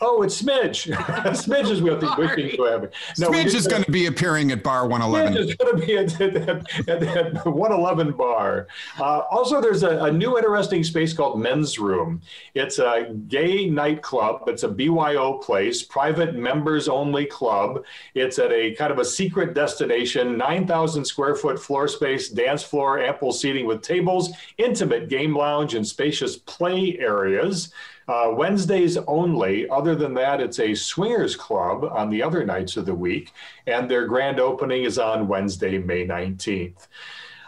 Oh, 0.00 0.22
it's 0.22 0.42
Smidge. 0.42 0.92
Smidge 0.96 1.70
is 1.70 1.80
with 1.80 2.00
the 2.00 2.12
wishing 2.18 2.50
to 2.56 2.64
have. 2.64 2.90
No, 3.18 3.30
Smidge 3.30 3.54
is 3.54 3.68
going 3.68 3.84
to 3.84 3.90
be 3.92 4.06
appearing 4.06 4.50
at 4.50 4.62
Bar 4.64 4.88
111. 4.88 5.32
Smidge 5.32 5.50
is 5.50 5.54
going 5.54 5.80
to 5.80 5.86
be 5.86 5.96
at, 5.96 6.20
at, 6.20 6.88
at, 6.88 7.02
at 7.16 7.46
111 7.46 8.12
Bar. 8.12 8.66
Uh, 8.98 9.20
also, 9.30 9.60
there's 9.60 9.84
a, 9.84 10.04
a, 10.04 10.12
new 10.12 10.36
interesting 10.36 10.82
space 10.82 11.12
called 11.12 11.40
Men's 11.40 11.78
Room. 11.78 12.20
It's 12.54 12.80
a 12.80 13.14
gay 13.28 13.66
nightclub. 13.66 14.42
It's 14.48 14.64
a 14.64 14.68
BYO 14.68 15.38
place, 15.38 15.82
private 15.82 16.34
members 16.34 16.88
only 16.88 17.26
club. 17.26 17.84
It's 18.14 18.40
at 18.40 18.50
a 18.50 18.74
kind 18.74 18.92
of 18.92 18.98
a 18.98 19.04
secret 19.04 19.54
destination, 19.54 20.36
9,000 20.36 21.04
square 21.04 21.36
foot 21.36 21.58
floor 21.58 21.86
space, 21.86 22.30
dance 22.30 22.64
floor, 22.64 22.98
ample 22.98 23.32
seating 23.32 23.64
with 23.64 23.80
tables, 23.80 24.32
intimate 24.58 25.08
game 25.08 25.36
lounge, 25.36 25.74
and 25.74 25.86
spacious 25.86 26.36
play 26.36 26.98
areas. 26.98 27.72
Uh, 28.06 28.30
Wednesdays 28.34 28.96
only. 29.06 29.68
Other 29.68 29.94
than 29.94 30.14
that, 30.14 30.40
it's 30.40 30.60
a 30.60 30.74
swingers 30.74 31.36
club 31.36 31.84
on 31.84 32.10
the 32.10 32.22
other 32.22 32.44
nights 32.44 32.76
of 32.76 32.86
the 32.86 32.94
week, 32.94 33.32
and 33.66 33.90
their 33.90 34.06
grand 34.06 34.40
opening 34.40 34.84
is 34.84 34.98
on 34.98 35.28
Wednesday, 35.28 35.78
May 35.78 36.06
19th. 36.06 36.86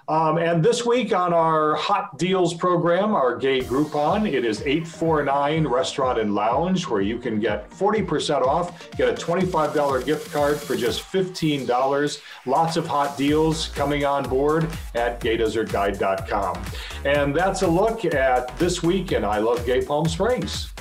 Um, 0.08 0.38
and 0.38 0.64
this 0.64 0.86
week 0.86 1.12
on 1.12 1.32
our 1.32 1.74
Hot 1.74 2.16
Deals 2.16 2.54
program, 2.54 3.16
our 3.16 3.34
gay 3.34 3.60
Groupon, 3.60 4.32
it 4.32 4.44
is 4.44 4.60
849 4.60 5.66
Restaurant 5.66 6.20
and 6.20 6.32
Lounge, 6.32 6.86
where 6.86 7.00
you 7.00 7.18
can 7.18 7.40
get 7.40 7.68
40% 7.70 8.42
off, 8.42 8.88
get 8.92 9.08
a 9.08 9.12
$25 9.12 10.06
gift 10.06 10.32
card 10.32 10.58
for 10.58 10.76
just 10.76 11.02
$15. 11.02 12.20
Lots 12.46 12.76
of 12.76 12.86
hot 12.86 13.18
deals 13.18 13.68
coming 13.70 14.04
on 14.04 14.28
board 14.28 14.68
at 14.94 15.20
gaydesertguide.com. 15.20 16.64
And 17.04 17.34
that's 17.34 17.62
a 17.62 17.68
look 17.68 18.04
at 18.04 18.56
this 18.58 18.84
week 18.84 19.10
in 19.10 19.24
I 19.24 19.38
Love 19.38 19.66
Gay 19.66 19.84
Palm 19.84 20.06
Springs. 20.06 20.72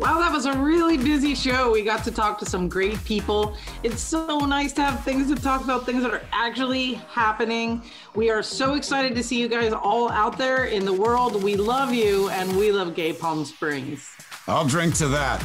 Wow, 0.00 0.18
that 0.18 0.32
was 0.32 0.46
a 0.46 0.54
really 0.54 0.96
busy 0.96 1.34
show. 1.34 1.70
We 1.72 1.82
got 1.82 2.02
to 2.04 2.10
talk 2.10 2.38
to 2.38 2.46
some 2.46 2.70
great 2.70 3.04
people. 3.04 3.54
It's 3.82 4.00
so 4.00 4.38
nice 4.38 4.72
to 4.72 4.82
have 4.82 5.04
things 5.04 5.28
to 5.28 5.34
talk 5.34 5.62
about, 5.62 5.84
things 5.84 6.02
that 6.02 6.14
are 6.14 6.22
actually 6.32 6.94
happening. 6.94 7.82
We 8.14 8.30
are 8.30 8.42
so 8.42 8.76
excited 8.76 9.14
to 9.14 9.22
see 9.22 9.38
you 9.38 9.46
guys 9.46 9.74
all 9.74 10.10
out 10.10 10.38
there 10.38 10.64
in 10.64 10.86
the 10.86 10.92
world. 10.92 11.42
We 11.42 11.54
love 11.56 11.92
you 11.92 12.30
and 12.30 12.56
we 12.56 12.72
love 12.72 12.94
Gay 12.94 13.12
Palm 13.12 13.44
Springs. 13.44 14.08
I'll 14.48 14.64
drink 14.64 14.94
to 14.94 15.08
that. 15.08 15.42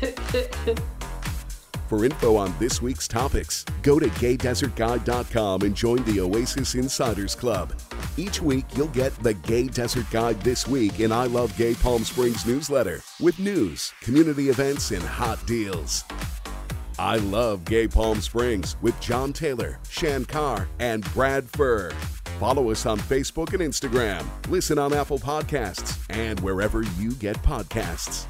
For 1.88 2.04
info 2.04 2.36
on 2.36 2.54
this 2.60 2.80
week's 2.80 3.08
topics, 3.08 3.64
go 3.82 3.98
to 3.98 4.06
gaydesertguide.com 4.06 5.62
and 5.62 5.74
join 5.74 6.04
the 6.04 6.20
Oasis 6.20 6.76
Insiders 6.76 7.34
Club. 7.34 7.72
Each 8.18 8.42
week, 8.42 8.64
you'll 8.74 8.88
get 8.88 9.14
the 9.22 9.34
Gay 9.34 9.68
Desert 9.68 10.10
Guide 10.10 10.40
This 10.40 10.66
Week 10.66 10.98
in 10.98 11.12
I 11.12 11.26
Love 11.26 11.56
Gay 11.56 11.74
Palm 11.74 12.02
Springs 12.02 12.44
newsletter 12.44 13.00
with 13.20 13.38
news, 13.38 13.92
community 14.00 14.48
events, 14.48 14.90
and 14.90 15.04
hot 15.04 15.46
deals. 15.46 16.02
I 16.98 17.18
Love 17.18 17.64
Gay 17.64 17.86
Palm 17.86 18.20
Springs 18.20 18.74
with 18.82 18.98
John 19.00 19.32
Taylor, 19.32 19.78
Shan 19.88 20.24
Carr, 20.24 20.68
and 20.80 21.04
Brad 21.14 21.48
Furr. 21.50 21.92
Follow 22.40 22.72
us 22.72 22.86
on 22.86 22.98
Facebook 22.98 23.52
and 23.52 23.62
Instagram. 23.62 24.26
Listen 24.48 24.80
on 24.80 24.92
Apple 24.92 25.20
Podcasts 25.20 25.96
and 26.10 26.40
wherever 26.40 26.82
you 26.82 27.12
get 27.12 27.36
podcasts. 27.44 28.26